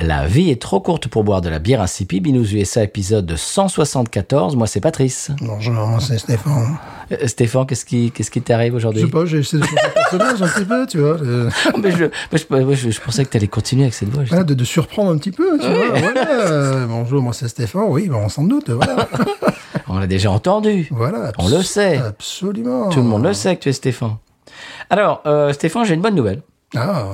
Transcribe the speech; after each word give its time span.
La 0.00 0.26
vie 0.26 0.50
est 0.50 0.60
trop 0.60 0.80
courte 0.80 1.06
pour 1.06 1.22
boire 1.22 1.40
de 1.40 1.48
la 1.48 1.60
bière 1.60 1.80
insipide. 1.80 2.24
Binous 2.24 2.52
USA 2.52 2.82
épisode 2.82 3.36
174. 3.36 4.56
Moi, 4.56 4.66
c'est 4.66 4.80
Patrice. 4.80 5.30
Bonjour, 5.40 5.72
moi 5.72 6.00
c'est 6.00 6.18
Stéphane. 6.18 6.76
Euh, 7.12 7.26
Stéphane, 7.28 7.64
qu'est-ce 7.64 7.84
qui, 7.84 8.10
qu'est-ce 8.10 8.30
qui 8.32 8.42
t'arrive 8.42 8.72
Je 8.72 8.76
aujourd'hui 8.78 9.02
sais 9.02 9.06
pas, 9.08 9.24
j'ai 9.24 9.38
essayé 9.38 9.62
de 9.62 9.66
changer 9.68 9.86
de 9.86 9.92
personnage 9.94 10.42
un 10.42 10.48
petit 10.48 10.64
peu, 10.64 10.86
tu 10.88 10.98
vois. 10.98 11.16
euh, 11.22 11.48
mais 11.80 11.92
je, 11.92 12.06
mais 12.32 12.38
je, 12.38 12.44
moi, 12.64 12.74
je- 12.74 12.90
je 12.90 13.00
pensais 13.00 13.24
que 13.24 13.30
tu 13.30 13.36
allais 13.36 13.46
continuer 13.46 13.82
avec 13.84 13.94
cette 13.94 14.08
voix. 14.08 14.24
voilà, 14.28 14.42
de, 14.42 14.54
de 14.54 14.64
surprendre 14.64 15.12
un 15.12 15.16
petit 15.16 15.30
peu, 15.30 15.58
tu 15.60 15.68
vois. 15.68 15.98
Voilà. 16.00 16.28
euh, 16.28 16.86
Bonjour, 16.86 17.22
moi 17.22 17.32
c'est 17.32 17.46
Stéphane. 17.48 17.84
Oui, 17.86 18.08
ben, 18.08 18.16
on 18.16 18.28
s'en 18.28 18.42
doute. 18.44 18.70
Voilà. 18.70 19.08
On 19.86 19.98
l'a 19.98 20.06
déjà 20.08 20.30
entendu. 20.32 20.88
voilà 20.90 21.30
On 21.38 21.48
le 21.48 21.62
sait. 21.62 21.98
Absolument. 21.98 22.88
Tout 22.88 22.98
le 23.00 23.04
monde 23.04 23.22
le 23.22 23.32
sait 23.32 23.54
que 23.54 23.62
tu 23.62 23.68
es 23.68 23.72
Stéphane. 23.72 24.16
Alors, 24.90 25.22
Stéphane, 25.52 25.84
j'ai 25.84 25.94
une 25.94 26.00
bonne 26.00 26.14
nouvelle. 26.16 26.42
Ah. 26.74 27.10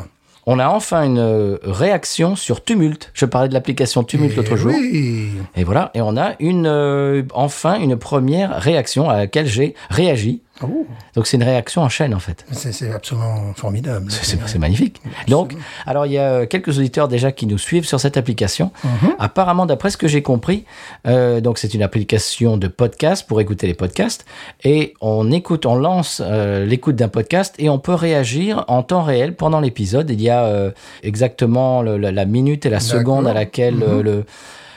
On 0.52 0.58
a 0.58 0.66
enfin 0.68 1.04
une 1.04 1.20
euh, 1.20 1.58
réaction 1.62 2.34
sur 2.34 2.64
Tumult. 2.64 3.12
Je 3.14 3.24
parlais 3.24 3.48
de 3.48 3.54
l'application 3.54 4.02
Tumult 4.02 4.32
Eh 4.32 4.36
l'autre 4.36 4.56
jour. 4.56 4.72
Oui. 4.76 5.30
Et 5.54 5.62
voilà, 5.62 5.92
et 5.94 6.00
on 6.00 6.16
a 6.16 6.32
une 6.40 6.66
euh, 6.66 7.22
enfin 7.34 7.78
une 7.78 7.96
première 7.96 8.60
réaction 8.60 9.08
à 9.08 9.16
laquelle 9.16 9.46
j'ai 9.46 9.76
réagi. 9.90 10.42
Oh, 10.62 10.86
Donc 11.14 11.26
c'est 11.26 11.36
une 11.36 11.42
réaction 11.42 11.82
en 11.82 11.88
chaîne 11.88 12.14
en 12.14 12.18
fait. 12.18 12.44
c'est 12.52 12.90
absolument 12.92 13.52
formidable. 13.54 14.10
C'est 14.10 14.58
magnifique. 14.58 15.00
Donc, 15.28 15.54
alors 15.86 16.06
il 16.06 16.12
y 16.12 16.18
a 16.18 16.30
euh, 16.30 16.46
quelques 16.46 16.78
auditeurs 16.78 17.08
déjà 17.08 17.32
qui 17.32 17.46
nous 17.46 17.58
suivent 17.58 17.86
sur 17.86 17.98
cette 18.00 18.16
application. 18.16 18.70
Mhm. 18.84 19.14
Apparemment, 19.18 19.66
d'après 19.66 19.90
ce 19.90 19.96
que 19.96 20.08
j'ai 20.08 20.22
compris, 20.22 20.64
euh, 21.06 21.40
donc 21.40 21.58
c'est 21.58 21.72
une 21.74 21.82
application 21.82 22.56
de 22.56 22.68
podcast 22.68 23.26
pour 23.26 23.40
écouter 23.40 23.66
les 23.66 23.74
podcasts 23.74 24.24
et 24.64 24.94
on 25.00 25.30
écoute, 25.32 25.66
on 25.66 25.74
lance 25.76 26.20
euh, 26.24 26.66
l'écoute 26.66 26.96
d'un 26.96 27.08
podcast 27.08 27.54
et 27.58 27.68
on 27.68 27.78
peut 27.78 27.94
réagir 27.94 28.64
en 28.68 28.82
temps 28.82 29.02
réel 29.02 29.34
pendant 29.36 29.60
l'épisode. 29.60 30.10
Il 30.10 30.20
y 30.20 30.30
a 30.30 30.44
euh, 30.44 30.70
exactement 31.02 31.82
le- 31.82 31.96
la, 31.98 32.12
la 32.12 32.24
minute 32.24 32.66
et 32.66 32.70
la 32.70 32.80
seconde 32.80 33.26
à 33.26 33.32
laquelle 33.34 33.82
euh, 33.82 34.02
le 34.02 34.24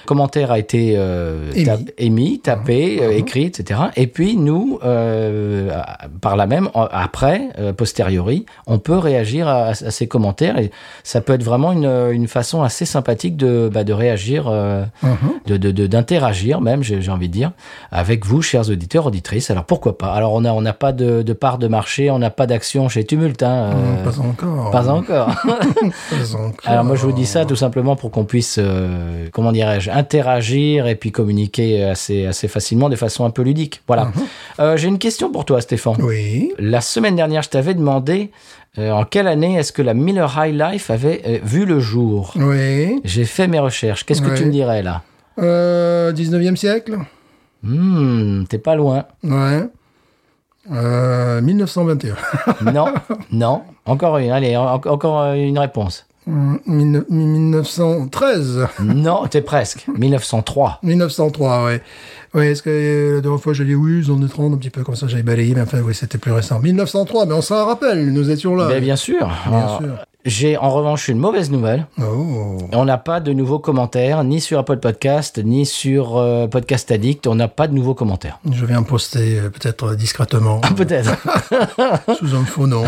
commentaire 0.05 0.51
a 0.51 0.59
été 0.59 0.93
euh, 0.97 1.51
Émis. 1.53 1.65
tap- 1.65 1.79
émis, 1.97 2.39
tapé, 2.39 2.99
euh, 3.01 3.11
écrit, 3.11 3.45
etc. 3.45 3.79
Et 3.95 4.07
puis 4.07 4.35
nous, 4.37 4.79
euh, 4.83 5.69
par 6.21 6.35
là 6.35 6.45
même, 6.47 6.69
après, 6.73 7.49
posteriori, 7.77 8.45
on 8.67 8.79
peut 8.79 8.97
réagir 8.97 9.47
à, 9.47 9.67
à 9.69 9.73
ces 9.73 10.07
commentaires 10.07 10.57
et 10.57 10.71
ça 11.03 11.21
peut 11.21 11.33
être 11.33 11.43
vraiment 11.43 11.71
une, 11.71 11.89
une 12.11 12.27
façon 12.27 12.63
assez 12.63 12.85
sympathique 12.85 13.37
de, 13.37 13.69
bah, 13.73 13.83
de 13.83 13.93
réagir, 13.93 14.49
Mhm. 14.49 15.57
de 15.57 15.71
d'interagir 15.87 16.61
même, 16.61 16.83
j'ai 16.83 17.09
envie 17.09 17.27
de 17.27 17.33
dire, 17.33 17.51
avec 17.91 18.25
vous, 18.25 18.41
chers 18.41 18.69
auditeurs, 18.69 19.05
auditrices. 19.07 19.49
Alors 19.51 19.65
pourquoi 19.65 19.97
pas? 19.97 20.13
Alors 20.13 20.33
on 20.33 20.41
n'a 20.41 20.53
on 20.53 20.61
n'a 20.61 20.73
pas 20.73 20.91
de, 20.91 21.21
de 21.21 21.33
part 21.33 21.57
de 21.57 21.67
marché, 21.67 22.09
on 22.11 22.19
n'a 22.19 22.29
pas 22.29 22.47
d'action 22.47 22.89
chez 22.89 23.03
Tumult, 23.05 23.41
hein, 23.43 23.71
Pas 24.03 24.19
encore. 24.19 24.71
pas 24.71 24.89
encore. 24.89 25.27
Pas 25.43 26.35
encore. 26.35 26.53
Alors 26.65 26.83
moi 26.83 26.95
je 26.95 27.03
vous 27.05 27.11
dis 27.11 27.25
ça 27.25 27.45
tout 27.45 27.55
simplement 27.55 27.95
pour 27.95 28.11
qu'on 28.11 28.25
puisse, 28.25 28.59
comment 29.31 29.51
dirais-je, 29.51 29.89
interagir 29.95 30.87
et 30.87 30.95
puis 30.95 31.11
communiquer 31.11 31.83
assez, 31.83 32.25
assez 32.25 32.47
facilement 32.47 32.89
de 32.89 32.95
façon 32.95 33.25
un 33.25 33.29
peu 33.29 33.41
ludique. 33.41 33.81
Voilà. 33.87 34.11
Euh, 34.59 34.77
J'ai 34.77 34.87
une 34.87 34.99
question 34.99 35.31
pour 35.31 35.45
toi 35.45 35.61
Stéphane. 35.61 35.95
Oui. 36.01 36.51
La 36.59 36.81
semaine 36.81 37.15
dernière 37.15 37.41
je 37.43 37.49
t'avais 37.49 37.73
demandé 37.73 38.31
euh, 38.77 38.91
en 38.91 39.03
quelle 39.05 39.27
année 39.27 39.55
est-ce 39.57 39.71
que 39.71 39.81
la 39.81 39.93
Miller 39.93 40.33
High 40.37 40.55
Life 40.59 40.89
avait 40.89 41.21
euh, 41.27 41.37
vu 41.43 41.65
le 41.65 41.79
jour? 41.79 42.33
Oui. 42.35 42.99
J'ai 43.03 43.25
fait 43.25 43.47
mes 43.47 43.59
recherches. 43.59 44.03
Qu'est-ce 44.05 44.21
que 44.21 44.35
tu 44.35 44.45
me 44.45 44.51
dirais 44.51 44.81
là? 44.83 45.01
Euh, 45.39 46.11
19e 46.13 46.55
siècle. 46.55 46.97
Hmm, 47.63 48.43
T'es 48.45 48.57
pas 48.57 48.75
loin. 48.75 49.05
Ouais. 49.23 49.63
Euh, 50.71 51.41
1921. 51.41 52.15
Non, 52.71 52.85
non. 53.31 53.61
Encore 53.85 54.17
une. 54.17 54.31
Allez, 54.31 54.55
en- 54.55 54.75
encore 54.75 55.33
une 55.33 55.59
réponse. 55.59 56.05
Hum, 56.27 56.59
mille- 56.65 57.03
1913. 57.09 58.67
Non, 58.81 59.27
t'es 59.27 59.41
presque. 59.41 59.85
1903. 59.97 60.79
1903, 60.83 61.65
ouais. 61.65 61.81
Ouais, 62.33 62.51
est-ce 62.51 62.63
que 62.63 62.69
euh, 62.69 63.15
la 63.15 63.21
dernière 63.21 63.41
fois 63.41 63.53
j'ai 63.53 63.65
dit 63.65 63.75
oui, 63.75 63.99
ils 63.99 64.11
ont 64.11 64.15
des 64.17 64.27
30, 64.27 64.53
un 64.53 64.57
petit 64.57 64.69
peu 64.69 64.83
comme 64.83 64.95
ça, 64.95 65.07
j'avais 65.07 65.21
balayé, 65.23 65.53
mais 65.53 65.61
enfin, 65.61 65.79
oui, 65.85 65.93
c'était 65.93 66.17
plus 66.17 66.31
récent. 66.31 66.59
1903, 66.59 67.25
mais 67.27 67.33
on 67.33 67.41
s'en 67.41 67.65
rappelle, 67.65 68.11
nous 68.11 68.29
étions 68.31 68.55
là. 68.55 68.67
Ben, 68.69 68.81
bien 68.81 68.95
sûr. 68.95 69.19
Bien 69.47 69.57
Alors, 69.59 69.77
sûr. 69.79 70.05
J'ai 70.25 70.55
en 70.57 70.69
revanche 70.69 71.09
une 71.09 71.17
mauvaise 71.17 71.51
nouvelle. 71.51 71.85
Oh. 71.99 72.57
On 72.71 72.85
n'a 72.85 72.97
pas 72.97 73.19
de 73.19 73.33
nouveaux 73.33 73.59
commentaires, 73.59 74.23
ni 74.23 74.39
sur 74.39 74.57
Apple 74.57 74.77
Podcast, 74.77 75.41
ni 75.43 75.65
sur 75.65 76.17
euh, 76.17 76.47
Podcast 76.47 76.89
Addict. 76.91 77.27
On 77.27 77.35
n'a 77.35 77.49
pas 77.49 77.67
de 77.67 77.73
nouveaux 77.73 77.93
commentaires. 77.93 78.39
Je 78.49 78.65
vais 78.65 78.75
en 78.75 78.83
poster 78.83 79.37
euh, 79.39 79.49
peut-être 79.49 79.91
euh, 79.91 79.95
discrètement, 79.97 80.61
Peut-être. 80.77 81.11
sous 82.17 82.35
un 82.35 82.45
faux 82.45 82.67
nom. 82.67 82.85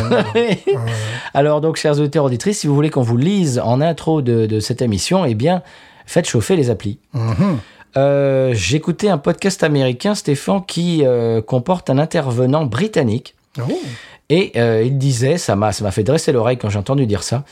Alors 1.34 1.60
donc, 1.60 1.76
chers 1.76 2.00
auditeurs 2.00 2.24
auditrices, 2.24 2.60
si 2.60 2.68
vous 2.68 2.76
voulez 2.76 2.90
qu'on 2.90 3.02
vous 3.02 3.18
lise 3.18 3.60
en 3.60 3.82
intro 3.82 4.22
de, 4.22 4.46
de 4.46 4.60
cette 4.62 4.82
émission, 4.82 5.26
eh 5.26 5.36
bien, 5.36 5.62
faites 6.06 6.30
chauffer 6.30 6.56
les 6.56 6.70
applis. 6.70 7.00
Mhm. 7.14 7.58
Euh, 7.98 8.54
J'écoutais 8.54 9.10
un 9.10 9.18
podcast 9.18 9.62
américain, 9.62 10.16
Stéphane, 10.16 10.66
qui 10.66 11.04
comporte 11.48 11.90
un 11.90 11.98
intervenant 11.98 12.66
britannique. 12.66 13.36
Oh. 13.60 13.64
Et 14.30 14.52
euh, 14.56 14.84
il 14.84 14.98
disait, 14.98 15.38
ça 15.38 15.56
m'a 15.56 15.72
ça 15.72 15.84
m'a 15.84 15.92
fait 15.92 16.04
dresser 16.04 16.32
l'oreille 16.32 16.58
quand 16.58 16.70
j'ai 16.70 16.80
entendu 16.80 17.06
dire 17.06 17.22
ça, 17.24 17.44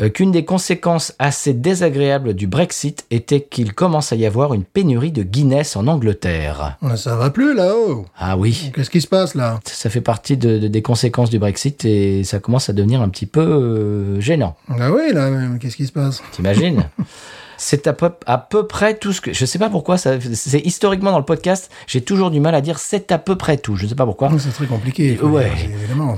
euh, 0.00 0.08
qu'une 0.08 0.30
des 0.30 0.44
conséquences 0.44 1.14
assez 1.18 1.52
désagréables 1.52 2.32
du 2.34 2.46
Brexit 2.46 3.04
était 3.10 3.40
qu'il 3.42 3.74
commence 3.74 4.12
à 4.12 4.16
y 4.16 4.24
avoir 4.24 4.54
une 4.54 4.64
pénurie 4.64 5.10
de 5.12 5.22
Guinness 5.22 5.76
en 5.76 5.86
Angleterre. 5.88 6.78
Ouais, 6.80 6.96
Ça 6.96 7.16
va 7.16 7.28
plus 7.30 7.54
là-haut. 7.54 8.06
Ah 8.16 8.36
oui, 8.38 8.70
Qu'est-ce 8.74 8.88
qui 8.90 9.00
se 9.00 9.08
passe 9.08 9.34
là? 9.34 9.58
Ça 9.66 9.90
fait 9.90 10.00
partie 10.00 10.36
de- 10.36 10.58
de- 10.58 10.68
des 10.68 10.80
conséquences 10.82 11.28
du 11.28 11.38
Brexit 11.38 11.84
et 11.84 12.24
ça 12.24 12.38
commence 12.38 12.70
à 12.70 12.72
devenir 12.72 13.02
un 13.02 13.08
petit 13.08 13.26
peu 13.26 13.40
euh, 13.40 14.20
gênant. 14.20 14.56
Ah 14.68 14.90
oui, 14.92 15.12
là, 15.12 15.28
même, 15.28 15.58
qu'est-ce 15.58 15.76
qui 15.76 15.86
se 15.86 15.92
passe? 15.92 16.22
T'imagines? 16.32 16.84
C'est 17.64 17.86
à 17.86 17.92
peu, 17.92 18.10
à 18.26 18.38
peu 18.38 18.66
près 18.66 18.94
tout 18.96 19.12
ce 19.12 19.20
que... 19.20 19.32
Je 19.32 19.44
sais 19.46 19.58
pas 19.60 19.70
pourquoi, 19.70 19.96
ça- 19.96 20.16
c'est 20.34 20.58
historiquement 20.58 21.12
dans 21.12 21.18
le 21.18 21.24
podcast, 21.24 21.70
j'ai 21.86 22.00
toujours 22.00 22.32
du 22.32 22.40
mal 22.40 22.56
à 22.56 22.60
dire 22.60 22.80
c'est 22.80 23.12
à 23.12 23.18
peu 23.18 23.36
près 23.36 23.56
tout. 23.56 23.76
Je 23.76 23.84
ne 23.84 23.88
sais 23.88 23.94
pas 23.94 24.04
pourquoi. 24.04 24.30
C'est 24.38 24.50
très 24.50 24.66
compliqué. 24.66 25.12
il 25.12 25.16
faut 25.16 25.28
Ouais. 25.28 25.48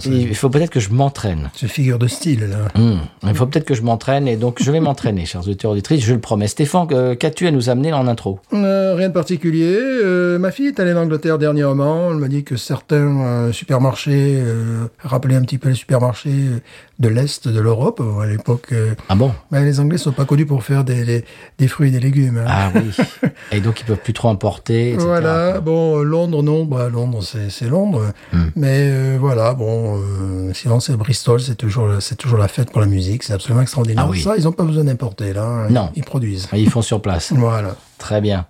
Il 0.07 0.35
faut 0.35 0.49
peut-être 0.49 0.71
que 0.71 0.81
je 0.81 0.89
m'entraîne. 0.91 1.51
c'est 1.55 1.69
figure 1.69 1.99
de 1.99 2.07
style 2.09 2.47
là. 2.49 2.81
Hmm. 2.81 3.01
Il 3.25 3.35
faut 3.35 3.45
peut-être 3.47 3.67
que 3.67 3.75
je 3.75 3.83
m'entraîne 3.83 4.27
et 4.27 4.37
donc 4.37 4.63
je 4.63 4.71
vais 4.71 4.81
m'entraîner, 4.81 5.27
chers 5.27 5.43
auditeurs 5.43 5.73
auditrices, 5.73 6.03
je 6.03 6.15
le 6.15 6.21
promets. 6.21 6.49
Stéphane, 6.49 6.87
euh, 6.93 7.15
qu'as-tu 7.15 7.47
à 7.47 7.51
nous 7.51 7.69
amener 7.69 7.93
en 7.93 8.07
intro 8.09 8.41
Euh, 8.55 8.95
rien 8.97 9.09
de 9.09 9.13
particulier. 9.15 9.77
Euh, 9.79 10.39
ma 10.39 10.51
fille 10.51 10.69
est 10.69 10.81
allée 10.81 10.95
en 10.95 11.03
Angleterre 11.03 11.39
dernièrement. 11.39 12.11
Elle 12.11 12.17
m'a 12.17 12.29
dit 12.29 12.43
que 12.45 12.57
certains 12.57 13.21
euh, 13.21 13.53
supermarchés 13.53 14.37
euh, 14.39 14.87
rappelaient 15.03 15.37
un 15.37 15.43
petit 15.43 15.59
peu 15.59 15.69
les 15.69 15.75
supermarchés 15.75 16.31
euh, 16.31 16.61
de 16.99 17.09
l'Est 17.09 17.49
de 17.49 17.61
l'Europe. 17.61 18.01
À 18.23 18.27
l'époque, 18.27 18.73
Ah 19.09 19.15
bon? 19.15 19.33
Ben, 19.51 19.65
les 19.65 19.81
Anglais 19.81 19.99
sont 19.99 20.13
pas 20.13 20.25
connus 20.25 20.47
pour 20.47 20.63
faire 20.63 20.85
des, 20.85 21.05
des, 21.05 21.25
des 21.59 21.69
fruits 21.69 21.89
et 21.89 21.91
des 21.93 22.01
légumes. 22.01 22.39
hein. 22.39 22.47
Ah 22.49 22.71
oui. 22.75 22.91
Et 23.53 23.61
donc 23.61 23.81
ils 23.81 23.85
peuvent 23.85 23.99
plus 24.03 24.13
trop 24.13 24.29
importer, 24.29 24.91
etc. 24.93 25.05
Voilà, 25.07 25.61
bon, 25.61 26.01
euh, 26.01 26.03
Londres, 26.03 26.43
non, 26.43 26.65
bah, 26.65 26.89
Londres, 26.89 27.21
c'est 27.23 27.69
Londres. 27.69 28.13
Hmm. 28.33 28.45
Mais 28.57 28.89
euh, 28.91 29.17
voilà, 29.21 29.55
bon, 29.55 29.99
euh, 29.99 30.53
sinon 30.55 30.81
c'est 30.81 30.97
Bristol, 30.97 31.41
c'est 31.41 31.55
toujours, 31.55 31.89
c'est 32.01 32.17
toujours 32.17 32.39
la 32.39 32.49
fête 32.49 32.71
pour 32.73 32.81
la 32.81 32.87
musique, 32.87 33.23
c'est 33.23 33.33
absolument 33.33 33.63
extraordinaire. 33.63 34.05
Ah 34.07 34.11
oui. 34.11 34.21
Ça, 34.23 34.37
ils 34.37 34.45
n'ont 34.45 34.53
pas 34.53 34.65
besoin 34.65 34.85
d'importer, 34.85 35.33
là. 35.33 35.45
hein. 35.45 35.69
Non. 35.71 35.91
Ils 35.95 36.05
produisent. 36.05 36.49
Ils 36.55 36.71
font 36.71 36.83
sur 36.83 37.01
place. 37.01 37.33
Voilà. 37.37 37.77
Très 37.99 38.21
bien. 38.21 38.47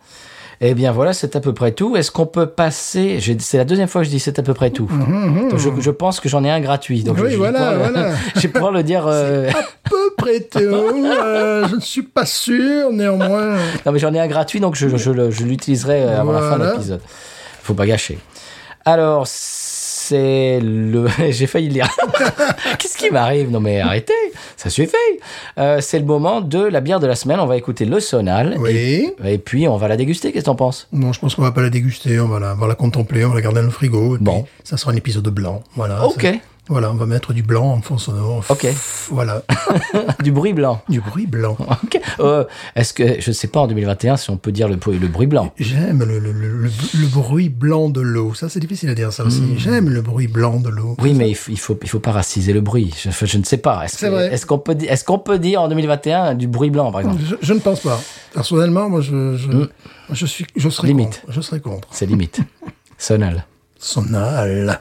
Eh 0.61 0.75
bien 0.75 0.93
voilà, 0.93 1.13
c'est 1.13 1.37
à 1.37 1.41
peu 1.41 1.53
près 1.53 1.73
tout. 1.73 1.97
Est-ce 1.97 2.11
qu'on 2.11 2.27
peut 2.27 2.47
passer 2.47 3.19
C'est 3.41 3.59
la 3.59 3.65
deuxième 3.65 3.89
fois 3.89 4.01
que 4.03 4.07
je 4.07 4.11
dis 4.11 4.21
c'est 4.21 4.39
à 4.39 4.43
peu 4.43 4.55
près 4.55 4.71
tout. 4.71 4.89
Donc, 5.51 5.59
je, 5.59 5.69
je 5.81 5.91
pense 5.91 6.21
que 6.21 6.29
j'en 6.29 6.45
ai 6.45 6.51
un 6.51 6.61
gratuit. 6.61 7.03
Donc 7.03 7.17
je- 7.19 7.23
Oui, 7.25 7.29
je, 7.31 7.33
vais 7.33 7.39
voilà, 7.51 7.59
pouvoir 7.73 7.89
le- 7.91 7.93
voilà. 8.01 8.15
je 8.37 8.41
vais 8.41 8.49
pouvoir 8.49 8.73
le 8.73 8.83
dire. 8.83 9.05
euh, 9.07 9.51
À 9.51 9.63
peu 9.89 10.15
près 10.17 10.41
tout. 10.41 10.59
euh, 10.59 11.67
je 11.69 11.75
ne 11.77 11.81
suis 11.81 12.03
pas 12.03 12.25
sûr, 12.27 12.91
néanmoins. 12.93 13.57
Non, 13.85 13.93
mais 13.93 13.99
j'en 13.99 14.15
ai 14.15 14.21
un 14.21 14.29
gratuit, 14.29 14.61
donc 14.61 14.75
je, 14.77 14.97
je, 14.97 15.11
le- 15.11 15.31
je 15.31 15.45
l'utiliserai 15.45 16.03
euh, 16.03 16.21
avant 16.21 16.33
la 16.33 16.41
fin 16.41 16.59
de 16.59 16.65
l'épisode. 16.71 17.01
Faut 17.63 17.75
pas 17.75 17.87
gâcher. 17.87 18.19
Alors, 18.85 19.27
c'est 20.09 20.61
le. 20.61 21.07
J'ai 21.31 21.47
failli 21.47 21.69
lire. 21.69 21.89
Qu'est-ce 22.79 22.97
qui 22.97 23.11
m'arrive? 23.11 23.51
Non, 23.51 23.61
mais 23.61 23.81
arrêtez, 23.81 24.13
ça 24.57 24.71
suffit. 24.71 24.95
Euh, 25.59 25.81
c'est 25.81 25.99
le 25.99 26.05
moment 26.05 26.41
de 26.41 26.63
la 26.63 26.81
bière 26.81 27.01
de 27.01 27.07
la 27.07 27.15
semaine. 27.15 27.41
On 27.41 27.47
va 27.47 27.57
écouter 27.57 27.85
le 27.85 28.01
sonal. 28.01 28.57
Oui. 28.59 28.71
Et, 28.71 29.15
et 29.25 29.39
puis, 29.39 29.67
on 29.69 29.77
va 29.77 29.89
la 29.89 29.97
déguster. 29.97 30.33
Qu'est-ce 30.33 30.45
que 30.45 30.51
t'en 30.51 30.55
penses? 30.57 30.89
Non, 30.93 31.13
je 31.13 31.21
pense 31.21 31.35
qu'on 31.35 31.43
va 31.43 31.53
pas 31.53 31.63
la 31.63 31.71
déguster, 31.71 32.19
on 32.21 32.29
va 32.29 32.39
la, 32.41 32.53
on 32.53 32.57
va 32.57 32.69
la 32.69 32.75
contempler, 32.75 33.25
on 33.25 33.31
va 33.31 33.35
la 33.37 33.41
garder 33.41 33.61
dans 33.61 33.67
le 33.67 33.71
frigo. 33.73 34.17
et 34.17 34.19
Bon. 34.21 34.43
puis, 34.43 34.53
ça 34.65 34.77
sera 34.77 34.93
un 34.93 34.97
épisode 34.97 35.29
blanc. 35.29 35.63
Voilà. 35.77 36.05
Ok. 36.07 36.23
Ça- 36.23 36.33
Voilà, 36.69 36.91
on 36.91 36.95
va 36.95 37.05
mettre 37.05 37.35
du 37.35 37.43
blanc 37.43 37.73
en 37.73 37.83
fond 37.83 37.99
sonore. 37.99 38.43
Ok. 38.49 38.67
Voilà, 39.11 39.43
du 40.23 40.33
bruit 40.33 40.55
blanc. 40.55 40.81
du 40.89 41.01
bruit 41.01 41.27
blanc. 41.27 41.59
Ok. 41.85 42.01
Euh, 42.21 42.45
Est-ce 42.75 42.95
que 42.95 43.21
je 43.21 43.33
sais 43.33 43.49
pas 43.49 43.61
en 43.61 43.67
2021 43.67 44.17
si 44.17 44.31
on 44.31 44.39
peut 44.39 44.51
dire 44.53 44.67
le, 44.69 44.77
bruit- 44.77 44.99
le 44.99 45.09
bruit 45.09 45.27
blanc 45.27 45.53
J'aime 45.59 46.03
le, 46.05 46.21
bruit 47.13 47.51
blanc 47.51 47.91
de 47.91 48.01
l'eau. 48.01 48.33
Ça, 48.33 48.49
c'est 48.49 48.61
difficile 48.61 48.89
à 48.89 48.95
dire, 48.95 49.13
ça 49.13 49.25
aussi. 49.25 49.43
J'aime 49.59 49.91
le 49.91 50.01
bruit 50.01 50.27
blanc 50.27 50.59
de 50.59 50.71
l'eau. 50.71 50.93
Hmm. 50.99 51.03
Oui, 51.03 51.13
mais 51.13 51.29
il 51.29 51.35
faut, 51.35 51.51
il 51.53 51.59
faut, 51.59 51.79
il 51.83 51.89
faut 51.91 51.99
pas 52.01 52.13
raciser 52.13 52.55
le 52.55 52.63
bruit. 52.63 52.95
Je, 52.99 53.11
je 53.27 53.39
ne 53.39 53.45
sais 53.45 53.59
pas. 53.59 53.85
Est-ce 53.85 54.07
vrai. 54.07 54.33
est-ce 54.33 54.47
qu'on 54.47 54.59
peut, 54.59 54.75
dire- 54.75 54.91
est-ce 54.91 55.05
qu'on 55.05 55.19
peut 55.19 55.39
dire 55.39 55.61
en 55.61 55.69
2021 55.69 56.35
du 56.35 56.49
bruit 56.49 56.71
blanc, 56.71 56.91
par 56.91 57.03
exemple? 57.03 57.21
Je, 57.29 57.35
je 57.43 57.53
ne 57.53 57.59
pense 57.61 57.81
pas. 57.81 58.01
Personnellement, 58.33 58.89
moi, 58.89 59.03
je, 59.03 59.37
je, 59.37 59.51
je 60.13 60.27
suis, 60.27 60.47
je 60.57 60.69
serais 60.71 60.87
Hmm. 60.89 60.99
Limite. 60.99 61.21
contre. 61.21 61.33
Je 61.33 61.41
serais 61.43 61.61
contre. 61.61 61.89
C'est 61.91 62.07
limite. 62.07 62.41
Sonal. 62.99 63.45
Sonal. 63.79 64.81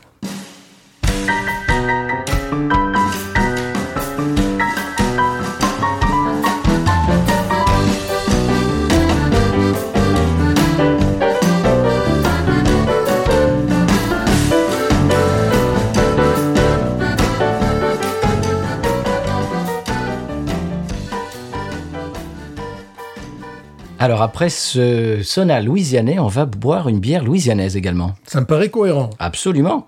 Alors 24.03 24.21
après 24.21 24.49
ce 24.49 25.21
sonal 25.23 25.63
louisianais, 25.63 26.19
on 26.19 26.27
va 26.27 26.43
boire 26.43 26.89
une 26.89 26.99
bière 26.99 27.23
louisianaise 27.23 27.77
également. 27.77 28.15
Ça 28.25 28.41
me 28.41 28.45
paraît 28.45 28.67
cohérent. 28.67 29.09
Absolument. 29.17 29.87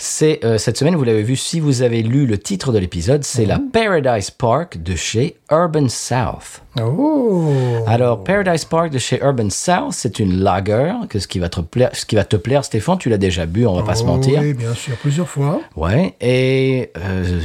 C'est 0.00 0.38
euh, 0.44 0.58
cette 0.58 0.78
semaine, 0.78 0.94
vous 0.94 1.02
l'avez 1.02 1.24
vu, 1.24 1.34
si 1.34 1.58
vous 1.58 1.82
avez 1.82 2.04
lu 2.04 2.24
le 2.24 2.38
titre 2.38 2.70
de 2.70 2.78
l'épisode, 2.78 3.24
c'est 3.24 3.46
la 3.46 3.58
Paradise 3.58 4.30
Park 4.30 4.80
de 4.80 4.94
chez 4.94 5.38
Urban 5.50 5.88
South. 5.88 6.62
Oh. 6.80 7.50
Alors 7.88 8.22
Paradise 8.22 8.64
Park 8.64 8.90
de 8.90 8.98
chez 8.98 9.20
Urban 9.20 9.50
South, 9.50 9.90
c'est 9.90 10.20
une 10.20 10.38
lager 10.38 10.92
que 11.08 11.18
ce 11.18 11.26
qui 11.26 11.40
va 11.40 11.48
te 11.48 11.60
plaire, 11.60 11.90
ce 11.94 12.06
qui 12.06 12.14
va 12.14 12.24
te 12.24 12.36
plaire, 12.36 12.64
Stéphane, 12.64 12.98
tu 12.98 13.08
l'as 13.08 13.18
déjà 13.18 13.44
bu, 13.44 13.66
on 13.66 13.74
va 13.74 13.82
pas 13.82 13.96
se 13.96 14.04
Oh 14.04 14.06
mentir. 14.06 14.40
Oui, 14.40 14.54
bien 14.54 14.74
sûr, 14.74 14.94
plusieurs 14.98 15.28
fois. 15.28 15.60
Ouais, 15.74 16.14
et 16.20 16.92
euh, 16.96 17.40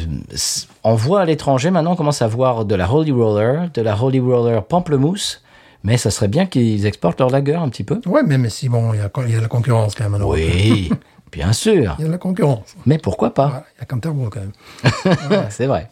on 0.84 0.94
voit 0.94 1.22
à 1.22 1.26
l'étranger 1.26 1.72
maintenant 1.72 1.94
on 1.94 1.96
commence 1.96 2.22
à 2.22 2.28
voir 2.28 2.66
de 2.66 2.76
la 2.76 2.94
Holy 2.94 3.12
Roller, 3.12 3.72
de 3.74 3.82
la 3.82 4.00
Holy 4.00 4.20
Roller 4.20 4.64
pamplemousse, 4.64 5.42
mais 5.84 5.98
ça 5.98 6.12
serait 6.12 6.28
bien 6.28 6.46
qu'ils 6.46 6.86
exportent 6.86 7.20
leur 7.20 7.30
lager 7.30 7.56
un 7.56 7.70
petit 7.70 7.84
peu. 7.84 8.00
Ouais, 8.06 8.22
mais, 8.26 8.38
mais 8.38 8.50
si, 8.50 8.70
bon, 8.70 8.94
il 8.94 8.98
y 8.98 9.00
y 9.00 9.04
a 9.04 9.38
de 9.38 9.42
la 9.42 9.48
concurrence 9.48 9.96
quand 9.96 10.04
même. 10.06 10.16
alors. 10.16 10.30
Oui, 10.30 10.90
bien 11.32 11.54
sûr, 11.54 11.96
Il 12.00 12.02
y 12.02 12.06
a 12.06 12.08
de 12.08 12.12
la 12.12 12.18
concurrence. 12.18 12.76
mais 12.86 12.98
pourquoi 12.98 13.34
pas? 13.34 13.48
Ouais, 13.48 13.60
il 13.78 13.80
y 13.80 13.84
a 13.84 13.86
Canterbury 13.86 14.30
quand 14.30 14.40
même. 14.42 15.46
C'est 15.50 15.66
vrai. 15.68 15.90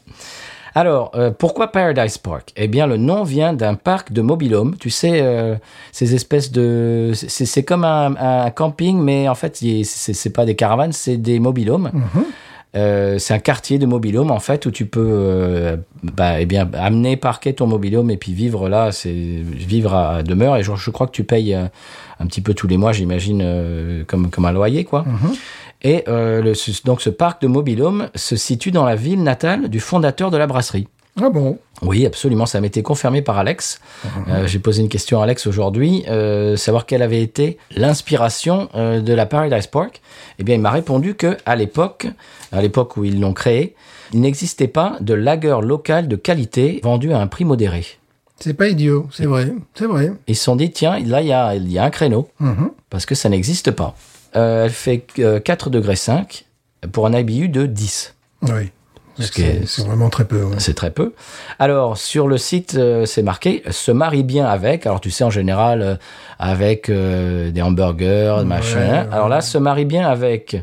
Alors, 0.74 1.12
euh, 1.16 1.32
pourquoi 1.32 1.70
Paradise 1.74 2.18
Park? 2.18 2.54
Eh 2.56 2.70
bien, 2.70 2.88
le 2.88 2.96
nom 2.96 3.24
vient 3.24 3.52
d'un 3.52 3.76
parc 3.76 4.14
de 4.14 4.22
mobilhome. 4.22 4.78
Tu 4.80 4.90
sais, 4.90 5.20
euh, 5.22 5.56
ces 5.92 6.16
espèces 6.16 6.50
de... 6.50 7.12
C'est 7.14 7.64
comme 7.64 7.84
un, 7.84 8.16
un 8.16 8.50
camping, 8.52 8.98
mais 9.02 9.28
en 9.28 9.36
fait, 9.36 9.62
c'est 9.84 10.30
pas 10.30 10.46
des 10.46 10.56
caravanes, 10.56 10.94
c'est 10.94 11.18
des 11.18 11.40
mobilhomes. 11.40 11.92
Euh, 12.74 13.18
c'est 13.20 13.34
un 13.34 13.40
quartier 13.40 13.80
de 13.80 13.86
mobilhome 13.86 14.32
en 14.32 14.40
fait 14.40 14.66
où 14.66 14.72
tu 14.72 14.86
peux 14.86 15.06
euh, 15.12 15.76
bah, 16.04 16.40
eh 16.40 16.46
bien 16.46 16.70
amener 16.74 17.18
parquer 17.18 17.54
ton 17.54 17.68
mobilhome 17.68 18.10
et 18.12 18.16
puis 18.16 18.32
vivre 18.34 18.70
là 18.70 18.94
c'est 18.94 19.12
vivre 19.12 19.94
à 19.94 20.24
demeure. 20.24 20.56
Et 20.56 20.64
je, 20.64 20.72
je 20.76 20.90
crois 20.90 21.06
que 21.08 21.12
tu 21.12 21.26
payes 21.26 21.54
euh, 21.54 21.66
un 22.22 22.26
petit 22.28 22.40
peu 22.40 22.54
tous 22.54 22.68
les 22.68 22.78
mois 22.78 22.94
j'imagine 22.94 23.42
euh, 23.44 24.04
comme 24.08 24.30
comme 24.30 24.46
un 24.46 24.54
loyer 24.54 24.86
quoi. 24.86 25.04
Et 25.82 26.04
le, 26.08 26.54
ce- 26.54 26.84
donc 26.86 27.02
ce 27.02 27.10
parc 27.10 27.42
de 27.42 27.48
mobilhome 27.48 28.08
se 28.16 28.36
situe 28.38 28.72
dans 28.72 28.86
la 28.86 28.96
ville 28.96 29.22
natale 29.24 29.68
du 29.68 29.80
fondateur 29.82 30.32
de 30.32 30.38
la 30.38 30.48
brasserie 30.48 30.88
Ah 31.20 31.30
bon? 31.30 31.58
Oui, 31.82 32.06
absolument. 32.06 32.46
Ça 32.46 32.62
m'était 32.62 32.84
confirmé 32.84 33.22
par 33.22 33.38
Alex. 33.38 33.82
Euh, 34.30 34.48
J'ai 34.48 34.60
posé 34.60 34.82
une 34.82 34.88
question 34.90 35.20
à 35.20 35.24
Alex 35.24 35.46
aujourd'hui, 35.48 36.04
euh, 36.08 36.56
savoir 36.56 36.86
quelle 36.86 37.02
avait 37.02 37.22
été 37.22 37.58
l'inspiration 37.76 38.70
euh, 38.76 39.02
de 39.02 39.14
la 39.14 39.26
Paradise 39.26 39.68
Park. 39.68 40.02
Eh 40.40 40.44
bien, 40.44 40.56
il 40.56 40.62
m'a 40.62 40.72
répondu 40.72 41.16
que 41.16 41.38
à 41.46 41.56
l'époque, 41.56 42.08
à 42.52 42.62
l'époque 42.62 42.96
où 42.98 43.04
ils 43.04 43.20
l'ont 43.20 43.34
créé, 43.34 43.76
il 44.14 44.22
n'existait 44.22 44.68
pas 44.68 44.98
de 45.02 45.14
lager 45.14 45.58
local 45.62 46.08
de 46.08 46.16
qualité 46.16 46.80
vendu 46.84 47.12
à 47.14 47.20
un 47.20 47.28
prix 47.28 47.46
modéré. 47.46 47.86
C'est 48.40 48.54
pas 48.54 48.70
idiot, 48.70 49.08
c'est 49.12 49.26
vrai. 49.26 49.52
C'est 49.76 49.86
vrai. 49.86 50.14
Ils 50.28 50.36
se 50.36 50.44
sont 50.44 50.56
dit, 50.56 50.72
tiens, 50.72 50.98
là, 51.00 51.22
il 51.22 51.28
y 51.28 51.34
a, 51.34 51.56
il 51.56 51.72
y 51.72 51.78
a 51.78 51.84
un 51.84 51.90
créneau, 51.92 52.30
Mhm. 52.40 52.72
parce 52.90 53.06
que 53.06 53.16
ça 53.16 53.30
n'existe 53.30 53.72
pas. 53.72 53.96
Elle 54.34 54.70
fait 54.70 55.06
euh, 55.20 55.40
4 55.40 55.70
degrés 55.70 55.96
5 55.98 56.46
pour 56.92 57.06
un 57.06 57.14
IBU 57.14 57.50
de 57.50 57.66
10. 57.66 58.16
Oui. 58.44 58.72
C'est 59.20 59.86
vraiment 59.86 60.10
très 60.10 60.26
peu. 60.26 60.44
ouais. 60.44 60.56
C'est 60.60 60.74
très 60.74 60.92
peu. 60.92 61.14
Alors, 61.60 61.98
sur 61.98 62.28
le 62.28 62.38
site, 62.38 62.76
euh, 62.76 63.06
c'est 63.06 63.24
marqué 63.24 63.64
se 63.70 63.92
marie 63.92 64.24
bien 64.24 64.46
avec. 64.46 64.86
Alors, 64.86 65.02
tu 65.02 65.12
sais, 65.12 65.24
en 65.24 65.30
général, 65.30 65.82
euh, 65.82 65.96
avec 66.40 66.90
euh, 66.90 67.52
des 67.52 67.62
hamburgers, 67.62 68.44
machin. 68.46 68.80
ouais. 69.04 69.08
Alors 69.12 69.30
là, 69.30 69.42
se 69.42 69.58
marie 69.58 69.86
bien 69.86 70.08
avec 70.08 70.58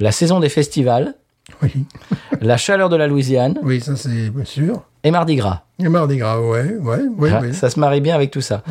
la 0.00 0.12
saison 0.12 0.40
des 0.40 0.48
festivals, 0.48 1.14
Oui. 1.62 1.70
la 2.40 2.56
chaleur 2.56 2.88
de 2.88 2.96
la 2.96 3.06
Louisiane 3.06 3.58
oui, 3.62 3.80
ça 3.80 3.96
c'est 3.96 4.30
sûr. 4.44 4.82
et 5.04 5.10
Mardi 5.10 5.36
Gras. 5.36 5.62
Et 5.78 5.88
Mardi 5.88 6.16
Gras, 6.18 6.40
ouais, 6.40 6.74
ouais, 6.80 6.98
oui, 7.18 7.30
Ah. 7.32 7.40
Ça 7.52 7.70
se 7.70 7.78
marie 7.80 8.00
bien 8.00 8.14
avec 8.14 8.30
tout 8.30 8.40
ça. 8.40 8.62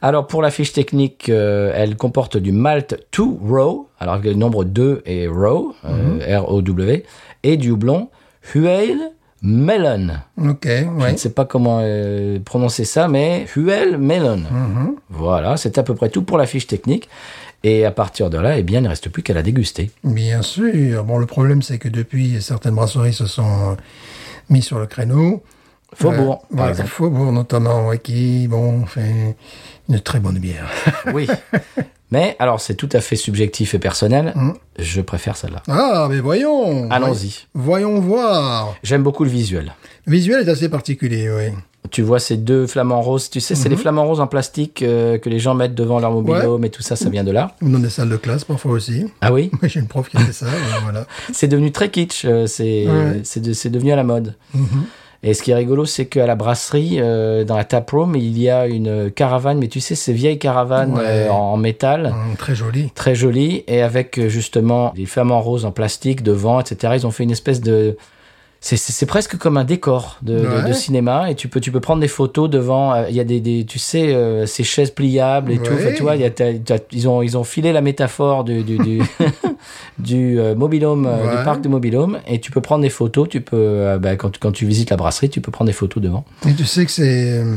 Alors, 0.00 0.26
pour 0.26 0.42
la 0.42 0.50
fiche 0.50 0.72
technique, 0.72 1.28
euh, 1.28 1.72
elle 1.74 1.96
comporte 1.96 2.36
du 2.36 2.50
malt 2.52 2.98
2 3.16 3.22
row, 3.48 3.88
alors 4.00 4.18
le 4.18 4.34
nombre 4.34 4.64
2 4.64 5.02
est 5.06 5.26
row, 5.28 5.74
euh, 5.84 6.38
R-O-W, 6.40 7.04
et 7.44 7.56
du 7.56 7.70
houblon 7.70 8.08
Huel 8.54 8.98
Melon. 9.42 10.08
Ok, 10.38 10.66
Je 10.68 11.10
ne 11.12 11.16
sais 11.16 11.30
pas 11.30 11.44
comment 11.44 11.80
euh, 11.82 12.38
prononcer 12.44 12.84
ça, 12.84 13.08
mais 13.08 13.46
Huel 13.56 13.98
Melon. 13.98 14.42
Mhm. 14.50 14.94
Voilà, 15.10 15.56
c'est 15.56 15.78
à 15.78 15.82
peu 15.82 15.94
près 15.94 16.08
tout 16.10 16.22
pour 16.22 16.38
la 16.38 16.46
fiche 16.46 16.66
technique. 16.66 17.08
Et 17.64 17.84
à 17.84 17.90
partir 17.92 18.28
de 18.30 18.38
là, 18.38 18.58
eh 18.58 18.62
bien, 18.64 18.80
il 18.80 18.82
ne 18.84 18.88
reste 18.88 19.08
plus 19.08 19.22
qu'à 19.22 19.34
la 19.34 19.42
déguster. 19.42 19.90
Bien 20.02 20.42
sûr. 20.42 21.04
Bon, 21.04 21.18
le 21.18 21.26
problème, 21.26 21.62
c'est 21.62 21.78
que 21.78 21.88
depuis, 21.88 22.42
certaines 22.42 22.74
brasseries 22.74 23.12
se 23.12 23.26
sont 23.26 23.70
euh, 23.72 23.74
mis 24.50 24.62
sur 24.62 24.78
le 24.80 24.86
créneau. 24.86 25.42
Faubourg, 25.94 26.42
Euh, 26.44 26.56
par 26.56 26.56
voilà, 26.56 26.70
exemple. 26.70 26.88
Faubourg, 26.88 27.32
notamment, 27.32 27.86
ouais, 27.88 27.98
qui, 27.98 28.48
bon, 28.48 28.84
fait 28.86 29.36
une 29.88 30.00
très 30.00 30.18
bonne 30.20 30.38
bière. 30.38 30.68
Oui. 31.12 31.28
mais 32.12 32.36
alors, 32.38 32.60
c'est 32.60 32.74
tout 32.76 32.88
à 32.92 33.00
fait 33.00 33.16
subjectif 33.16 33.74
et 33.74 33.78
personnel. 33.80 34.32
Mhm. 34.36 34.54
Je 34.78 35.00
préfère 35.00 35.36
celle-là. 35.36 35.62
Ah, 35.68 36.06
mais 36.08 36.20
voyons. 36.20 36.88
Allons-y. 36.90 37.46
Voyons 37.54 37.98
voir. 38.00 38.74
J'aime 38.84 39.02
beaucoup 39.02 39.24
le 39.24 39.30
visuel. 39.30 39.72
Le 40.06 40.12
visuel 40.12 40.46
est 40.46 40.50
assez 40.50 40.68
particulier, 40.68 41.28
oui. 41.36 41.52
Tu 41.90 42.00
vois 42.00 42.20
ces 42.20 42.36
deux 42.36 42.66
flamants 42.68 43.02
roses, 43.02 43.28
tu 43.28 43.40
sais, 43.40 43.54
c'est 43.56 43.68
les 43.68 43.76
flamants 43.76 44.06
roses 44.06 44.20
en 44.20 44.26
plastique 44.28 44.82
euh, 44.82 45.18
que 45.18 45.28
les 45.28 45.38
gens 45.40 45.54
mettent 45.54 45.74
devant 45.74 45.98
leur 45.98 46.12
mobilhome 46.12 46.64
et 46.64 46.70
tout 46.70 46.80
ça, 46.80 46.94
ça 46.96 47.10
vient 47.10 47.24
de 47.24 47.32
là. 47.32 47.56
Ou 47.60 47.68
dans 47.68 47.80
des 47.80 47.90
salles 47.90 48.08
de 48.08 48.16
classe, 48.16 48.44
parfois 48.44 48.72
aussi. 48.72 49.06
Ah 49.20 49.32
oui? 49.32 49.50
J'ai 49.64 49.80
une 49.80 49.88
prof 49.88 50.08
qui 50.08 50.16
fait 50.16 50.32
ça, 50.32 50.46
voilà. 50.84 51.06
C'est 51.32 51.48
devenu 51.48 51.72
très 51.72 51.90
kitsch, 51.90 52.24
euh, 52.24 52.46
c'est 52.46 52.86
Ouais. 52.86 53.22
de- 53.40 53.52
c'est 53.52 53.68
devenu 53.70 53.92
à 53.92 53.96
la 53.96 54.04
mode. 54.04 54.36
Et 55.24 55.34
ce 55.34 55.42
qui 55.42 55.52
est 55.52 55.54
rigolo, 55.54 55.84
c'est 55.84 56.06
qu'à 56.06 56.26
la 56.26 56.34
brasserie, 56.34 56.96
euh, 56.98 57.44
dans 57.44 57.56
la 57.56 57.62
taproom, 57.64 58.16
il 58.16 58.36
y 58.40 58.50
a 58.50 58.66
une 58.66 59.08
caravane, 59.10 59.58
mais 59.58 59.68
tu 59.68 59.80
sais, 59.80 59.94
ces 59.94 60.12
vieilles 60.12 60.38
caravanes 60.40 60.94
Ouais. 60.94 61.04
euh, 61.04 61.30
en 61.30 61.56
métal, 61.56 62.06
Hum, 62.06 62.36
très 62.36 62.54
joli. 62.56 62.90
très 62.94 63.14
jolies, 63.14 63.62
et 63.68 63.82
avec 63.82 64.18
euh, 64.18 64.28
justement 64.28 64.92
des 64.96 65.06
flamants 65.06 65.40
roses 65.40 65.64
en 65.64 65.70
plastique 65.70 66.24
devant, 66.24 66.58
etc. 66.60 66.94
Ils 66.96 67.06
ont 67.06 67.12
fait 67.12 67.22
une 67.22 67.30
espèce 67.30 67.60
de... 67.60 67.96
C'est- 68.64 68.76
C'est 68.76 68.92
c'est 68.92 69.06
presque 69.06 69.36
comme 69.36 69.56
un 69.56 69.64
décor 69.64 70.18
de, 70.22 70.38
de- 70.38 70.46
Ouais. 70.46 70.68
de 70.68 70.72
cinéma 70.72 71.30
et 71.30 71.34
tu 71.34 71.48
peux 71.48 71.58
tu 71.60 71.72
peux 71.72 71.80
prendre 71.80 72.00
des 72.00 72.06
photos 72.08 72.48
devant 72.48 72.94
euh, 72.94 73.06
il 73.10 73.16
y 73.16 73.18
a 73.20 73.24
des, 73.24 73.40
des 73.40 73.64
tu 73.66 73.80
sais 73.80 74.14
euh, 74.14 74.46
ces 74.46 74.62
chaises 74.62 74.92
pliables 74.92 75.50
et 75.50 75.58
tout. 75.58 75.72
Enfin, 75.74 75.92
tu 75.96 76.02
vois 76.02 76.14
y 76.14 76.24
a, 76.24 76.30
ils 76.92 77.08
ont 77.08 77.22
ils 77.22 77.36
ont 77.36 77.42
filé 77.42 77.72
la 77.72 77.80
métaphore 77.80 78.44
du 78.44 78.62
du 78.62 78.78
du, 78.78 79.02
du 79.98 80.38
euh, 80.38 80.54
mobilhome 80.54 81.06
Ouais. 81.06 81.36
du 81.38 81.44
parc 81.44 81.60
de 81.60 81.68
mobilhome 81.68 82.20
et 82.28 82.40
tu 82.40 82.50
peux 82.52 82.60
prendre 82.60 82.82
des 82.82 82.88
photos 82.90 83.28
tu 83.28 83.40
peux 83.40 83.98
bah, 84.00 84.14
quand 84.16 84.38
quand 84.38 84.52
tu 84.52 84.64
visites 84.64 84.90
la 84.90 84.96
brasserie 84.96 85.28
tu 85.28 85.40
peux 85.40 85.50
prendre 85.50 85.66
des 85.68 85.72
photos 85.74 86.00
devant 86.02 86.24
Et 86.48 86.54
tu 86.54 86.64
sais 86.64 86.84
que 86.86 86.92
ces, 86.92 87.32
euh, 87.32 87.56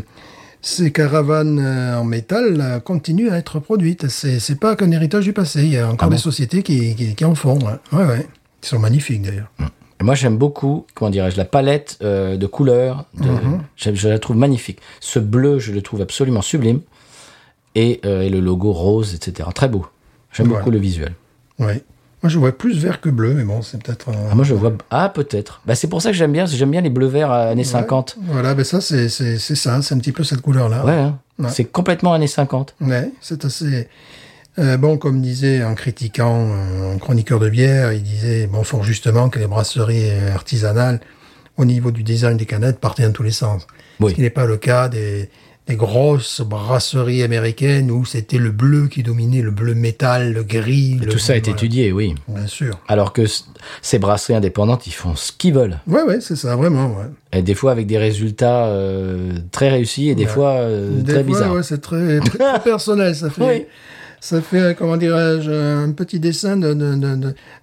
ces 0.62 0.92
caravanes 0.92 1.60
en 1.60 2.04
métal 2.04 2.58
là, 2.58 2.80
continuent 2.80 3.30
à 3.30 3.38
être 3.38 3.60
produites. 3.60 4.08
C'est, 4.08 4.40
c'est 4.40 4.60
pas 4.60 4.76
qu'un 4.76 4.90
héritage 4.90 5.24
du 5.26 5.34
passé. 5.34 5.62
Il 5.64 5.70
y 5.74 5.78
a 5.78 5.88
encore 5.88 6.08
Ah 6.08 6.16
des 6.16 6.18
sociétés 6.18 6.64
qui, 6.64 6.96
qui, 6.96 7.14
qui 7.14 7.26
en 7.26 7.36
font. 7.36 7.60
Ouais, 7.94 8.04
ouais. 8.04 8.28
Qui 8.62 8.70
sont 8.70 8.80
magnifiques 8.80 9.22
d'ailleurs. 9.22 9.52
Et 9.60 9.64
moi 10.06 10.16
j'aime 10.16 10.38
beaucoup 10.38 10.86
comment 10.94 11.10
dirais-je 11.12 11.38
la 11.38 11.46
palette 11.46 11.98
euh, 12.02 12.38
de 12.38 12.48
couleurs 12.48 13.06
de, 13.16 13.28
Mhm. 13.28 13.62
je 13.76 14.08
la 14.08 14.20
trouve 14.20 14.38
magnifique 14.38 14.80
ce 15.00 15.20
bleu 15.20 15.60
je 15.60 15.72
le 15.74 15.82
trouve 15.82 16.02
absolument 16.02 16.42
sublime 16.42 16.80
et, 17.76 18.00
euh, 18.06 18.22
et 18.22 18.30
le 18.30 18.40
logo 18.40 18.72
rose 18.72 19.14
etc 19.16 19.50
très 19.54 19.68
beau 19.68 19.86
j'aime 20.32 20.48
Voilà. 20.48 20.60
beaucoup 20.60 20.72
le 20.72 20.80
visuel 20.80 21.14
Ouais. 21.60 21.84
Moi, 22.24 22.30
je 22.30 22.40
vois 22.40 22.52
plus 22.58 22.78
vert 22.80 23.02
que 23.02 23.10
bleu, 23.10 23.34
mais 23.36 23.44
bon, 23.44 23.62
c'est 23.62 23.82
peut-être. 23.82 24.08
Ah, 24.32 24.34
moi, 24.34 24.44
je 24.44 24.56
vois. 24.56 24.74
Ah, 24.90 25.10
peut-être. 25.10 25.62
Bah, 25.66 25.76
c'est 25.76 25.88
pour 25.88 26.02
ça 26.02 26.10
que 26.10 26.18
j'aime 26.18 26.32
bien. 26.34 26.46
J'aime 26.48 26.72
bien 26.72 26.82
les 26.82 26.90
bleus 26.90 27.06
verts 27.08 27.32
euh, 27.32 27.52
années 27.52 27.64
50. 27.64 28.18
Voilà, 28.24 28.56
ben 28.56 28.66
ça, 28.66 28.82
c'est 28.82 29.08
ça. 29.10 29.82
C'est 29.82 29.94
un 29.94 30.00
petit 30.00 30.12
peu 30.12 30.24
cette 30.24 30.42
couleur-là. 30.42 30.84
Ouais, 30.86 30.92
hein. 30.94 31.20
Ouais. 31.38 31.50
c'est 31.50 31.66
complètement 31.66 32.14
années 32.14 32.26
50. 32.28 32.74
Ouais, 32.82 33.12
c'est 33.22 33.46
assez, 33.46 33.88
Euh, 34.58 34.78
bon, 34.78 34.98
comme 34.98 35.22
disait 35.22 35.64
en 35.64 35.76
critiquant 35.76 36.48
euh, 36.50 36.94
un 36.96 36.98
chroniqueur 36.98 37.40
de 37.40 37.50
bière, 37.50 37.92
il 37.92 38.04
disait 38.04 38.48
bon 38.48 38.64
fort 38.64 38.84
justement 38.84 39.30
que 39.30 39.40
les 39.40 39.48
brasseries 39.48 40.10
artisanales, 40.34 41.02
au 41.58 41.66
niveau 41.66 41.92
du 41.92 42.04
design 42.04 42.38
des 42.38 42.46
canettes, 42.46 42.80
partaient 42.80 43.04
dans 43.04 43.12
tous 43.12 43.24
les 43.24 43.32
sens. 43.32 43.68
Oui. 44.00 44.12
Ce 44.12 44.16
qui 44.16 44.22
n'est 44.22 44.30
pas 44.30 44.46
le 44.46 44.56
cas 44.56 44.88
des, 44.88 45.30
des 45.68 45.76
grosses 45.76 46.40
brasseries 46.40 47.22
américaines 47.24 47.92
où 47.92 48.06
c'était 48.06 48.38
le 48.38 48.52
bleu 48.52 48.88
qui 48.88 49.04
dominait, 49.04 49.42
le 49.42 49.52
bleu 49.52 49.74
métal, 49.76 50.32
le 50.32 50.44
gris. 50.44 51.00
le- 51.02 51.12
Tout 51.12 51.18
ça 51.20 51.36
est 51.36 51.40
voilà. 51.42 51.58
étudié, 51.58 51.92
oui. 51.92 52.16
Bien 52.30 52.48
sûr. 52.48 52.80
Alors 52.88 53.12
que 53.12 53.24
ces 53.82 54.00
brasseries 54.00 54.36
indépendantes, 54.36 54.88
ils 54.88 54.92
font 54.94 55.16
ce 55.16 55.34
qu'ils 55.34 55.54
veulent. 55.54 55.80
Ouais, 55.88 56.04
ouais, 56.04 56.20
c'est 56.22 56.36
ça, 56.38 56.56
vraiment. 56.56 56.88
Ouais. 56.96 57.06
Et 57.34 57.42
des 57.42 57.56
fois 57.56 57.74
avec 57.74 57.88
des 57.88 57.98
résultats 57.98 58.68
euh, 58.68 59.34
très 59.52 59.68
réussis 59.70 60.10
et 60.10 60.16
des 60.16 60.24
Ouais. 60.24 60.30
fois 60.30 60.52
euh, 60.60 60.92
Des 61.02 61.04
très 61.14 61.24
fois, 61.26 61.34
bizarres. 61.34 61.54
ouais, 61.56 61.64
c'est 61.64 61.82
très, 61.82 62.20
très, 62.22 62.38
très 62.38 62.60
personnel. 62.64 63.14
Ça 63.16 63.30
fait, 63.30 63.44
Oui. 63.46 63.66
Ça 64.26 64.42
fait, 64.42 64.76
comment 64.76 64.98
dirais-je, 64.98 65.52
un 65.52 65.92
petit 65.92 66.20
dessin 66.20 66.58
de, 66.58 66.74
de, 66.74 66.96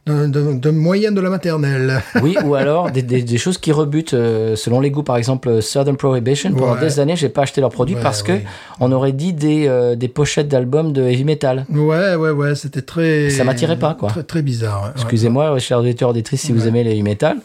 de, 0.06 0.52
de, 0.54 0.70
moyenne 0.70 1.12
de 1.14 1.20
la 1.20 1.28
maternelle. 1.28 2.00
Oui, 2.22 2.36
ou 2.44 2.54
alors 2.62 2.92
des, 2.92 3.02
des- 3.02 3.22
des 3.22 3.38
choses 3.38 3.58
qui 3.58 3.72
rebutent 3.72 4.14
euh, 4.14 4.54
selon 4.54 4.78
les 4.78 4.90
goûts. 4.92 5.02
Par 5.02 5.16
exemple, 5.16 5.60
Southern 5.60 5.96
Prohibition. 5.96 6.52
Pendant 6.52 6.74
Ouais. 6.74 6.80
des 6.80 7.00
années, 7.00 7.16
j'ai 7.16 7.28
pas 7.28 7.42
acheté 7.42 7.60
leurs 7.60 7.70
produits 7.70 7.96
Ouais, 7.96 8.00
parce 8.02 8.22
que 8.22 8.32
on 8.78 8.92
aurait 8.92 9.10
dit 9.10 9.32
des, 9.32 9.66
euh, 9.66 9.96
des 9.96 10.06
pochettes 10.06 10.46
d'albums 10.46 10.92
de 10.92 11.02
heavy 11.02 11.24
metal. 11.24 11.66
Ouais, 11.68 12.14
ouais, 12.14 12.30
ouais, 12.30 12.54
c'était 12.54 12.82
très. 12.82 13.30
Ça 13.30 13.42
m'attirait 13.42 13.78
pas, 13.78 13.94
quoi. 13.94 14.10
Très, 14.10 14.22
très 14.22 14.42
bizarre. 14.42 14.92
Excusez-moi, 14.94 15.58
chers 15.58 15.80
auditeurs 15.80 16.10
auditrices, 16.10 16.42
si 16.42 16.52
vous 16.52 16.68
aimez 16.68 16.84
les 16.84 16.92
heavy 16.92 17.02
metal, 17.02 17.38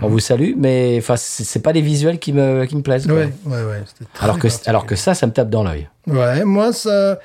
on 0.00 0.08
vous 0.08 0.18
salue, 0.20 0.52
mais 0.56 0.96
enfin, 0.98 1.16
c'est 1.18 1.60
pas 1.62 1.72
les 1.72 1.82
visuels 1.82 2.18
qui 2.18 2.32
me, 2.32 2.64
qui 2.64 2.74
me 2.76 2.82
plaisent. 2.82 3.06
quoi. 3.06 3.16
Ouais, 3.16 3.32
ouais, 3.46 3.52
ouais. 3.64 3.82
très 4.14 4.24
Alors 4.24 4.38
que, 4.38 4.48
alors 4.66 4.86
que 4.86 4.96
ça, 4.96 5.12
ça 5.12 5.26
me 5.26 5.32
tape 5.32 5.50
dans 5.50 5.62
l'œil. 5.62 5.88
Ouais, 6.06 6.44
moi, 6.44 6.72
ça. 6.72 7.18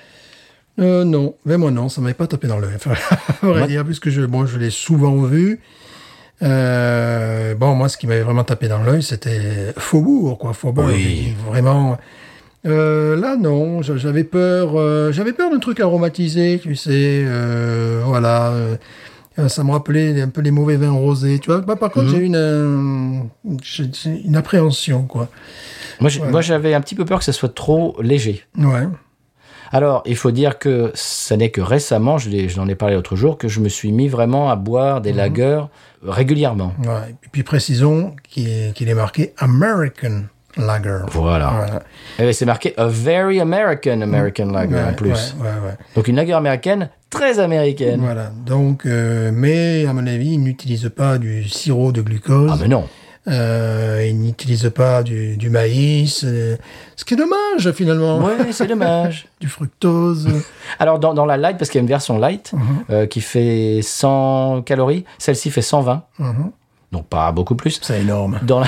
Euh, 0.80 1.04
non, 1.04 1.36
mais 1.46 1.58
moi 1.58 1.72
non, 1.72 1.90
ça 1.90 2.02
m'avait 2.02 2.14
pas 2.14 2.28
tapé 2.28 2.48
dans 2.48 2.60
l'œil. 2.60 2.74
Enfin, 2.76 2.92
à 3.42 3.46
vrai 3.48 3.60
Moi- 3.60 3.68
dire, 3.68 3.84
puisque 3.86 4.10
je, 4.10 4.22
bon, 4.22 4.46
je 4.46 4.58
l'ai 4.60 4.70
souvent 4.70 5.16
vu. 5.24 5.60
Euh, 6.44 7.56
bon, 7.56 7.74
moi, 7.76 7.90
ce 7.90 7.98
qui 7.98 8.06
m'avait 8.08 8.22
vraiment 8.22 8.44
tapé 8.44 8.68
dans 8.68 8.84
l'œil, 8.84 9.02
c'était 9.02 9.74
Faubourg, 9.78 10.38
quoi. 10.38 10.54
Faubourg, 10.54 10.86
Oui. 10.88 11.34
vraiment. 11.50 11.98
Euh, 12.66 13.16
là, 13.16 13.36
non, 13.38 13.82
j'a- 13.82 13.98
j'avais 13.98 14.24
peur. 14.24 14.74
euh, 14.76 15.12
j'avais 15.12 15.34
peur 15.34 15.50
d'un 15.52 15.60
truc 15.60 15.80
aromatisé, 15.80 16.60
tu 16.62 16.76
sais. 16.76 17.24
euh, 17.26 18.02
voilà. 18.06 18.52
euh, 18.52 18.76
ça 19.48 19.64
me 19.64 19.72
rappelait 19.72 20.20
un 20.22 20.30
peu 20.30 20.42
les 20.42 20.50
mauvais 20.52 20.78
vins 20.78 20.92
rosés, 20.92 21.40
tu 21.40 21.52
vois. 21.52 21.62
Bah, 21.62 21.76
par 21.76 21.92
contre, 21.92 22.10
j'ai 22.10 22.18
une, 22.18 22.36
euh, 22.36 23.20
j'ai- 23.62 23.90
j'ai 23.94 24.22
une 24.26 24.36
appréhension, 24.36 25.04
quoi. 25.04 25.30
Ouais. 26.02 26.10
moi, 26.32 26.42
j'avais 26.42 26.74
un 26.74 26.82
petit 26.82 26.96
peu 26.96 27.06
peur 27.06 27.20
que 27.20 27.26
ça 27.26 27.34
soit 27.34 27.54
trop 27.54 27.96
léger. 28.02 28.44
Ouais. 28.58 28.88
Alors, 29.72 30.04
il 30.06 30.16
faut 30.16 30.32
dire 30.32 30.60
que 30.60 30.92
ce 30.96 31.34
n'est 31.34 31.50
que 31.50 31.62
récemment, 31.62 32.18
je 32.18 32.30
l'ai- 32.30 32.50
je 32.50 32.58
n'en 32.58 32.68
ai 32.68 32.76
parlé 32.76 32.96
l'autre 32.96 33.16
jour, 33.16 33.38
que 33.38 33.48
je 33.48 33.60
me 33.60 33.70
suis 33.70 33.92
mis 33.92 34.08
vraiment 34.08 34.50
à 34.50 34.56
boire 34.56 35.02
des 35.02 35.14
lagers 35.14 35.62
régulièrement. 36.04 36.74
Ouais. 36.84 37.16
Et 37.24 37.28
puis 37.32 37.44
précisons 37.44 38.16
qu'il 38.28 38.48
est, 38.50 38.94
marqué 38.94 39.34
American 39.38 40.24
Lager. 40.58 41.02
Voilà. 41.12 41.82
Et 42.20 42.34
c'est 42.34 42.46
marqué 42.46 42.74
A 42.78 42.88
Very 42.88 43.40
American 43.40 44.02
American 44.02 44.48
Lager 44.52 44.74
Ouais, 44.76 44.84
en 44.84 44.94
plus. 44.94 45.36
Ouais, 45.40 45.44
ouais, 45.48 45.48
ouais. 45.68 45.78
Donc 45.96 46.08
une 46.08 46.16
lager 46.16 46.34
américaine 46.34 46.90
très 47.10 47.40
américaine. 47.40 48.00
Voilà. 48.02 48.32
Donc, 48.46 48.86
euh, 48.86 49.32
mais 49.34 49.86
à 49.86 49.94
mon 49.94 50.08
avis, 50.08 50.34
il 50.34 50.40
n'utilise 50.40 50.90
pas 50.96 51.18
du 51.20 51.48
sirop 51.48 51.92
de 51.92 52.02
glucose. 52.02 52.50
Ah 52.54 52.58
mais 52.60 52.68
non. 52.68 52.86
Euh, 53.28 54.06
il 54.08 54.20
n'utilise 54.20 54.72
pas 54.74 55.04
du, 55.04 55.36
du 55.38 55.50
maïs. 55.50 56.24
euh, 56.26 56.56
ce 56.96 57.04
qui 57.06 57.14
est 57.14 57.18
dommage 57.18 57.72
finalement. 57.74 58.20
Ouais, 58.20 58.52
c'est 58.52 58.68
dommage. 58.68 59.28
Du 59.42 59.48
fructose. 59.48 60.28
Alors 60.80 60.98
dans, 61.00 61.14
dans 61.14 61.26
la 61.26 61.38
light, 61.38 61.58
parce 61.58 61.70
qu'il 61.70 61.80
y 61.80 61.82
a 61.82 61.84
une 61.84 61.88
version 61.90 62.18
light 62.18 62.54
Mhm. 62.54 62.62
euh, 62.90 63.06
qui 63.06 63.22
fait 63.22 63.82
100 63.84 64.62
calories, 64.66 65.04
celle-ci 65.18 65.52
fait 65.52 65.62
120, 65.62 66.04
Mhm. 66.20 66.52
donc 66.92 67.08
pas 67.08 67.32
beaucoup 67.32 67.56
plus. 67.56 67.80
C'est 67.82 68.02
énorme. 68.02 68.40
Dans 68.44 68.60
la, 68.62 68.68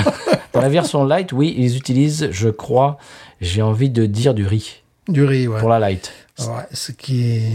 dans 0.53 0.61
la 0.61 0.69
version 0.69 1.05
light, 1.05 1.31
oui, 1.31 1.55
ils 1.57 1.77
utilisent, 1.77 2.27
je 2.31 2.49
crois, 2.49 2.97
j'ai 3.41 3.61
envie 3.61 3.89
de 3.89 4.05
dire 4.05 4.33
du 4.33 4.45
riz 4.45 4.83
Du 5.07 5.23
riz, 5.23 5.47
ouais. 5.47 5.59
pour 5.59 5.69
la 5.69 5.79
light. 5.79 6.11
Ouais, 6.39 6.65
ce 6.73 6.91
qui 6.91 7.35
est 7.37 7.51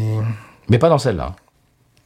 Mais 0.68 0.78
pas 0.78 0.88
dans 0.88 0.98
celle-là. 0.98 1.34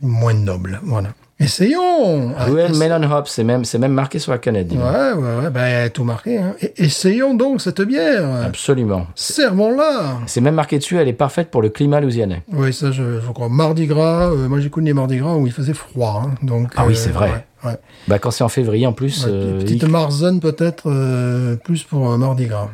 Moins 0.00 0.34
noble. 0.34 0.80
Voilà. 0.84 1.10
Essayons. 1.40 2.34
Ah, 2.36 2.48
essa- 2.50 2.76
Melon 2.88 3.08
Hop, 3.12 3.28
c'est 3.28 3.44
même, 3.44 3.64
c'est 3.64 3.78
même 3.78 3.92
marqué 3.92 4.18
sur 4.18 4.32
la 4.32 4.38
canette. 4.38 4.72
Ouais, 4.72 4.78
ouais, 5.12 5.36
ouais. 5.44 5.50
Ben, 5.50 5.88
tout 5.88 6.02
marqué. 6.02 6.36
Hein. 6.38 6.54
Essayons 6.76 7.34
donc 7.34 7.60
cette 7.60 7.80
bière. 7.80 8.28
Absolument. 8.44 9.06
Servons-la. 9.14 10.18
C'est 10.26 10.40
même 10.40 10.56
marqué 10.56 10.78
dessus, 10.78 10.96
elle 10.96 11.06
est 11.06 11.12
parfaite 11.12 11.52
pour 11.52 11.62
le 11.62 11.68
climat 11.68 12.00
louisianais. 12.00 12.42
Oui, 12.52 12.72
ça, 12.72 12.90
je, 12.90 13.20
je 13.20 13.30
crois. 13.30 13.48
Mardi 13.48 13.86
gras, 13.86 14.30
euh, 14.32 14.48
moi 14.48 14.58
j'ai 14.58 14.68
connu 14.68 14.88
les 14.88 14.94
Mardi 14.94 15.18
gras 15.18 15.34
où 15.36 15.46
il 15.46 15.52
faisait 15.52 15.74
froid. 15.74 16.24
hein. 16.26 16.34
donc, 16.42 16.72
Ah 16.76 16.86
oui, 16.86 16.94
euh, 16.94 16.96
c'est 16.96 17.10
vrai. 17.10 17.30
Ouais, 17.62 17.70
ouais. 17.70 17.76
Bah, 18.08 18.18
quand 18.18 18.32
c'est 18.32 18.42
en 18.42 18.48
février 18.48 18.88
en 18.88 18.92
plus, 18.92 19.24
Ouais, 19.24 19.30
euh, 19.32 19.58
petite 19.60 19.84
il- 19.84 19.88
Marzen 19.88 20.40
peut-être 20.40 20.90
euh, 20.90 21.54
plus 21.54 21.84
pour 21.84 22.10
euh, 22.10 22.16
Mardi 22.18 22.46
gras. 22.46 22.68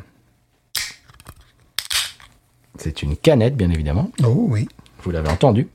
c'est 2.78 3.02
une 3.02 3.14
canette, 3.16 3.56
bien 3.58 3.70
évidemment. 3.70 4.10
Oh 4.24 4.46
oui. 4.48 4.68
Vous 5.02 5.10
l'avez 5.10 5.28
entendu. 5.28 5.68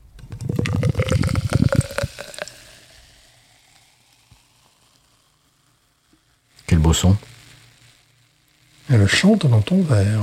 Quel 6.69 6.77
beau 6.77 6.93
son. 6.93 7.15
Elle 8.91 9.07
chante 9.07 9.47
dans 9.47 9.61
ton 9.61 9.81
verre. 9.81 10.21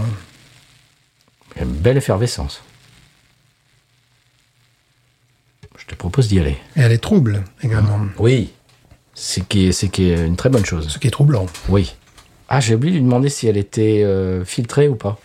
Une 1.61 1.73
belle 1.73 1.97
effervescence. 1.97 2.63
Je 5.77 5.87
te 5.87 5.97
propose 5.97 6.29
d'y 6.29 6.39
aller. 6.39 6.57
Et 6.77 6.83
elle 6.83 6.93
est 6.93 7.03
trouble 7.03 7.43
également. 7.65 7.99
Oui. 8.19 8.53
C'est 9.13 9.49
qui 9.49 9.67
est, 9.67 9.73
c'est 9.73 9.89
qui 9.89 10.09
est 10.09 10.25
une 10.25 10.37
très 10.37 10.49
bonne 10.49 10.65
chose. 10.65 10.89
Ce 10.89 11.01
qui 11.01 11.09
est 11.09 11.11
troublant. 11.11 11.47
Oui. 11.69 11.97
Ah, 12.49 12.61
j'ai 12.61 12.77
oublié 12.77 12.93
de 12.93 12.99
lui 12.99 13.05
demander 13.05 13.29
si 13.29 13.49
elle 13.49 13.57
était 13.57 14.05
euh, 14.05 14.45
filtrée 14.45 14.87
ou 14.87 14.95
pas. 14.95 15.19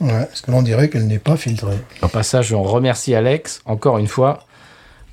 Ouais, 0.00 0.24
parce 0.24 0.40
que 0.40 0.50
l'on 0.52 0.62
dirait 0.62 0.88
qu'elle 0.88 1.06
n'est 1.06 1.18
pas 1.18 1.36
filtrée. 1.36 1.76
Au 2.00 2.08
passage, 2.08 2.54
on 2.54 2.62
remercie 2.62 3.14
Alex 3.14 3.60
encore 3.66 3.98
une 3.98 4.08
fois 4.08 4.46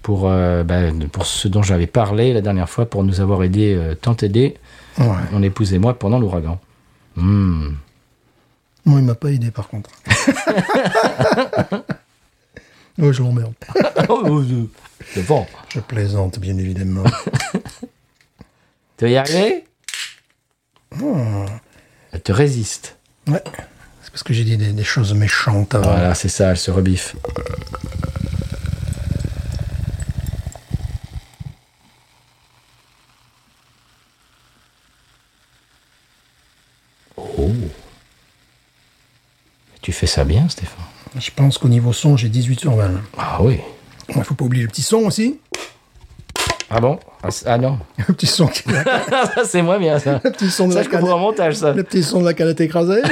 pour, 0.04 0.30
euh, 0.30 0.64
bah, 0.64 0.84
pour 1.12 1.26
ce 1.26 1.50
dont 1.50 1.64
j'avais 1.64 1.88
parlé 1.88 2.32
la 2.32 2.40
dernière 2.40 2.70
fois, 2.70 2.90
pour 2.90 3.04
nous 3.04 3.20
avoir 3.20 3.44
aidé, 3.44 3.76
euh, 3.76 3.94
tant 3.94 4.16
aidé, 4.22 4.56
Ouais. 5.00 5.06
mon 5.32 5.42
épouse 5.44 5.74
et 5.74 5.80
moi, 5.80 5.98
pendant 5.98 6.20
l'ouragan. 6.20 6.60
Hmm. 7.16 7.72
Moi, 8.86 9.00
il 9.00 9.06
m'a 9.06 9.16
pas 9.16 9.30
aidé 9.32 9.52
par 9.52 9.68
contre. 9.68 9.90
oh, 13.02 13.12
je 13.12 13.22
l'emmerde. 13.22 13.54
Oh, 14.10 14.42
C'est 15.14 15.26
bon. 15.28 15.46
Je 15.70 15.80
plaisante, 15.80 16.40
bien 16.40 16.58
évidemment. 16.58 17.04
Tu 18.98 19.06
vas 19.06 19.12
y 19.12 19.18
arriver? 19.18 19.64
Elle 22.12 22.22
te 22.22 22.32
résiste. 22.32 22.98
Ouais. 23.28 23.42
C'est 24.02 24.12
parce 24.12 24.24
que 24.24 24.34
j'ai 24.34 24.44
dit 24.44 24.58
des, 24.58 24.74
des 24.74 24.84
choses 24.84 25.14
méchantes 25.14 25.74
avant. 25.76 25.92
Voilà, 25.92 26.16
c'est 26.16 26.28
ça, 26.28 26.50
elle 26.52 26.58
se 26.58 26.72
rebiffe. 26.72 27.16
Oh. 37.38 37.52
Tu 39.82 39.92
fais 39.92 40.08
ça 40.08 40.24
bien, 40.24 40.48
Stéphane. 40.50 40.84
Je 41.18 41.32
pense 41.36 41.58
qu'au 41.58 41.68
niveau 41.70 41.94
son, 41.94 42.18
j'ai 42.18 42.30
18 42.30 42.60
sur 42.60 42.74
20. 42.76 42.92
Ah 43.18 43.42
oui. 43.42 43.60
Il 44.16 44.24
faut 44.24 44.34
pas 44.36 44.46
oublier 44.46 44.64
le 44.64 44.70
petit 44.70 44.82
son 44.82 44.98
aussi. 45.00 45.40
Ah 46.70 46.80
bon? 46.80 47.00
Ah, 47.24 47.30
ah 47.46 47.58
non. 47.58 47.80
Le 47.98 48.14
petit 48.14 48.28
son, 48.28 48.48
qui- 48.48 48.62
le 48.70 48.76
ça, 49.10 49.44
c'est 49.44 49.62
moins 49.64 49.80
bien, 49.80 49.98
ça. 50.00 50.20
petit 50.20 50.52
son 50.52 50.68
de 50.68 50.74
Ça, 50.74 50.80
la 50.80 50.84
je 50.84 50.90
canette. 50.90 51.10
montage, 51.10 51.56
ça. 51.56 51.74
Le 51.74 51.84
petit 51.84 52.04
son 52.04 52.20
de 52.22 52.26
la 52.26 52.34
canette 52.36 52.62
écrasée. 52.62 53.02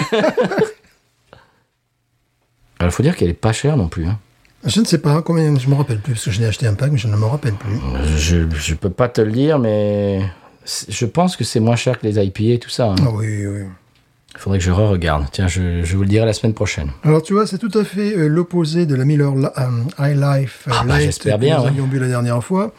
Il 2.82 2.92
faut 2.92 3.04
dire 3.04 3.16
qu'elle 3.16 3.30
est 3.30 3.34
pas 3.34 3.54
chère 3.54 3.76
non 3.78 3.88
plus. 3.88 4.06
hein. 4.06 4.20
je 4.64 4.80
ne 4.80 4.86
sais 4.86 5.00
pas 5.00 5.22
combien, 5.24 5.58
je 5.58 5.68
me 5.68 5.76
rappelle 5.76 6.00
plus, 6.00 6.14
parce 6.14 6.26
que 6.26 6.32
je 6.32 6.40
n'ai 6.40 6.46
acheté 6.48 6.68
un 6.68 6.74
pack, 6.76 6.92
mais 6.92 6.98
je 6.98 7.08
ne 7.08 7.16
me 7.16 7.26
rappelle 7.26 7.54
plus. 7.56 7.80
Je, 8.18 8.48
je 8.56 8.76
peux 8.76 8.90
pas 8.92 9.10
te 9.10 9.22
le 9.22 9.32
dire, 9.32 9.58
mais 9.60 10.22
je 10.88 11.06
pense 11.06 11.36
que 11.36 11.44
c'est 11.44 11.60
moins 11.60 11.76
cher 11.76 12.00
que 12.00 12.06
les 12.06 12.24
IPA 12.24 12.44
et 12.54 12.60
tout 12.60 12.70
ça. 12.70 12.90
hein. 12.92 12.96
Ah 13.02 13.10
oui, 13.12 13.46
oui. 13.48 13.64
Il 14.38 14.42
faudrait 14.42 14.60
que 14.60 14.64
je 14.66 14.72
re-regarde. 14.72 15.26
Tiens, 15.32 15.48
je, 15.48 15.84
je 15.84 15.96
vous 15.96 16.04
le 16.04 16.08
dirai 16.10 16.26
la 16.26 16.34
semaine 16.34 16.54
prochaine. 16.54 16.92
Alors 17.04 17.24
tu 17.24 17.34
vois, 17.34 17.48
c'est 17.48 17.58
tout 17.58 17.72
à 17.78 17.84
fait 17.84 18.16
euh, 18.16 18.28
l'opposé 18.28 18.86
de 18.86 18.94
la 18.96 19.04
Miller 19.04 19.34
euh, 19.34 19.70
High 20.00 20.16
Life 20.16 20.66
euh, 20.68 20.72
Ah, 20.76 20.84
bah, 20.86 20.94
Light 20.94 21.06
j'espère 21.08 21.36
que 21.36 21.42
bien, 21.42 21.58
nous 21.58 21.64
ouais. 21.64 21.70
avions 21.70 21.88
bu 21.88 21.98
la 22.00 22.08
dernière 22.08 22.44
fois, 22.44 22.72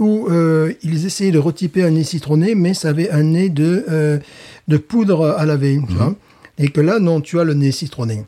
où 0.00 0.26
euh, 0.28 0.72
ils 0.82 1.06
essayaient 1.06 1.30
de 1.30 1.38
retyper 1.38 1.84
un 1.84 1.90
nez 1.90 2.02
citronné, 2.02 2.56
mais 2.56 2.74
ça 2.74 2.88
avait 2.88 3.10
un 3.10 3.22
nez 3.22 3.48
de, 3.48 3.84
euh, 3.88 4.18
de 4.66 4.76
poudre 4.76 5.30
à 5.38 5.46
laver. 5.46 5.78
Mhm. 5.78 6.16
Et 6.58 6.68
que 6.70 6.80
là, 6.80 6.98
non, 6.98 7.20
tu 7.20 7.38
as 7.38 7.44
le 7.44 7.54
nez 7.54 7.70
citronné. 7.70 8.24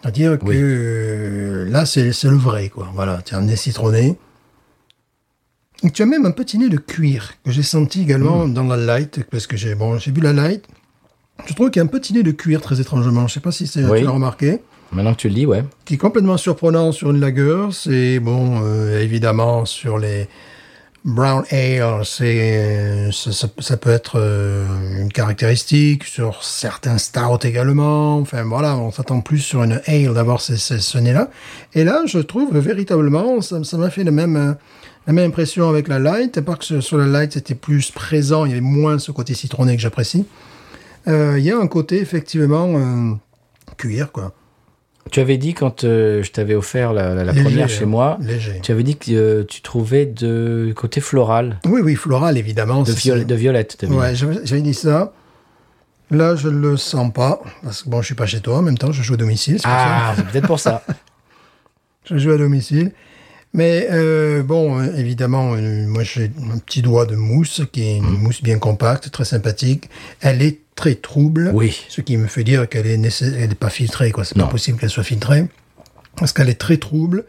C'est-à-dire 0.00 0.38
que 0.38 0.44
Oui. 1.64 1.70
là, 1.70 1.84
c'est 1.86 2.04
le 2.24 2.36
vrai, 2.36 2.70
quoi. 2.70 2.88
Voilà, 2.94 3.20
tu 3.22 3.34
as 3.34 3.38
un 3.38 3.42
nez 3.42 3.56
citronné. 3.56 4.16
Et 5.82 5.90
tu 5.90 6.02
as 6.02 6.06
même 6.06 6.24
un 6.24 6.30
petit 6.30 6.56
nez 6.56 6.70
de 6.70 6.78
cuir 6.78 7.34
que 7.44 7.50
j'ai 7.50 7.62
senti 7.62 8.00
également 8.00 8.46
Mhm. 8.46 8.54
dans 8.54 8.64
la 8.64 8.76
light, 8.78 9.20
parce 9.30 9.46
que 9.46 9.56
j'ai 9.58 9.74
bon, 9.74 9.98
j'ai 9.98 10.10
bu 10.10 10.22
la 10.22 10.32
light. 10.32 10.64
Je 11.46 11.54
trouve 11.54 11.70
qu'il 11.70 11.80
y 11.80 11.82
a 11.82 11.84
un 11.84 11.88
petit 11.88 12.12
nez 12.12 12.22
de 12.22 12.30
cuir 12.30 12.60
très 12.60 12.80
étrangement. 12.80 13.26
Je 13.26 13.34
sais 13.34 13.40
pas 13.40 13.52
si 13.52 13.66
c'est 13.66 13.84
Oui. 13.84 13.98
tu 14.00 14.04
l'as 14.04 14.10
remarqué. 14.12 14.60
Maintenant 14.92 15.12
que 15.14 15.20
tu 15.20 15.28
le 15.28 15.34
dis, 15.34 15.46
ouais. 15.46 15.64
qui 15.84 15.94
est 15.94 15.98
complètement 15.98 16.36
surprenant 16.36 16.92
sur 16.92 17.10
une 17.10 17.20
lager, 17.20 17.66
c'est 17.72 18.20
bon, 18.20 18.60
euh, 18.62 19.00
évidemment 19.00 19.64
sur 19.64 19.98
les 19.98 20.28
brown 21.04 21.42
ale, 21.50 22.00
c'est 22.04 23.10
ça, 23.12 23.32
ça- 23.32 23.48
ça 23.58 23.76
peut 23.76 23.90
être 23.90 24.14
euh, 24.20 24.64
une 25.02 25.10
caractéristique 25.12 26.04
sur 26.04 26.44
certains 26.44 26.96
stouts 26.98 27.40
également. 27.44 28.18
Enfin 28.18 28.44
voilà, 28.44 28.76
on 28.78 28.92
s'attend 28.92 29.20
plus 29.20 29.40
sur 29.40 29.64
une 29.64 29.80
ale 29.86 30.14
d'avoir 30.14 30.40
ce, 30.40 30.98
nez-là. 30.98 31.28
Et 31.74 31.82
là, 31.84 32.02
je 32.06 32.20
trouve 32.20 32.56
véritablement, 32.56 33.40
ça 33.40 33.64
ça 33.64 33.76
m'a 33.76 33.90
fait 33.90 34.04
la 34.04 34.12
même 34.12 34.36
euh, 34.36 34.52
la 35.08 35.12
même 35.12 35.26
impression 35.28 35.68
avec 35.68 35.88
la 35.88 35.98
light, 35.98 36.38
à 36.38 36.42
part 36.42 36.58
que 36.60 36.80
sur 36.80 36.96
la 36.98 37.06
light 37.06 37.32
c'était 37.32 37.54
plus 37.56 37.90
présent, 37.90 38.44
il 38.44 38.50
y 38.50 38.52
avait 38.52 38.60
moins 38.62 38.98
ce 39.00 39.10
côté 39.10 39.34
citronné 39.34 39.74
que 39.76 39.82
j'apprécie. 39.82 40.24
Euh, 41.08 41.38
Il 41.38 41.44
y 41.44 41.50
a 41.50 41.58
un 41.58 41.66
côté 41.66 42.00
effectivement 42.00 42.74
euh, 42.76 43.12
cuir 43.76 44.12
quoi. 44.12 44.32
Tu 45.10 45.20
avais 45.20 45.36
dit 45.36 45.52
quand 45.52 45.84
euh, 45.84 46.22
je 46.22 46.30
t'avais 46.32 46.54
offert 46.54 46.92
la, 46.94 47.14
la- 47.14 47.24
la 47.24 47.32
Léger, 47.32 47.44
première 47.44 47.64
hein, 47.66 47.68
chez 47.68 47.84
moi, 47.84 48.16
léger. 48.22 48.58
tu 48.62 48.72
avais 48.72 48.82
dit 48.82 48.96
que 48.96 49.12
euh, 49.12 49.44
tu 49.44 49.60
trouvais 49.60 50.06
de 50.06 50.72
côté 50.74 51.00
floral, 51.02 51.60
Oui, 51.66 51.82
oui, 51.84 51.94
floral, 51.94 52.38
évidemment. 52.38 52.82
de, 52.82 52.90
c'est- 52.90 53.00
viol- 53.00 53.26
de 53.26 53.34
violette. 53.34 53.76
Ouais, 53.88 54.14
j'avais 54.14 54.62
dit 54.62 54.72
ça. 54.74 55.12
Là, 56.10 56.36
je 56.36 56.48
ne 56.48 56.58
le 56.58 56.76
sens 56.78 57.12
pas. 57.12 57.40
Parce 57.62 57.82
que 57.82 57.90
bon, 57.90 58.00
je 58.00 58.06
suis 58.06 58.14
pas 58.14 58.26
chez 58.26 58.40
toi 58.40 58.58
en 58.58 58.62
même 58.62 58.78
temps, 58.78 58.92
je 58.92 59.02
joue 59.02 59.14
à 59.14 59.16
domicile. 59.18 59.58
Ah, 59.64 60.14
c'est 60.16 60.26
peut-être 60.26 60.46
pour 60.46 60.60
ça. 60.60 60.82
Je 62.06 62.18
joue 62.18 62.32
à 62.32 62.36
domicile. 62.36 62.92
Mais 63.54 63.88
euh, 63.90 64.42
bon, 64.42 64.82
évidemment, 64.94 65.54
moi 65.86 66.02
j'ai 66.02 66.30
un 66.52 66.58
petit 66.58 66.82
doigt 66.82 67.06
de 67.06 67.16
mousse, 67.16 67.62
qui 67.72 67.82
est 67.82 67.96
une 67.96 68.04
mousse 68.18 68.42
bien 68.42 68.58
compacte, 68.58 69.10
très 69.10 69.24
sympathique. 69.24 69.88
Elle 70.20 70.42
est 70.42 70.58
très 70.74 70.94
trouble. 70.96 71.50
Oui. 71.54 71.84
Ce 71.88 72.00
qui 72.00 72.16
me 72.16 72.26
fait 72.26 72.44
dire 72.44 72.68
qu'elle 72.68 72.86
est 72.86 72.96
n'est 72.96 73.54
pas 73.54 73.70
filtrée, 73.70 74.10
quoi. 74.10 74.24
C'est 74.24 74.36
pas 74.36 74.46
possible 74.46 74.78
qu'elle 74.78 74.90
soit 74.90 75.04
filtrée. 75.04 75.46
Parce 76.16 76.32
qu'elle 76.32 76.48
est 76.48 76.60
très 76.60 76.76
trouble. 76.76 77.24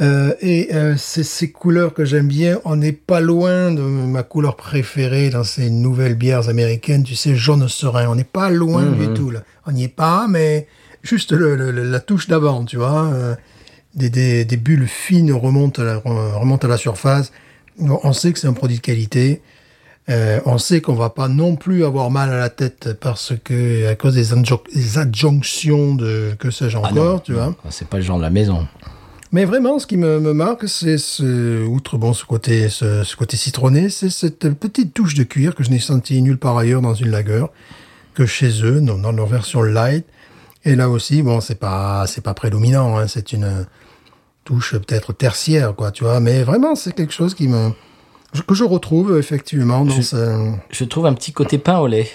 Euh, 0.00 0.32
et 0.40 0.68
euh, 0.74 0.94
c'est 0.96 1.24
ces 1.24 1.50
couleurs 1.50 1.92
que 1.92 2.04
j'aime 2.04 2.28
bien. 2.28 2.60
On 2.64 2.76
n'est 2.76 2.92
pas 2.92 3.20
loin 3.20 3.72
de 3.72 3.80
ma 3.82 4.22
couleur 4.22 4.54
préférée 4.56 5.28
dans 5.30 5.42
ces 5.42 5.70
nouvelles 5.70 6.14
bières 6.14 6.48
américaines, 6.48 7.02
tu 7.02 7.16
sais, 7.16 7.34
jaune 7.34 7.68
serein. 7.68 8.06
On 8.08 8.14
n'est 8.14 8.22
pas 8.22 8.48
loin 8.48 8.86
du 8.86 9.12
tout, 9.14 9.30
là. 9.30 9.42
On 9.66 9.72
n'y 9.72 9.84
est 9.84 9.88
pas, 9.88 10.26
mais 10.28 10.68
juste 11.02 11.32
le, 11.32 11.56
le- 11.56 11.72
le- 11.72 11.90
la 11.90 11.98
touche 12.00 12.28
d'avant, 12.28 12.64
tu 12.64 12.76
vois. 12.76 13.06
euh, 13.12 13.34
des, 13.96 14.10
des, 14.10 14.44
des 14.44 14.56
bulles 14.56 14.86
fines 14.86 15.32
remontent 15.32 15.82
à 15.82 15.84
la, 15.84 15.96
remontent 15.96 16.66
à 16.68 16.70
la 16.70 16.76
surface. 16.76 17.32
Bon, 17.80 17.98
on 18.04 18.12
sait 18.12 18.32
que 18.32 18.38
c'est 18.38 18.46
un 18.46 18.52
produit 18.52 18.76
de 18.76 18.82
qualité. 18.82 19.42
Euh, 20.10 20.40
on 20.46 20.56
sait 20.56 20.80
qu'on 20.80 20.94
va 20.94 21.10
pas 21.10 21.28
non 21.28 21.56
plus 21.56 21.84
avoir 21.84 22.10
mal 22.10 22.30
à 22.30 22.38
la 22.38 22.48
tête 22.48 22.94
parce 22.98 23.34
que 23.44 23.86
à 23.88 23.94
cause 23.94 24.14
des, 24.14 24.32
adjo- 24.32 24.62
des 24.74 24.96
adjonctions 24.96 25.94
de 25.94 26.34
que 26.38 26.50
sais-je 26.50 26.78
Ah 26.78 26.80
encore, 26.80 26.94
non, 26.94 27.18
tu 27.18 27.34
vois. 27.34 27.46
non, 27.48 27.54
c'est 27.68 27.86
pas 27.88 27.98
le 27.98 28.02
genre 28.02 28.16
de 28.16 28.22
la 28.22 28.30
maison. 28.30 28.66
Mais 29.32 29.44
vraiment, 29.44 29.78
ce 29.78 29.86
qui 29.86 29.98
me, 29.98 30.18
me 30.20 30.32
marque, 30.32 30.66
c'est 30.66 30.96
ce, 30.96 31.62
outre 31.66 31.98
bon, 31.98 32.14
ce 32.14 32.24
côté, 32.24 32.70
ce, 32.70 33.04
ce 33.04 33.14
côté 33.16 33.36
citronné, 33.36 33.90
c'est 33.90 34.08
cette 34.08 34.48
petite 34.54 34.94
touche 34.94 35.12
de 35.14 35.24
cuir 35.24 35.54
que 35.54 35.62
je 35.62 35.68
n'ai 35.68 35.78
senti 35.78 36.22
nulle 36.22 36.38
part 36.38 36.56
ailleurs 36.56 36.80
dans 36.80 36.94
une 36.94 37.10
lager 37.10 37.44
que 38.14 38.24
chez 38.24 38.64
eux, 38.64 38.80
dans, 38.80 38.96
dans 38.96 39.12
leur 39.12 39.26
version 39.26 39.60
light. 39.60 40.06
Et 40.64 40.74
là 40.74 40.88
aussi, 40.88 41.20
bon, 41.20 41.42
c'est 41.42 41.56
pas, 41.60 42.06
c'est 42.06 42.22
pas 42.22 42.32
prédominant, 42.32 42.96
hein, 42.96 43.06
c'est 43.06 43.34
une 43.34 43.66
touche 44.44 44.72
peut-être 44.78 45.12
tertiaire, 45.12 45.74
quoi, 45.74 45.90
tu 45.90 46.04
vois. 46.04 46.20
Mais 46.20 46.42
vraiment, 46.42 46.74
c'est 46.74 46.94
quelque 46.94 47.12
chose 47.12 47.34
qui 47.34 47.48
me, 47.48 47.70
que 48.46 48.54
je 48.54 48.64
retrouve 48.64 49.18
effectivement 49.18 49.84
dans 49.84 49.94
Je- 49.94 50.02
ce, 50.02 50.52
Je 50.70 50.84
trouve 50.84 51.06
un 51.06 51.14
petit 51.14 51.32
côté 51.32 51.58
pain 51.58 51.78
au 51.78 51.86
lait. 51.86 52.08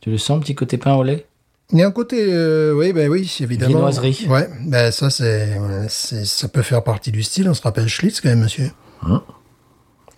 Tu 0.00 0.10
le 0.10 0.18
sens, 0.18 0.40
petit 0.40 0.54
côté 0.54 0.78
pain 0.78 0.94
au 0.94 1.02
lait? 1.02 1.26
Il 1.72 1.78
y 1.78 1.82
a 1.82 1.86
un 1.86 1.90
côté, 1.92 2.26
euh, 2.28 2.74
oui, 2.74 2.92
ben 2.92 3.08
oui, 3.08 3.34
évidemment. 3.40 3.72
Viennoiserie. 3.74 4.26
Ouais, 4.28 4.48
ben 4.66 4.90
ça, 4.90 5.08
c'est, 5.08 5.58
ça 5.88 6.48
peut 6.48 6.60
faire 6.62 6.82
partie 6.84 7.12
du 7.12 7.22
style. 7.22 7.48
On 7.48 7.54
se 7.54 7.62
rappelle 7.62 7.88
Schlitz 7.88 8.20
quand 8.20 8.28
même, 8.28 8.40
monsieur. 8.40 8.70
Hein? 9.06 9.22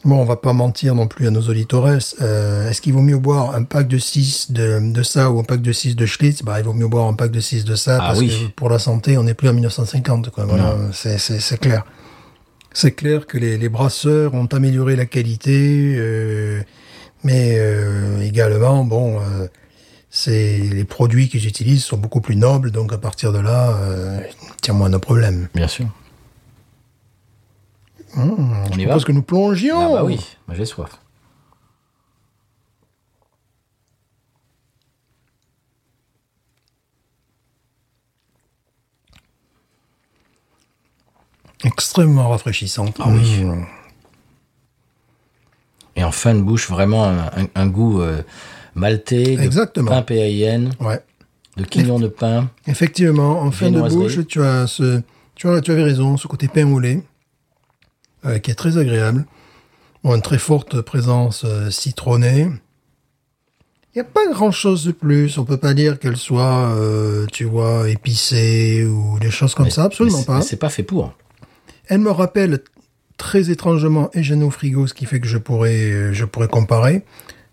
Bon, 0.04 0.16
on 0.20 0.24
va 0.24 0.36
pas 0.36 0.52
mentir 0.52 0.94
non 0.94 1.06
plus 1.06 1.28
à 1.28 1.30
nos 1.30 1.40
auditeurs. 1.42 1.86
Euh, 2.20 2.68
est-ce 2.68 2.80
qu'il 2.82 2.92
vaut 2.92 3.00
mieux 3.02 3.18
boire 3.18 3.54
un 3.54 3.62
pack 3.62 3.86
de 3.88 3.98
6 3.98 4.50
de, 4.52 4.92
de 4.92 5.02
ça 5.02 5.30
ou 5.30 5.38
un 5.38 5.44
pack 5.44 5.62
de 5.62 5.72
6 5.72 5.94
de 5.96 6.06
Schlitz? 6.06 6.42
Bah, 6.42 6.58
il 6.58 6.64
vaut 6.64 6.72
mieux 6.74 6.88
boire 6.88 7.06
un 7.06 7.14
pack 7.14 7.30
de 7.30 7.40
6 7.40 7.64
de 7.64 7.74
ça 7.76 7.98
Ah 8.02 8.06
parce 8.08 8.18
oui. 8.18 8.28
que 8.28 8.50
pour 8.52 8.68
la 8.68 8.78
santé, 8.78 9.16
on 9.16 9.22
n'est 9.22 9.32
plus 9.34 9.48
en 9.48 9.54
1950, 9.54 10.30
quoi. 10.30 10.44
Voilà, 10.46 10.76
c'est, 10.92 11.18
c'est, 11.18 11.38
c'est 11.40 11.58
clair. 11.58 11.84
C'est 12.76 12.90
clair 12.90 13.28
que 13.28 13.38
les, 13.38 13.56
les 13.56 13.68
brasseurs 13.68 14.34
ont 14.34 14.46
amélioré 14.46 14.96
la 14.96 15.06
qualité, 15.06 15.94
euh, 15.96 16.60
mais 17.22 17.54
euh, 17.56 18.20
également, 18.20 18.84
bon, 18.84 19.20
euh, 19.20 19.46
c'est 20.10 20.58
les 20.58 20.84
produits 20.84 21.28
qu'ils 21.28 21.46
utilisent 21.46 21.84
sont 21.84 21.96
beaucoup 21.96 22.20
plus 22.20 22.34
nobles, 22.34 22.72
donc 22.72 22.92
à 22.92 22.98
partir 22.98 23.32
de 23.32 23.38
là, 23.38 23.78
il 24.62 24.66
y 24.66 24.70
a 24.70 24.72
moins 24.72 24.90
de 24.90 24.96
problèmes. 24.96 25.48
Bien 25.54 25.68
sûr. 25.68 25.86
Mmh, 28.16 28.20
On 28.20 28.70
y 28.70 28.72
je 28.74 28.80
va 28.80 28.86
propose 28.86 29.04
que 29.04 29.12
nous 29.12 29.22
plongions. 29.22 29.80
Ah 29.80 30.00
bah 30.00 30.04
oui, 30.04 30.18
j'ai 30.52 30.64
soif. 30.64 30.98
Extrêmement 41.64 42.28
rafraîchissante. 42.28 42.96
Ah 43.00 43.08
oui. 43.08 43.42
Mmh. 43.44 43.64
Et 45.96 46.04
en 46.04 46.12
fin 46.12 46.34
de 46.34 46.40
bouche, 46.40 46.68
vraiment 46.68 47.04
un, 47.04 47.18
un- 47.26 47.48
un 47.54 47.66
goût 47.66 48.00
euh, 48.02 48.22
maltais, 48.74 49.36
de 49.36 49.42
Exactement. 49.42 49.90
pain 49.90 50.02
PAIN, 50.02 50.70
Ouais. 50.80 51.00
de 51.56 51.64
quignon 51.64 51.98
de 52.00 52.08
pain. 52.08 52.50
Effectivement, 52.66 53.40
en 53.40 53.50
fin 53.50 53.70
de 53.70 53.80
bouche, 53.80 54.18
tu 54.26 54.42
as 54.42 54.66
ce, 54.66 55.00
tu 55.36 55.48
as, 55.48 55.60
tu 55.60 55.70
avais 55.70 55.84
raison, 55.84 56.16
ce 56.16 56.26
côté 56.26 56.48
pain 56.48 56.80
lait, 56.80 57.02
euh, 58.26 58.38
qui 58.40 58.50
est 58.50 58.54
très 58.56 58.76
agréable. 58.76 59.24
Bon, 60.02 60.14
une 60.16 60.22
très 60.22 60.38
forte 60.38 60.80
présence 60.82 61.44
euh, 61.44 61.70
citronnée. 61.70 62.48
Il 63.94 63.98
n'y 63.98 64.00
a 64.00 64.04
pas 64.04 64.26
grand 64.32 64.50
chose 64.50 64.84
de 64.84 64.90
plus. 64.92 65.38
On 65.38 65.44
peut 65.44 65.56
pas 65.56 65.72
dire 65.72 66.00
qu'elle 66.00 66.16
soit, 66.16 66.68
euh, 66.74 67.26
tu 67.32 67.44
vois, 67.44 67.88
épicée 67.88 68.84
ou 68.84 69.20
des 69.20 69.30
choses 69.30 69.54
comme 69.54 69.66
Mais- 69.66 69.70
ça. 69.70 69.84
Absolument 69.84 70.18
mais 70.18 70.24
pas. 70.24 70.42
C'est 70.42 70.56
pas 70.56 70.68
fait 70.68 70.82
pour. 70.82 71.14
Elle 71.88 72.00
me 72.00 72.10
rappelle 72.10 72.60
très 73.16 73.50
étrangement 73.50 74.10
et 74.14 74.32
au 74.34 74.50
frigo, 74.50 74.86
ce 74.86 74.94
qui 74.94 75.06
fait 75.06 75.20
que 75.20 75.28
je 75.28 75.38
pourrais, 75.38 75.90
euh, 75.92 76.12
je 76.12 76.24
pourrais 76.24 76.48
comparer 76.48 77.02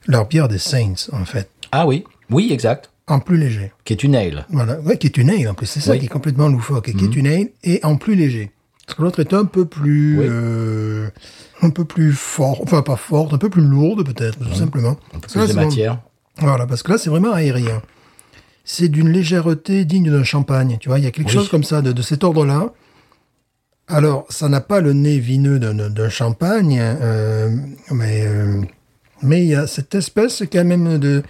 leur 0.08 0.28
bière 0.28 0.48
des 0.48 0.58
Saints, 0.58 1.10
en 1.12 1.26
fait, 1.26 1.50
Ah 1.72 1.86
oui, 1.86 2.04
oui, 2.32 2.50
exact. 2.52 2.90
en 3.08 3.20
plus 3.20 3.38
léger. 3.38 3.72
Qui 3.86 3.94
est 3.94 4.04
une 4.04 4.16
ale. 4.16 4.46
Voilà, 4.50 4.80
ouais, 4.82 4.98
qui 4.98 5.08
est 5.08 5.18
une 5.18 5.30
ale 5.30 5.48
en 5.50 5.54
plus, 5.54 5.68
c'est 5.68 5.80
ça 5.80 5.92
Oui. 5.92 5.98
Mhm. 5.98 6.00
qui 6.02 6.06
est 6.08 6.10
complètement 6.10 6.48
loufoque, 6.48 6.90
et 6.90 6.94
qui 6.94 7.06
est 7.06 7.16
une 7.16 7.28
ale 7.28 7.50
et 7.64 7.80
en 7.84 7.96
plus 7.98 8.16
léger. 8.16 8.52
Parce 8.88 8.98
que 8.98 9.04
l'autre 9.04 9.20
est 9.20 9.34
un 9.34 9.46
peu 9.46 9.66
plus, 9.66 10.20
Oui. 10.20 10.26
euh, 10.28 11.08
un 11.62 11.70
peu 11.70 11.86
plus 11.86 12.14
fort, 12.14 12.60
enfin 12.64 12.82
pas 12.82 12.96
forte, 12.96 13.34
un 13.34 13.38
peu 13.38 13.50
plus 13.50 13.62
lourde 13.62 14.04
peut-être, 14.06 14.40
tout 14.40 14.56
simplement. 14.56 14.98
Un 15.14 15.20
peu 15.20 15.20
Parce 15.22 15.34
que 15.34 15.40
plus 15.40 15.48
là, 15.48 15.54
de 15.62 15.66
matière. 15.68 16.00
Voilà, 16.40 16.66
parce 16.66 16.82
que 16.84 16.92
là 16.92 16.98
c'est 16.98 17.10
vraiment 17.12 17.32
aérien. 17.34 17.82
C'est 18.64 18.90
d'une 18.90 19.10
légèreté 19.10 19.86
digne 19.86 20.10
d'un 20.12 20.24
champagne, 20.24 20.78
tu 20.80 20.90
vois. 20.90 20.98
Il 21.00 21.04
y 21.04 21.08
a 21.08 21.12
quelque 21.12 21.28
Oui. 21.28 21.34
chose 21.34 21.50
comme 21.50 21.64
ça 21.64 21.82
de, 21.82 21.92
de 21.92 22.02
cet 22.02 22.24
ordre-là. 22.24 22.74
Alors, 23.92 24.26
ça 24.30 24.48
n'a 24.50 24.62
pas 24.62 24.80
le 24.82 24.94
nez 24.94 25.20
vineux 25.20 25.60
d'un- 25.60 26.10
champagne, 26.10 26.80
euh, 26.82 27.50
mais 27.92 28.24
euh, 28.26 28.62
mais 29.22 29.42
il 29.44 29.50
y 29.50 29.56
a 29.56 29.68
cette 29.68 29.94
espèce 29.96 30.44
quand 30.52 30.64
même 30.66 30.98
de 30.98 31.24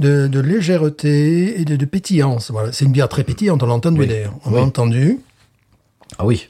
de, 0.00 0.26
de 0.26 0.40
légèreté 0.40 1.60
et 1.60 1.64
de, 1.64 1.76
de 1.76 1.84
pétillance. 1.84 2.50
Voilà, 2.50 2.72
c'est 2.72 2.84
une 2.84 2.90
bière 2.92 3.08
très 3.08 3.22
pétillante, 3.22 3.62
on 3.62 3.66
l'a 3.66 3.74
entendu 3.74 4.00
Oui. 4.00 4.06
d'ailleurs. 4.08 4.34
On 4.44 4.50
Oui. 4.50 4.56
l'a 4.56 4.62
entendu. 4.62 5.18
Ah 6.18 6.26
oui. 6.26 6.48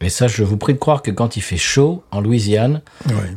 Et 0.00 0.10
ça, 0.10 0.26
je 0.26 0.42
vous 0.42 0.58
prie 0.58 0.74
de 0.74 0.78
croire 0.78 1.00
que 1.00 1.10
quand 1.10 1.36
il 1.38 1.40
fait 1.40 1.56
chaud 1.56 2.02
en 2.10 2.20
Louisiane 2.20 2.82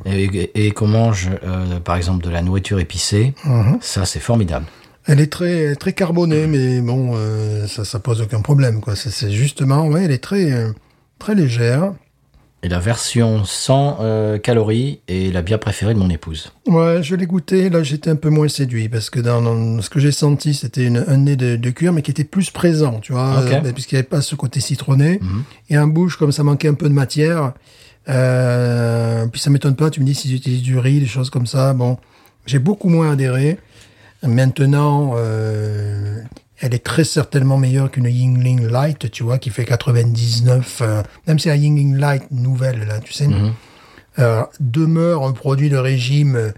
et, 0.05 0.51
et 0.65 0.71
qu'on 0.71 0.87
mange, 0.87 1.29
euh, 1.45 1.79
par 1.79 1.95
exemple, 1.95 2.25
de 2.25 2.29
la 2.29 2.41
nourriture 2.41 2.79
épicée, 2.79 3.33
Mhm. 3.45 3.77
ça, 3.79 4.03
c'est 4.05 4.19
formidable. 4.19 4.65
Elle 5.05 5.21
est 5.21 5.31
très 5.31 5.75
très 5.77 5.93
carbonée, 5.93 6.45
mais 6.47 6.81
bon, 6.81 7.13
euh, 7.15 7.67
ça 7.67 7.85
ça 7.85 7.99
pose 7.99 8.19
aucun 8.19 8.41
problème 8.41 8.81
quoi. 8.81 8.97
C'est- 8.97 9.11
C'est 9.11 9.31
justement, 9.31 9.87
ouais, 9.87 10.03
elle 10.03 10.11
est 10.11 10.17
très 10.21 10.51
euh, 10.51 10.73
très 11.19 11.35
légère. 11.35 11.93
Et 12.63 12.69
la 12.69 12.79
version 12.79 13.45
sans 13.45 13.99
euh, 14.01 14.39
calories 14.39 14.99
est 15.07 15.31
la 15.31 15.43
bière 15.43 15.59
préférée 15.59 15.93
de 15.93 15.99
mon 15.99 16.09
épouse. 16.09 16.51
Ouais, 16.65 17.03
je 17.03 17.15
l'ai 17.15 17.27
goûté. 17.27 17.69
Là, 17.69 17.83
j'étais 17.83 18.09
un 18.09 18.15
peu 18.15 18.29
moins 18.29 18.47
séduit 18.47 18.89
parce 18.89 19.11
que 19.11 19.19
dans, 19.19 19.43
dans 19.43 19.79
ce 19.81 19.91
que 19.91 19.99
j'ai 19.99 20.11
senti, 20.11 20.55
c'était 20.55 20.85
une- 20.85 21.05
un 21.07 21.17
nez 21.17 21.35
de, 21.35 21.55
de 21.55 21.69
cuir, 21.69 21.93
mais 21.93 22.01
qui 22.01 22.09
était 22.09 22.23
plus 22.23 22.49
présent, 22.49 22.99
tu 22.99 23.11
vois, 23.13 23.43
Ok. 23.45 23.51
euh, 23.53 23.71
puisqu'il 23.73 23.95
n'y 23.95 23.99
avait 23.99 24.07
pas 24.07 24.21
ce 24.21 24.33
côté 24.35 24.59
citronné. 24.59 25.19
Mhm. 25.21 25.43
Et 25.69 25.77
en 25.77 25.87
bouche, 25.87 26.17
comme 26.17 26.31
ça 26.31 26.43
manquait 26.43 26.67
un 26.67 26.73
peu 26.73 26.89
de 26.89 26.93
matière. 26.95 27.53
Euh, 28.09 29.27
puis 29.27 29.39
ça 29.39 29.49
m'étonne 29.49 29.75
pas. 29.75 29.89
Tu 29.91 29.99
me 29.99 30.05
dis 30.05 30.15
s'ils 30.15 30.33
utilisent 30.33 30.63
du 30.63 30.79
riz, 30.79 30.99
des 30.99 31.05
choses 31.05 31.29
comme 31.29 31.45
ça. 31.47 31.73
Bon, 31.73 31.97
j'ai 32.47 32.59
beaucoup 32.59 32.89
moins 32.89 33.11
adhéré. 33.11 33.59
Maintenant, 34.23 35.13
euh, 35.15 36.21
elle 36.59 36.73
est 36.73 36.83
très 36.83 37.03
certainement 37.03 37.57
meilleure 37.57 37.91
qu'une 37.91 38.05
Yingling 38.05 38.67
Light, 38.67 39.11
tu 39.11 39.23
vois, 39.23 39.37
qui 39.37 39.49
fait 39.49 39.65
99. 39.65 40.79
euh, 40.81 41.03
même 41.27 41.39
si 41.39 41.47
la 41.49 41.55
Yingling 41.55 41.97
Light 41.97 42.23
nouvelle, 42.31 42.85
là, 42.87 42.99
tu 42.99 43.13
sais, 43.13 43.27
Mhm. 43.27 43.53
euh, 44.19 44.41
demeure 44.59 45.23
un 45.23 45.31
produit 45.33 45.69
de 45.69 45.77
régime 45.77 46.35
euh, 46.35 46.51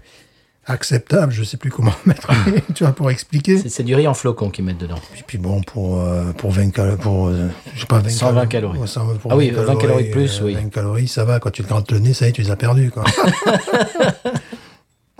acceptable, 0.66 1.32
je 1.32 1.42
sais 1.42 1.56
plus 1.56 1.70
comment 1.70 1.92
mettre, 2.06 2.28
tu 2.74 2.84
vois, 2.84 2.92
pour 2.92 3.10
expliquer. 3.10 3.58
C'est- 3.58 3.82
du 3.82 3.94
riz 3.94 4.06
en 4.06 4.14
flocons 4.14 4.50
qu'ils 4.50 4.64
mettent 4.64 4.78
dedans. 4.78 5.00
Et 5.18 5.22
puis 5.26 5.36
bon, 5.36 5.60
pour, 5.62 6.00
euh, 6.00 6.32
pour 6.32 6.52
20 6.52 6.70
calories, 6.70 6.96
pour, 6.98 7.26
euh, 7.28 7.48
je 7.74 7.80
sais 7.80 7.86
pas, 7.86 7.98
20 7.98 8.08
120 8.10 8.46
calories. 8.46 8.78
Ouais, 8.78 8.86
120 8.86 9.16
pour 9.16 9.32
Ah 9.32 9.36
oui, 9.36 9.50
20 9.50 9.76
calories 9.76 10.04
de 10.06 10.10
plus, 10.12 10.40
euh, 10.40 10.44
oui. 10.44 10.54
20 10.54 10.70
calories, 10.70 11.08
ça 11.08 11.24
va, 11.24 11.40
quand 11.40 11.50
tu 11.50 11.62
te 11.64 11.68
grattes 11.68 11.90
le 11.90 11.98
nez, 11.98 12.14
ça 12.14 12.26
y 12.26 12.28
est, 12.28 12.32
tu 12.32 12.42
les 12.42 12.50
as 12.50 12.56
perdus, 12.56 12.90
quoi. 12.90 13.04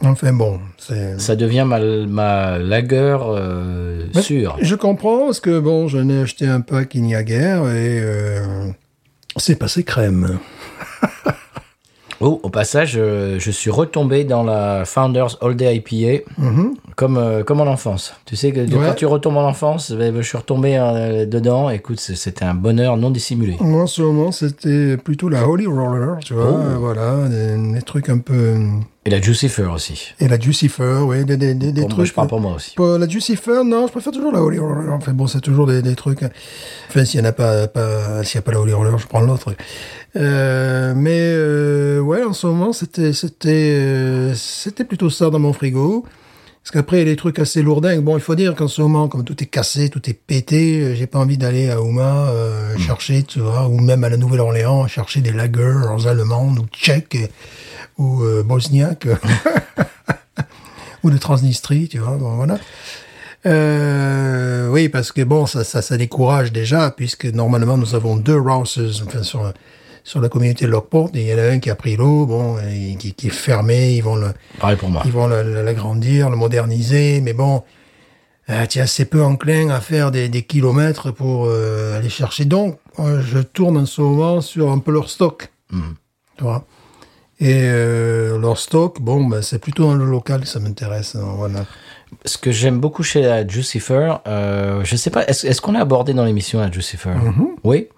enfin 0.03 0.33
bon. 0.33 0.59
Ça 1.19 1.37
devient 1.37 1.65
ma, 1.67 1.79
ma 2.07 2.59
lagueur 2.59 3.27
euh, 3.29 4.05
sûre. 4.21 4.57
Je 4.61 4.75
comprends, 4.75 5.27
parce 5.27 5.41
que 5.41 5.59
bon, 5.59 5.89
j'en 5.89 6.09
ai 6.09 6.21
acheté 6.23 6.47
un 6.47 6.61
pack 6.61 6.95
il 6.95 7.03
n'y 7.03 7.15
a 7.15 7.23
guère, 7.23 7.63
et 7.65 8.01
euh, 8.03 8.69
c'est 9.37 9.57
passé 9.57 9.83
crème. 9.85 10.39
Oh, 12.23 12.39
au 12.43 12.51
passage, 12.51 12.97
euh, 12.99 13.39
je 13.39 13.51
suis 13.51 13.71
retombé 13.71 14.25
dans 14.25 14.43
la 14.43 14.85
Founders 14.85 15.39
All 15.41 15.57
Day 15.57 15.75
IPA, 15.77 16.25
comme, 16.95 17.17
euh, 17.17 17.43
comme 17.45 17.63
en 17.63 17.67
enfance. 17.67 18.13
Tu 18.27 18.37
sais 18.37 18.53
que. 18.53 18.61
Ouais. 18.61 18.69
quand 18.89 18.93
tu 18.95 19.07
retombes 19.07 19.39
en 19.39 19.47
enfance, 19.49 19.91
ben, 19.93 20.15
je 20.15 20.21
suis 20.21 20.37
retombé 20.37 20.73
dedans. 21.27 21.71
Écoute, 21.71 21.99
c'était 21.99 22.45
un 22.45 22.53
bonheur 22.53 22.99
non 22.99 23.09
dissimulé. 23.09 23.57
Moi, 23.61 23.87
ce 23.87 24.03
moment, 24.03 24.33
c'était 24.33 24.99
plutôt 24.99 25.31
la 25.31 25.49
Holy 25.49 25.67
Roller, 25.67 26.19
tu 26.23 26.35
vois, 26.35 26.45
Oh. 26.51 26.79
voilà, 26.79 27.27
des, 27.27 27.57
des 27.73 27.81
trucs 27.83 28.11
un 28.11 28.19
peu... 28.19 28.55
Et 29.07 29.11
la 29.11 29.21
Jucifer 29.21 29.65
aussi. 29.65 30.13
Et 30.21 30.29
la 30.29 30.39
Jucifer, 30.39 30.99
oui, 31.07 31.25
des, 31.25 31.39
des, 31.39 31.55
des, 31.55 31.73
des 31.73 31.81
moi, 31.81 31.89
trucs... 31.89 32.07
je 32.07 32.13
parle 32.13 32.29
pour 32.29 32.39
moi 32.41 32.55
aussi. 32.57 32.75
La 32.79 33.09
Jucifer, 33.09 33.63
non, 33.65 33.87
je 33.87 33.93
préfère 33.93 34.13
toujours 34.13 34.31
la 34.31 34.43
Holy 34.43 34.59
Roller. 34.59 34.93
Enfin 34.93 35.15
bon, 35.15 35.27
c'est 35.27 35.41
toujours 35.41 35.67
des, 35.67 35.81
des 35.81 35.95
trucs. 35.97 36.21
Enfin, 36.89 37.05
s'il 37.07 37.21
n'y 37.21 37.27
en 37.27 37.31
a 37.31 37.33
pas, 37.33 37.67
pas 37.67 38.23
s'il 38.25 38.35
y 38.35 38.39
a 38.39 38.43
pas 38.43 38.53
la 38.53 38.61
Holy 38.61 38.75
Roller, 38.75 38.99
je 38.99 39.07
prends 39.07 39.23
l'autre. 39.23 39.55
Euh, 40.17 40.93
mais 40.95 41.19
euh, 41.19 42.01
ouais, 42.01 42.23
en 42.25 42.35
ce 42.35 42.47
moment, 42.47 42.75
c'était 42.75 43.15
c'était 43.15 43.49
euh, 43.81 44.35
c'était 44.35 44.85
plutôt 44.85 45.09
ça 45.09 45.31
dans 45.31 45.39
mon 45.39 45.55
frigo. 45.55 46.05
Parce 46.63 46.73
qu'après, 46.73 46.97
il 46.99 46.99
y 46.99 47.03
a 47.03 47.13
des 47.13 47.17
trucs 47.17 47.39
assez 47.39 47.63
lourdingues. 47.63 48.03
Bon, 48.03 48.19
il 48.19 48.21
faut 48.23 48.35
dire 48.35 48.55
qu'en 48.55 48.69
ce 48.69 48.83
moment, 48.83 49.09
comme 49.09 49.25
tout 49.25 49.43
est 49.43 49.47
cassé, 49.47 49.89
tout 49.89 50.11
est 50.11 50.13
pété, 50.13 50.83
euh, 50.83 50.95
j'ai 50.95 51.07
pas 51.07 51.19
envie 51.19 51.39
d'aller 51.39 51.71
à 51.71 51.81
Ouma 51.81 52.29
euh, 52.29 52.77
chercher, 52.77 53.23
tu 53.23 53.41
vois, 53.41 53.67
ou 53.67 53.81
même 53.81 54.05
à 54.05 54.11
la 54.11 54.19
Nouvelle-Orléans, 54.19 54.87
chercher 54.87 55.23
des 55.23 55.33
lagers 55.33 56.07
allemandes 56.07 56.59
ou 56.59 56.67
tchèques 56.67 57.15
et- 57.15 57.31
ou 58.01 58.23
euh, 58.23 58.43
bosniaques 58.43 59.07
ou 61.05 61.11
de 61.11 61.19
Transnistrie, 61.19 61.89
tu 61.89 61.99
vois. 61.99 62.17
Bon, 62.17 62.35
voilà. 62.37 62.59
Euh, 63.47 64.69
oui, 64.69 64.89
parce 64.89 65.13
que 65.13 65.23
bon, 65.23 65.47
ça, 65.47 65.65
ça, 65.65 65.83
ça 65.83 65.97
décourage 65.97 66.53
déjà, 66.53 66.91
puisque 66.91 67.27
normalement 67.27 67.77
nous 67.77 67.95
avons 67.95 68.17
deux 68.17 68.37
Rouses 68.39 69.03
enfin, 69.07 69.23
sur, 69.23 69.53
sur 70.05 70.21
la 70.21 70.29
communauté 70.29 70.67
de 70.67 70.71
Lockport, 70.71 71.11
et 71.15 71.23
il 71.23 71.27
y 71.29 71.35
en 71.35 71.39
a 71.39 71.43
un 71.53 71.59
qui 71.59 71.71
a 71.71 71.75
pris 71.75 71.97
l'eau, 71.97 72.27
bon, 72.27 72.59
et 72.59 72.97
qui, 72.99 73.15
qui 73.15 73.29
est 73.29 73.31
fermé, 73.31 73.95
ils 73.95 74.03
vont 74.03 74.17
le, 74.17 74.29
Pareil 74.59 74.77
pour 74.77 74.91
moi. 74.91 75.03
ils 75.07 75.13
vont 75.13 75.27
le- 75.27 75.43
le- 75.43 75.63
l'agrandir, 75.63 76.29
le 76.31 76.37
moderniser, 76.37 77.21
mais 77.23 77.33
bon, 77.33 77.63
euh, 78.51 78.67
tu 78.67 78.79
es 78.79 78.83
assez 78.83 79.05
peu 79.07 79.23
enclin 79.23 79.71
à 79.71 79.81
faire 79.81 80.11
des, 80.11 80.29
des 80.29 80.43
kilomètres 80.43 81.11
pour 81.11 81.47
euh, 81.47 81.97
aller 81.97 82.11
chercher. 82.11 82.45
Donc, 82.45 82.79
euh, 82.99 83.23
je 83.23 83.39
tourne 83.39 83.77
en 83.79 83.87
ce 83.87 84.01
moment 84.03 84.41
sur 84.43 84.71
un 84.71 84.79
peu 84.81 84.93
leur 84.93 85.09
stock, 85.09 85.51
Mhm. 85.73 85.95
tu 86.37 86.45
vois. 86.45 86.67
Et 87.41 87.63
euh, 87.65 88.39
leur 88.39 88.59
stock, 88.59 89.01
bon, 89.01 89.25
ben, 89.27 89.41
c'est 89.41 89.59
plutôt 89.59 89.85
dans 89.85 89.95
le 89.95 90.05
local 90.05 90.43
que 90.43 90.47
ça 90.47 90.61
m'intéresse. 90.61 91.15
hein, 91.17 91.25
Voilà. 91.37 91.65
Ce 92.27 92.37
que 92.37 92.51
j'aime 92.51 92.81
beaucoup 92.81 93.03
chez 93.05 93.23
la 93.23 93.47
Jucifer, 93.47 94.15
euh, 94.27 94.81
je 94.85 94.97
sais 94.97 95.11
pas, 95.11 95.25
est-ce 95.27 95.47
est-ce 95.47 95.61
qu'on 95.61 95.77
a 95.77 95.81
abordé 95.81 96.13
dans 96.13 96.25
l'émission 96.25 96.59
la 96.59 96.71
Jucifer? 96.71 97.11
Mhm. 97.11 97.51
Oui, 97.63 97.89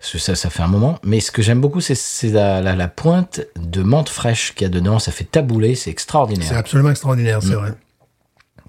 Parce 0.00 0.12
que 0.12 0.18
ça, 0.18 0.34
ça 0.34 0.50
fait 0.50 0.62
un 0.64 0.68
moment. 0.68 0.98
Mais 1.04 1.20
ce 1.20 1.30
que 1.30 1.40
j'aime 1.40 1.60
beaucoup, 1.60 1.80
c'est 1.80 1.94
c'est 1.94 2.30
la, 2.30 2.60
la, 2.60 2.74
la 2.74 2.88
pointe 2.88 3.40
de 3.56 3.82
menthe 3.82 4.08
fraîche 4.08 4.54
qu'il 4.54 4.64
y 4.64 4.66
a 4.66 4.70
dedans. 4.70 4.98
Ça 4.98 5.12
fait 5.12 5.24
tabouler, 5.24 5.76
c'est 5.76 5.84
C'est 5.84 5.90
extraordinaire. 5.90 6.56
absolument 6.56 6.90
extraordinaire, 6.90 7.38
c'est 7.42 7.54
vrai. 7.54 7.72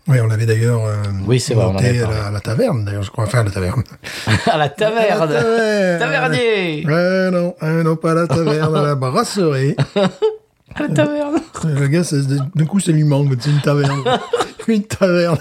Oui, 0.07 0.19
on 0.21 0.27
l'avait 0.27 0.45
d'ailleurs 0.45 0.85
euh, 0.85 1.03
Oui, 1.25 1.39
c'est 1.39 1.55
vrai, 1.55 1.65
on 1.65 1.75
avait 1.75 2.01
à 2.01 2.07
la, 2.09 2.25
à 2.27 2.31
la 2.31 2.39
taverne, 2.39 2.85
d'ailleurs, 2.85 3.01
je 3.01 3.09
crois. 3.09 3.23
Enfin, 3.23 3.39
à 3.39 3.43
la 3.43 3.49
taverne. 3.51 3.83
à 4.45 4.57
la 4.57 4.69
taverne 4.69 5.21
À 5.21 5.25
la 5.25 5.41
taverne. 5.41 5.99
Tavernier 5.99 6.85
Ouais, 6.85 7.31
non, 7.31 7.55
hein, 7.59 7.83
non, 7.83 7.95
pas 7.95 8.11
à 8.11 8.13
la 8.13 8.27
taverne, 8.27 8.75
à 8.75 8.81
la 8.81 8.95
brasserie. 8.95 9.75
À 10.77 10.81
la 10.81 10.89
taverne 10.89 11.39
Le 11.63 11.87
gars, 11.87 12.01
d'un 12.53 12.65
coup, 12.65 12.81
c'est 12.81 12.91
lui 12.91 13.05
manque, 13.05 13.31
c'est 13.39 13.49
une 13.49 13.61
taverne. 13.61 14.03
une 14.67 14.83
taverne. 14.83 15.37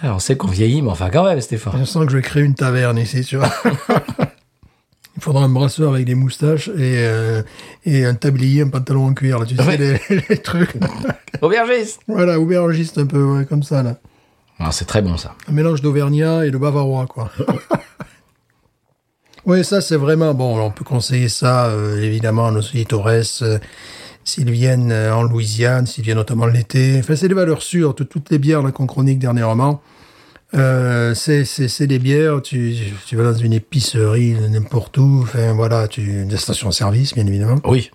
Alors, 0.00 0.16
On 0.16 0.18
sait 0.20 0.36
qu'on 0.36 0.46
vieillit, 0.46 0.82
mais 0.82 0.90
enfin 0.90 1.10
quand 1.10 1.24
même, 1.24 1.40
Stéphane. 1.40 1.72
Je 1.80 1.84
sens 1.84 2.04
que 2.04 2.12
je 2.12 2.16
vais 2.16 2.22
créer 2.22 2.44
une 2.44 2.54
taverne 2.54 2.96
ici, 2.96 3.24
tu 3.24 3.36
vois. 3.36 3.50
Il 5.18 5.24
faudra 5.24 5.42
un 5.42 5.48
brasseur 5.48 5.94
avec 5.94 6.06
des 6.06 6.14
moustaches 6.14 6.68
et, 6.68 6.98
euh, 6.98 7.42
et 7.84 8.04
un 8.04 8.14
tablier, 8.14 8.62
un 8.62 8.68
pantalon 8.68 9.06
en 9.06 9.14
cuir, 9.14 9.40
là, 9.40 9.46
tu 9.46 9.56
sais, 9.56 9.76
les, 9.76 10.00
les 10.28 10.38
trucs. 10.38 10.76
Aubergiste 11.42 12.02
voilà, 12.06 12.38
aubergiste 12.38 12.98
un 12.98 13.06
peu, 13.06 13.20
ouais, 13.24 13.44
comme 13.44 13.64
ça, 13.64 13.82
là. 13.82 13.96
Ah, 14.60 14.70
C'est 14.70 14.84
très 14.84 15.02
bon 15.02 15.16
ça. 15.16 15.34
Un 15.48 15.52
mélange 15.52 15.82
d'auvergnat 15.82 16.46
et 16.46 16.52
de 16.52 16.56
bavarois, 16.56 17.06
quoi. 17.06 17.32
oui, 19.44 19.64
ça, 19.64 19.80
c'est 19.80 19.96
vraiment... 19.96 20.34
Bon, 20.34 20.56
on 20.60 20.70
peut 20.70 20.84
conseiller 20.84 21.28
ça, 21.28 21.66
euh, 21.66 22.00
évidemment, 22.00 22.46
à 22.46 22.52
nos 22.52 22.60
auditeurs, 22.60 23.08
euh, 23.08 23.58
s'ils 24.24 24.52
viennent 24.52 24.92
euh, 24.92 25.12
en 25.12 25.24
Louisiane, 25.24 25.86
s'ils 25.88 26.04
viennent 26.04 26.18
notamment 26.18 26.46
l'été. 26.46 26.96
Enfin, 27.00 27.16
c'est 27.16 27.26
des 27.26 27.34
valeurs 27.34 27.62
sûres. 27.62 27.96
Toutes, 27.96 28.08
toutes 28.08 28.30
les 28.30 28.38
bières 28.38 28.62
qu'on 28.72 28.86
chronique 28.86 29.18
dernièrement, 29.18 29.82
euh, 30.54 31.14
c'est 31.14 31.86
des 31.86 31.98
bières, 31.98 32.40
tu, 32.42 32.74
tu 33.06 33.16
vas 33.16 33.24
dans 33.24 33.34
une 33.34 33.52
épicerie, 33.52 34.34
n'importe 34.50 34.96
où, 34.98 35.20
enfin, 35.22 35.52
voilà, 35.52 35.88
tu, 35.88 36.24
des 36.24 36.36
stations-service, 36.36 37.14
bien 37.14 37.26
évidemment. 37.26 37.60
Oui. 37.64 37.90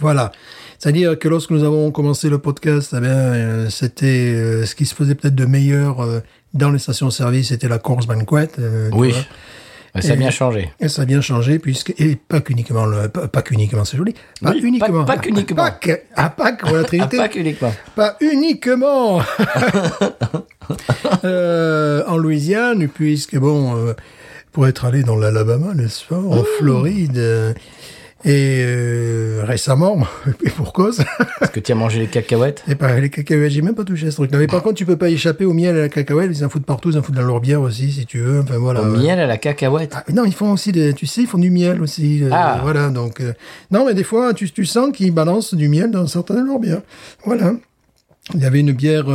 Voilà. 0.00 0.32
C'est-à-dire 0.78 1.18
que 1.18 1.28
lorsque 1.28 1.50
nous 1.50 1.64
avons 1.64 1.90
commencé 1.90 2.28
le 2.28 2.38
podcast, 2.38 2.94
eh 2.96 3.04
euh, 3.04 3.68
c'était 3.70 4.06
euh, 4.34 4.64
ce 4.64 4.74
qui 4.74 4.86
se 4.86 4.94
faisait 4.94 5.14
peut-être 5.14 5.34
de 5.34 5.44
meilleur 5.46 6.00
euh, 6.00 6.20
dans 6.54 6.70
les 6.70 6.78
stations-service, 6.78 7.48
c'était 7.48 7.68
la 7.68 7.78
course 7.78 8.06
banquette. 8.06 8.58
euh, 8.58 8.88
Oui. 8.92 9.12
Ouais, 9.94 10.02
Ça 10.02 10.10
a 10.10 10.14
Et- 10.14 10.16
bien 10.18 10.30
changé. 10.30 10.70
Et 10.80 10.88
ça 10.88 11.02
a 11.02 11.04
bien 11.06 11.20
changé, 11.20 11.58
puisque, 11.58 11.94
et 11.98 12.14
pas 12.16 12.40
qu'uniquement, 12.40 12.86
pas, 13.12 13.26
pas 13.26 13.42
qu'uniquement, 13.42 13.84
c'est 13.84 13.96
joli. 13.96 14.14
Pas 14.40 14.50
Oui, 14.52 14.60
uniquement. 14.62 15.04
pas- 15.04 15.14
pas 15.16 15.20
qu'uniquement. 15.20 15.56
Pas 15.56 15.70
que- 15.72 16.00
à 16.14 16.30
Pâques, 16.30 16.60
voilà, 16.68 16.84
Trinité. 16.84 17.16
pas 17.16 17.28
uniquement. 17.34 17.74
Pas 17.96 18.16
uniquement 18.20 19.20
Euh, 21.24 22.02
en 22.06 22.16
Louisiane, 22.16 22.86
puisque 22.88 23.36
bon, 23.36 23.76
euh, 23.76 23.94
pour 24.52 24.66
être 24.68 24.84
allé 24.84 25.02
dans 25.02 25.16
l'Alabama, 25.16 25.74
n'est-ce 25.74 26.04
pas, 26.04 26.18
en 26.18 26.44
Floride, 26.58 27.16
euh, 27.18 27.52
et 28.24 28.62
euh, 28.64 29.42
récemment, 29.44 30.06
et 30.44 30.50
pour 30.50 30.72
cause, 30.72 31.00
Est-ce 31.40 31.50
que 31.50 31.60
tu 31.60 31.72
as 31.72 31.74
mangé 31.74 31.98
les 32.00 32.06
cacahuètes? 32.06 32.62
Et 32.68 32.74
pas 32.74 32.98
les 32.98 33.10
cacahuètes, 33.10 33.50
j'ai 33.52 33.62
même 33.62 33.74
pas 33.74 33.84
touché 33.84 34.08
à 34.08 34.10
ce 34.10 34.16
truc-là. 34.16 34.38
Mais 34.38 34.46
par 34.46 34.62
contre, 34.62 34.74
tu 34.76 34.86
peux 34.86 34.96
pas 34.96 35.08
échapper 35.08 35.44
au 35.44 35.52
miel 35.52 35.76
et 35.76 35.78
à 35.78 35.82
la 35.82 35.88
cacahuète, 35.88 36.30
ils 36.32 36.44
en 36.44 36.48
foutent 36.48 36.66
partout, 36.66 36.90
ils 36.90 36.98
en 36.98 37.02
foutent 37.02 37.14
dans 37.14 37.22
leur 37.22 37.40
bière 37.40 37.60
aussi, 37.62 37.90
si 37.90 38.06
tu 38.06 38.18
veux. 38.20 38.40
Enfin 38.40 38.58
voilà. 38.58 38.82
Au 38.82 38.84
miel 38.86 39.18
à 39.18 39.26
la 39.26 39.38
cacahuète? 39.38 39.92
Ah, 39.96 40.04
non, 40.12 40.24
ils 40.24 40.34
font 40.34 40.52
aussi 40.52 40.70
des, 40.72 40.94
tu 40.94 41.06
sais, 41.06 41.22
ils 41.22 41.26
font 41.28 41.38
du 41.38 41.50
miel 41.50 41.80
aussi. 41.82 42.22
euh, 42.24 42.30
Ah. 42.32 42.60
Voilà, 42.62 42.90
donc, 42.90 43.20
euh, 43.20 43.32
non, 43.70 43.86
mais 43.86 43.94
des 43.94 44.04
fois, 44.04 44.34
tu, 44.34 44.50
tu 44.50 44.64
sens 44.64 44.90
qu'ils 44.92 45.12
balancent 45.12 45.54
du 45.54 45.68
miel 45.68 45.90
dans 45.90 46.06
certaines 46.06 46.42
de 46.42 46.46
leurs 46.46 46.58
bières. 46.60 46.82
Voilà. 47.24 47.52
Il 48.34 48.40
y 48.40 48.44
avait 48.44 48.60
une 48.60 48.72
bière, 48.72 49.06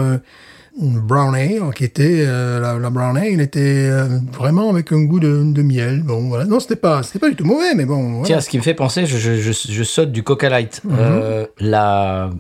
une 0.82 1.00
brown 1.00 1.36
ale, 1.36 1.72
qui 1.76 1.84
était, 1.84 2.24
euh, 2.26 2.60
la, 2.60 2.80
la 2.80 2.90
brown 2.90 3.16
ale 3.16 3.40
était 3.42 3.88
euh, 3.90 4.20
vraiment 4.32 4.70
avec 4.70 4.92
un 4.92 5.04
goût 5.04 5.20
de, 5.20 5.44
de 5.44 5.62
miel. 5.62 6.02
Bon, 6.04 6.28
voilà. 6.30 6.46
Non, 6.46 6.60
c'était 6.60 6.76
pas, 6.76 7.04
c'était 7.04 7.20
pas 7.20 7.30
du 7.30 7.36
tout 7.36 7.46
mauvais, 7.46 7.76
mais 7.76 7.86
bon, 7.86 8.10
voilà. 8.10 8.26
Tiens, 8.26 8.42
ce 8.42 8.50
qui 8.50 8.58
me 8.58 8.64
fait 8.64 8.74
penser, 8.74 9.06
je, 9.06 9.18
je, 9.18 9.36
je, 9.36 9.52
je 9.52 9.84
saute 9.84 10.12
du 10.12 10.24
Coca 10.24 10.50
Light. 10.50 10.82
Mhm. 10.84 10.96
Euh, 11.00 11.46
la 11.60 12.32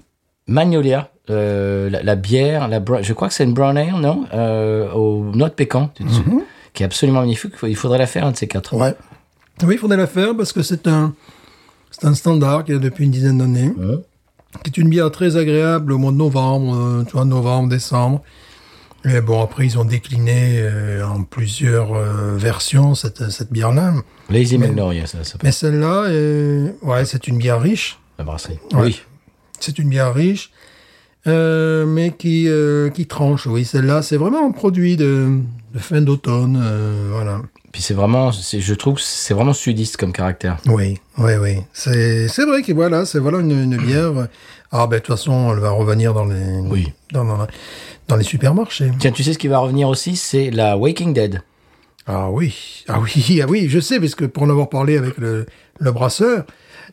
Magnolia, 0.47 1.11
la, 1.27 2.01
la 2.03 2.15
bière, 2.15 2.67
la, 2.67 2.81
je 3.01 3.13
crois 3.13 3.27
que 3.27 3.33
c'est 3.33 3.43
une 3.43 3.53
brown 3.53 3.77
ale, 3.77 3.93
non? 4.01 4.25
Aux 4.95 5.23
noix 5.33 5.49
de 5.49 5.53
pécan, 5.53 5.91
souviens? 5.99 6.41
Qui 6.73 6.81
est 6.81 6.87
absolument 6.87 7.21
magnifique. 7.21 7.53
Il 7.67 7.75
faudrait 7.75 7.99
la 7.99 8.07
faire, 8.07 8.25
un 8.25 8.31
de 8.31 8.37
ces 8.37 8.47
quatre. 8.47 8.73
Mhm. 8.75 8.81
Ouais. 8.81 8.95
Oui, 9.63 9.75
il 9.75 9.77
faudrait 9.77 9.97
la 9.97 10.07
faire 10.07 10.35
parce 10.35 10.51
que 10.51 10.63
c'est 10.63 10.87
un, 10.87 11.13
c'est 11.91 12.07
un 12.07 12.15
standard 12.15 12.63
qu'il 12.63 12.73
y 12.73 12.77
a 12.77 12.79
depuis 12.79 13.05
une 13.05 13.11
dizaine 13.11 13.37
d'années. 13.37 13.71
Ouais. 13.77 13.97
Qui 14.63 14.69
est 14.69 14.77
une 14.77 14.89
bière 14.89 15.11
très 15.11 15.37
agréable 15.37 15.91
au 15.91 15.97
mois 15.97 16.11
de 16.11 16.17
novembre, 16.17 16.75
euh, 16.75 17.03
tu 17.03 17.13
vois, 17.13 17.25
novembre, 17.25 17.69
décembre. 17.69 18.21
Et 19.05 19.19
bon, 19.19 19.41
après, 19.41 19.65
ils 19.65 19.77
ont 19.77 19.83
décliné 19.83 20.59
euh, 20.59 21.05
en 21.05 21.23
plusieurs 21.23 21.93
euh, 21.93 22.37
versions 22.37 22.95
cette, 22.95 23.29
cette 23.31 23.51
bière-là. 23.51 23.95
Lazy 24.29 24.57
Magnolia, 24.57 25.05
ça 25.07 25.23
s'appelle. 25.23 25.47
Mais 25.47 25.51
celle-là, 25.51 26.03
ouais, 26.81 27.05
c'est 27.05 27.27
une 27.27 27.37
bière 27.37 27.59
riche. 27.59 27.99
La 28.17 28.23
brasserie. 28.23 28.59
Ouais. 28.71 28.81
Oui. 28.81 29.01
C'est 29.59 29.77
une 29.77 29.89
bière 29.89 30.13
riche, 30.13 30.51
euh, 31.27 31.85
mais 31.85 32.11
qui, 32.11 32.47
euh, 32.47 32.89
qui 32.89 33.05
tranche. 33.07 33.47
Oui, 33.47 33.65
celle-là, 33.65 34.01
c'est 34.01 34.17
vraiment 34.17 34.45
un 34.47 34.51
produit 34.51 34.97
de, 34.97 35.39
de 35.73 35.79
fin 35.79 36.01
d'automne. 36.01 36.59
euh, 36.61 37.09
voilà. 37.11 37.41
Puis 37.71 37.81
c'est 37.81 37.93
vraiment, 37.95 38.31
je 38.31 38.73
trouve 38.75 38.95
que 38.95 39.01
c'est 39.01 39.33
vraiment 39.33 39.53
sudiste 39.53 39.97
comme 39.97 40.11
caractère. 40.13 40.57
Oui, 40.67 40.99
oui, 41.17 41.31
oui. 41.41 41.57
C'est, 41.73 42.27
c'est 42.27 42.45
vrai 42.45 42.61
que 42.61 42.71
voilà, 42.71 43.05
c'est 43.05 43.17
voilà 43.19 43.39
une, 43.39 43.51
une 43.51 43.77
bière. 43.77 44.11
Ah 44.71 44.85
ben 44.85 44.97
de 44.97 45.01
toute 45.01 45.15
façon, 45.15 45.51
elle 45.53 45.59
va 45.59 45.71
revenir 45.71 46.13
dans 46.13 46.25
les, 46.25 46.59
Oui. 46.69 46.91
dans, 47.11 47.25
dans, 47.25 47.47
dans 48.07 48.15
les 48.15 48.23
supermarchés. 48.23 48.91
Tiens, 48.99 49.11
tu 49.11 49.23
sais 49.23 49.33
ce 49.33 49.39
qui 49.39 49.47
va 49.47 49.57
revenir 49.57 49.87
aussi, 49.89 50.15
c'est 50.15 50.51
la 50.51 50.77
Waking 50.77 51.13
Dead. 51.13 51.41
Ah 52.05 52.29
oui, 52.29 52.83
ah 52.87 52.99
oui, 52.99 53.39
ah 53.43 53.45
oui, 53.49 53.67
je 53.69 53.79
sais, 53.79 53.99
parce 53.99 54.13
que 54.13 54.25
pour 54.25 54.43
en 54.43 54.49
avoir 54.51 54.69
parlé 54.69 54.97
avec 54.97 55.17
le, 55.17 55.45
le 55.79 55.91
brasseur, 55.91 56.43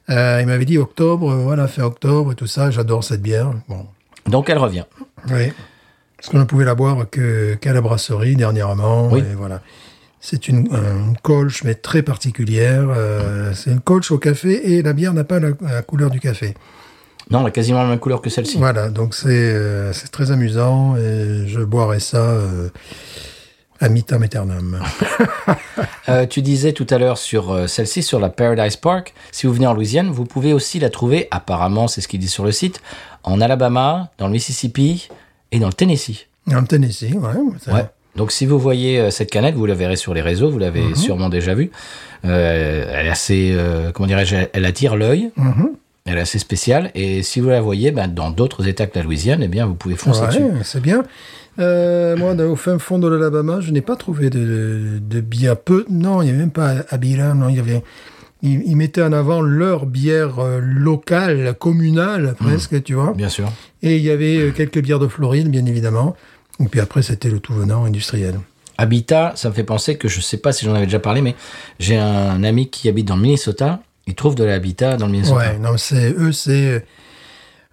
Euh, 0.09 0.39
il 0.41 0.47
m'avait 0.47 0.65
dit 0.65 0.79
octobre, 0.79 1.31
euh, 1.31 1.43
voilà, 1.45 1.69
fin 1.69 1.83
octobre 1.85 2.33
et 2.33 2.35
tout 2.35 2.47
ça. 2.47 2.71
J'adore 2.71 3.05
cette 3.05 3.23
bière. 3.23 3.53
Bon, 3.69 3.87
Donc 4.27 4.49
elle 4.51 4.59
revient. 4.59 4.85
oui. 5.31 5.53
Parce 6.17 6.29
qu'on 6.29 6.39
ne 6.39 6.45
pouvait 6.45 6.67
la 6.67 6.75
boire 6.75 7.09
que 7.11 7.55
qu'à 7.55 7.73
la 7.73 7.81
brasserie 7.81 8.37
dernièrement. 8.37 9.09
Oui. 9.11 9.21
Et 9.21 9.35
voilà. 9.35 9.63
C'est 10.21 10.49
une, 10.49 10.67
une 10.71 11.17
colche, 11.23 11.65
mais 11.65 11.75
très 11.75 12.03
particulière. 12.03 12.89
Euh, 12.95 13.55
c'est 13.55 13.71
une 13.71 13.81
colche 13.81 14.11
au 14.11 14.19
café 14.19 14.73
et 14.75 14.83
la 14.83 14.93
bière 14.93 15.15
n'a 15.15 15.25
pas 15.25 15.41
la, 15.41 15.49
la 15.63 15.81
couleur 15.81 16.11
du 16.11 16.21
café. 16.21 16.55
Non, 17.31 17.41
elle 17.41 17.47
a 17.47 17.51
quasiment 17.53 17.83
la 17.83 17.89
même 17.89 17.99
couleur 17.99 18.21
que 18.21 18.29
celle-ci. 18.29 18.59
Voilà, 18.59 18.91
donc 18.91 19.15
c'est 19.15 19.29
euh, 19.31 19.93
très 20.13 20.31
amusant 20.31 20.97
et 20.97 21.45
je 21.47 21.61
boirai 21.61 22.01
ça 22.01 22.19
euh, 22.19 22.69
à 23.81 23.89
mitam 23.89 24.23
aeternam. 24.23 24.83
Euh, 26.09 26.27
tu 26.27 26.43
disais 26.43 26.73
tout 26.73 26.87
à 26.91 26.99
l'heure 26.99 27.19
sur 27.19 27.69
celle-ci, 27.69 28.03
sur 28.03 28.19
la 28.19 28.31
Paradise 28.31 28.75
Park, 28.77 29.15
si 29.31 29.47
vous 29.47 29.53
venez 29.53 29.69
en 29.69 29.75
Louisiane, 29.75 30.11
vous 30.11 30.25
pouvez 30.25 30.53
aussi 30.53 30.81
la 30.81 30.91
trouver, 30.91 31.29
apparemment, 31.31 31.87
c'est 31.87 32.01
ce 32.01 32.09
qu'il 32.09 32.19
dit 32.19 32.27
sur 32.29 32.45
le 32.45 32.51
site, 32.51 32.83
en 33.25 33.41
Alabama, 33.41 34.11
dans 34.19 34.27
le 34.27 34.33
Mississippi 34.33 35.09
et 35.53 35.59
dans 35.59 35.67
le 35.69 35.73
Tennessee. 35.73 36.27
En 36.53 36.65
Tennessee, 36.65 37.13
ouais. 37.13 37.73
Ouais. 37.73 37.85
Donc 38.17 38.33
si 38.33 38.45
vous 38.47 38.59
voyez 38.59 38.99
euh, 38.99 39.11
cette 39.11 39.31
canette, 39.31 39.55
vous 39.55 39.67
la 39.67 39.75
verrez 39.75 39.97
sur 39.97 40.15
les 40.15 40.21
réseaux, 40.21 40.51
vous 40.51 40.59
l'avez 40.59 40.95
sûrement 40.95 41.29
déjà 41.29 41.55
vue. 41.55 41.71
Euh, 42.25 42.85
elle 42.93 43.07
est 43.07 43.11
assez, 43.11 43.53
euh, 43.55 43.93
comment 43.93 44.07
dirais-je, 44.09 44.37
elle- 44.53 44.65
attire 44.65 44.97
l'œil. 44.97 45.31
Mhm. 45.37 45.71
Elle 46.07 46.19
est 46.19 46.23
assez 46.23 46.39
spéciale. 46.39 46.91
Et 46.95 47.23
si 47.23 47.41
vous 47.41 47.51
la 47.51 47.61
voyez 47.61 47.93
ben, 47.93 48.09
dans 48.09 48.31
d'autres 48.31 48.67
États 48.67 48.87
que 48.87 48.99
la 48.99 49.05
Louisiane, 49.05 49.43
eh 49.43 49.49
bien, 49.49 49.67
vous 49.67 49.75
pouvez 49.75 49.95
foncer 49.97 50.27
dessus. 50.27 50.43
Ouais, 50.43 50.51
c'est 50.65 50.81
bien. 50.81 51.05
Euh, 51.59 52.17
moi, 52.17 52.35
dans- 52.35 52.45
au 52.51 52.57
fin 52.57 52.79
fond 52.79 52.99
de 52.99 53.07
l'Alabama, 53.07 53.61
je 53.61 53.71
n'ai 53.71 53.83
pas 53.83 53.97
trouvé 53.97 54.31
de, 54.31 54.99
de 55.01 55.21
bière. 55.21 55.57
Peu, 55.59 55.85
non, 55.89 56.23
il 56.23 56.27
n'y 56.27 56.31
avait 56.31 56.39
même 56.39 56.51
pas 56.51 56.77
Abira, 56.89 57.35
non, 57.35 57.49
il 57.49 57.57
y 57.57 57.61
avait. 57.61 57.83
Ils, 58.43 58.63
ils 58.67 58.77
mettaient 58.77 59.03
en 59.03 59.13
avant 59.13 59.41
leur 59.43 59.87
bière 59.87 60.39
euh, 60.39 60.61
locale, 60.63 61.55
communale, 61.59 62.35
presque, 62.39 62.83
tu 62.83 62.95
vois. 62.95 63.13
Bien 63.15 63.29
sûr. 63.29 63.53
Et 63.83 63.97
il 63.97 64.03
y 64.03 64.11
avait 64.11 64.37
euh, 64.39 64.51
quelques 64.51 64.81
bières 64.81 64.99
de 64.99 65.09
Floride, 65.09 65.49
bien 65.51 65.67
évidemment. 65.67 66.17
Et 66.59 66.67
puis 66.67 66.81
après, 66.81 67.03
c'était 67.03 67.31
le 67.31 67.39
tout 67.41 67.53
venant 67.55 67.85
industriel. 67.85 68.41
Habitat, 68.79 69.33
ça 69.37 69.51
me 69.51 69.55
fait 69.55 69.65
penser 69.65 69.97
que 69.97 70.09
je 70.09 70.21
sais 70.21 70.39
pas 70.39 70.53
si 70.53 70.65
j'en 70.65 70.75
avais 70.75 70.87
déjà 70.87 71.01
parlé, 71.01 71.21
mais 71.21 71.35
j'ai 71.79 71.99
un 71.99 72.43
ami 72.45 72.71
qui 72.71 72.89
habite 72.89 73.07
dans 73.07 73.17
le 73.17 73.23
Minnesota. 73.23 73.81
Il 74.07 74.15
trouve 74.15 74.35
de 74.35 74.45
l'habitat 74.45 74.97
dans 74.97 75.07
le 75.07 75.13
Minnesota. 75.13 75.37
Ouais, 75.37 75.59
non, 75.59 75.77
c'est 75.77 76.13
eux, 76.13 76.33
c'est 76.33 76.85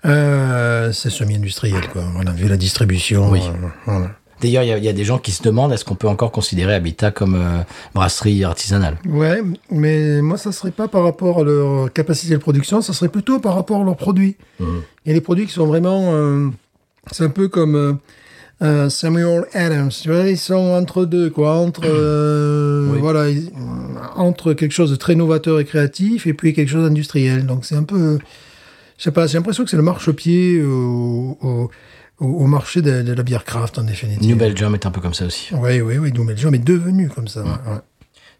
euh, 0.05 0.91
c'est 0.91 1.09
semi-industriel, 1.09 1.87
quoi. 1.91 2.03
Voilà, 2.13 2.31
vu 2.31 2.47
la 2.47 2.57
distribution. 2.57 3.29
Oui. 3.29 3.39
euh, 3.41 3.67
voilà. 3.85 4.11
D'ailleurs, 4.41 4.63
il 4.63 4.67
y, 4.69 4.71
a- 4.71 4.77
il 4.77 4.83
y 4.83 4.89
a 4.89 4.93
des 4.93 5.03
gens 5.03 5.17
qui 5.17 5.31
se 5.31 5.41
demandent 5.41 5.71
est-ce 5.73 5.83
qu'on 5.85 5.95
peut 5.95 6.07
encore 6.07 6.31
considérer 6.31 6.73
Habitat 6.75 7.11
comme 7.11 7.35
euh, 7.35 7.61
brasserie 7.95 8.43
artisanale? 8.43 8.97
Ouais, 9.07 9.41
mais 9.71 10.21
moi, 10.21 10.37
ça 10.37 10.51
serait 10.51 10.71
pas 10.71 10.87
par 10.87 11.03
rapport 11.03 11.39
à 11.39 11.43
leur 11.43 11.91
capacité 11.91 12.33
de 12.33 12.39
production, 12.39 12.81
ça 12.81 12.93
serait 12.93 13.09
plutôt 13.09 13.39
par 13.39 13.55
rapport 13.55 13.81
à 13.81 13.83
leurs 13.83 13.97
produits. 13.97 14.35
Il 14.59 14.65
y 15.07 15.11
a 15.11 15.13
des 15.13 15.21
produits 15.21 15.45
qui 15.47 15.53
sont 15.53 15.65
vraiment, 15.65 16.11
euh, 16.13 16.49
c'est 17.11 17.23
un 17.23 17.29
peu 17.29 17.47
comme 17.47 17.97
euh, 18.61 18.89
Samuel 18.89 19.45
Adams, 19.53 19.89
tu 19.89 20.09
vois, 20.11 20.27
ils 20.27 20.37
sont 20.37 20.55
entre 20.55 21.05
deux, 21.05 21.29
quoi, 21.29 21.53
entre, 21.55 21.81
Oui. 22.91 22.99
voilà, 22.99 23.29
ils- 23.29 23.51
entre 24.15 24.53
quelque 24.53 24.71
chose 24.71 24.89
de 24.91 24.95
très 24.95 25.15
novateur 25.15 25.59
et 25.59 25.65
créatif 25.65 26.25
et 26.27 26.33
puis 26.33 26.53
quelque 26.53 26.69
chose 26.69 26.83
d'industriel. 26.83 27.45
Donc 27.45 27.65
c'est 27.65 27.75
un 27.75 27.83
peu, 27.83 28.17
je 28.97 29.03
sais 29.03 29.11
pas, 29.11 29.27
j'ai 29.27 29.37
l'impression 29.37 29.63
que 29.63 29.69
c'est 29.69 29.77
le 29.77 29.83
marchepied 29.83 30.61
au, 30.63 31.37
au, 31.41 31.69
au, 32.19 32.25
au 32.25 32.45
marché 32.47 32.81
de, 32.81 33.01
de 33.01 33.13
la 33.13 33.23
bière 33.23 33.43
craft 33.45 33.77
en 33.79 33.83
définitive. 33.83 34.27
New 34.27 34.35
Belgium 34.37 34.73
est 34.73 34.85
un 34.85 34.91
peu 34.91 35.01
comme 35.01 35.13
ça 35.13 35.25
aussi. 35.25 35.49
Oui, 35.53 35.81
oui, 35.81 35.97
oui, 35.97 36.11
New 36.11 36.25
Belgium 36.25 36.53
est 36.55 36.59
devenu 36.59 37.09
comme 37.09 37.27
ça. 37.27 37.43
ouais. 37.43 37.49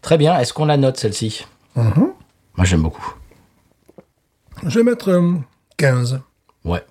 Très 0.02 0.18
bien. 0.18 0.38
Est-ce 0.40 0.54
qu'on 0.54 0.66
la 0.66 0.78
note 0.78 0.98
celle-ci? 0.98 1.46
Mhm. 1.76 1.94
Moi, 2.56 2.66
j'aime 2.66 2.82
beaucoup. 2.84 3.13
Je 4.66 4.80
vais 4.80 4.84
mettre 4.84 5.10
euh, 5.10 5.34
15. 5.78 6.20
Ouais. 6.66 6.84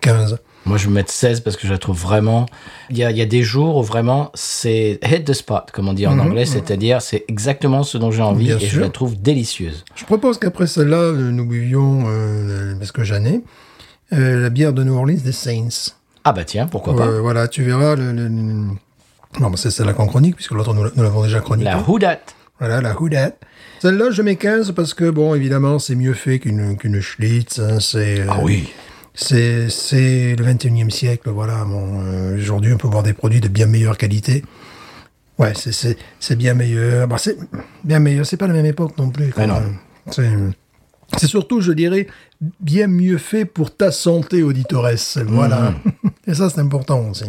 15. 0.00 0.38
Moi, 0.66 0.76
je 0.76 0.86
vais 0.86 0.92
mettre 0.92 1.10
16 1.10 1.40
parce 1.40 1.56
que 1.56 1.66
je 1.66 1.72
la 1.72 1.78
trouve 1.78 1.98
vraiment. 1.98 2.46
Il 2.90 2.98
y 2.98 3.04
a, 3.04 3.10
il 3.10 3.16
y 3.16 3.22
a 3.22 3.26
des 3.26 3.42
jours 3.42 3.76
où 3.76 3.82
vraiment 3.82 4.30
c'est 4.34 4.98
hit 5.02 5.24
the 5.24 5.32
spot, 5.32 5.70
comme 5.72 5.88
on 5.88 5.94
dit 5.94 6.06
en 6.06 6.18
anglais, 6.18 6.44
c'est-à-dire 6.44 7.00
c'est 7.02 7.24
exactement 7.28 7.82
ce 7.82 7.96
dont 7.98 8.10
j'ai 8.10 8.22
envie 8.22 8.44
Bien 8.46 8.58
et 8.58 8.66
je 8.66 8.80
la 8.80 8.90
trouve 8.90 9.20
délicieuse. 9.20 9.84
Je 9.94 10.04
propose 10.04 10.38
qu'après 10.38 10.66
celle-là, 10.66 11.12
nous 11.12 11.46
buvions, 11.46 12.04
euh, 12.08 12.74
parce 12.78 12.92
que 12.92 13.04
j'en 13.04 13.24
ai, 13.24 13.40
euh, 14.12 14.40
la 14.40 14.50
bière 14.50 14.72
de 14.72 14.82
New 14.84 14.94
Orleans 14.94 15.18
des 15.24 15.32
Saints. 15.32 15.92
Ah 16.24 16.32
bah 16.32 16.44
tiens, 16.44 16.66
pourquoi 16.66 16.96
pas. 16.96 17.06
Euh, 17.06 17.20
voilà, 17.20 17.48
tu 17.48 17.62
verras. 17.62 17.96
Le, 17.96 18.12
le- 18.12 18.28
le- 18.28 19.40
Non, 19.40 19.50
mais 19.50 19.56
c'est 19.56 19.70
celle-là 19.70 19.92
qu'on 19.94 20.06
chronique, 20.06 20.36
puisque 20.36 20.50
l'autre, 20.52 20.74
nous, 20.74 20.82
nous 20.94 21.02
l'avons 21.02 21.22
déjà 21.22 21.40
chroniqué. 21.40 21.70
La 21.70 21.78
Houdat. 21.88 22.20
Voilà, 22.58 22.80
la 22.80 23.00
Houdat. 23.00 23.32
Celle-là, 23.80 24.10
je 24.10 24.20
mets 24.20 24.36
15 24.36 24.72
parce 24.72 24.92
que, 24.92 25.08
bon, 25.08 25.34
évidemment, 25.34 25.78
c'est 25.78 25.94
mieux 25.94 26.12
fait 26.12 26.38
qu'une 26.38 26.76
qu'une 26.76 27.00
Schlitz. 27.00 27.58
hein, 27.58 27.78
c'est, 27.80 28.20
euh, 28.20 28.26
Ah 28.28 28.38
oui. 28.42 28.68
C'est 29.14 29.68
c'est 29.70 30.36
le 30.36 30.44
21e 30.44 30.90
siècle, 30.90 31.30
voilà. 31.30 31.64
Bon, 31.64 32.00
euh, 32.04 32.36
Aujourd'hui, 32.38 32.72
on 32.72 32.76
peut 32.78 32.88
voir 32.88 33.02
des 33.02 33.12
produits 33.12 33.40
de 33.40 33.48
bien 33.48 33.66
meilleure 33.66 33.96
qualité. 33.98 34.44
Ouais, 35.38 35.52
c'est- 35.54 35.72
c'est 35.72 35.96
c'est 36.20 36.36
bien 36.36 36.52
meilleur. 36.54 37.08
Bah, 37.08 37.16
c'est 37.18 37.36
bien 37.82 37.98
meilleur. 37.98 38.26
C'est 38.26 38.36
pas 38.36 38.46
la 38.46 38.52
même 38.52 38.66
époque 38.66 38.96
non 38.98 39.10
plus. 39.10 39.32
quand 39.32 39.46
non. 39.46 39.54
même. 39.60 39.76
C'est 40.10 40.28
c'est 41.16 41.26
surtout, 41.26 41.60
je 41.60 41.72
dirais, 41.72 42.06
bien 42.60 42.86
mieux 42.86 43.18
fait 43.18 43.44
pour 43.44 43.74
ta 43.74 43.90
santé 43.92 44.42
auditoresse. 44.42 45.18
Voilà. 45.26 45.74
Et 46.26 46.34
ça, 46.34 46.48
c'est 46.50 46.60
important 46.60 47.08
aussi. 47.10 47.24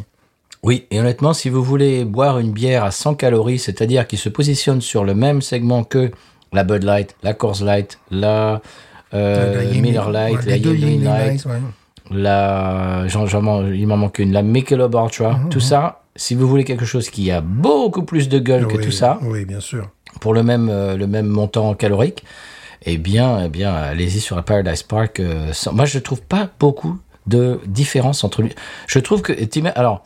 Oui, 0.64 0.86
et 0.92 1.00
honnêtement, 1.00 1.34
si 1.34 1.50
vous 1.50 1.64
voulez 1.64 2.06
boire 2.06 2.38
une 2.38 2.52
bière 2.52 2.84
à 2.84 2.92
100 2.92 3.16
calories, 3.16 3.58
c'est-à-dire 3.58 4.06
qui 4.06 4.16
se 4.18 4.30
positionne 4.30 4.80
sur 4.80 5.04
le 5.04 5.16
même 5.16 5.42
segment 5.42 5.84
que 5.84 6.12
la 6.54 6.64
Bud 6.64 6.84
Light, 6.84 7.16
la 7.24 7.34
Coors 7.34 7.64
Light, 7.64 7.98
la, 8.12 8.62
euh, 9.16 9.64
La 9.64 9.82
Miller 9.82 10.12
Light, 10.12 10.36
ouais, 10.38 10.46
la 10.46 10.58
Yingling 10.58 11.04
Light, 11.04 11.46
ouais. 11.48 11.60
la, 12.12 13.06
il 13.74 13.88
m'en 13.88 13.98
manque 13.98 14.20
une, 14.20 14.34
la 14.34 14.44
Michelob 14.44 14.94
Ultra, 14.94 15.38
Mhm, 15.40 15.50
tout 15.50 15.60
ça. 15.60 16.04
Si 16.16 16.36
vous 16.36 16.48
voulez 16.48 16.64
quelque 16.66 16.86
chose 16.86 17.10
qui 17.10 17.32
a 17.32 17.42
beaucoup 17.42 18.04
plus 18.04 18.30
de 18.30 18.38
gueule 18.38 18.68
que 18.68 18.78
tout 18.78 18.92
ça, 18.92 19.18
Oui, 19.24 19.46
bien 19.46 19.62
sûr. 19.62 19.90
pour 20.20 20.34
le 20.36 20.44
même, 20.44 20.70
euh, 20.70 20.96
le 20.96 21.08
même 21.08 21.26
montant 21.28 21.74
calorique, 21.74 22.24
eh 22.84 22.98
bien, 22.98 23.46
eh 23.46 23.50
bien, 23.50 23.74
allez-y 23.74 24.20
sur 24.20 24.36
la 24.36 24.42
Paradise 24.44 24.84
Park. 24.84 25.20
euh, 25.20 25.54
sans- 25.54 25.74
Moi, 25.74 25.86
je 25.86 26.00
trouve 26.00 26.22
pas 26.22 26.50
beaucoup 26.60 26.98
de 27.28 27.60
différence 27.68 28.24
entre 28.24 28.42
lui. 28.42 28.52
Je 28.88 29.00
trouve 29.00 29.22
que, 29.22 29.34
alors, 29.76 30.04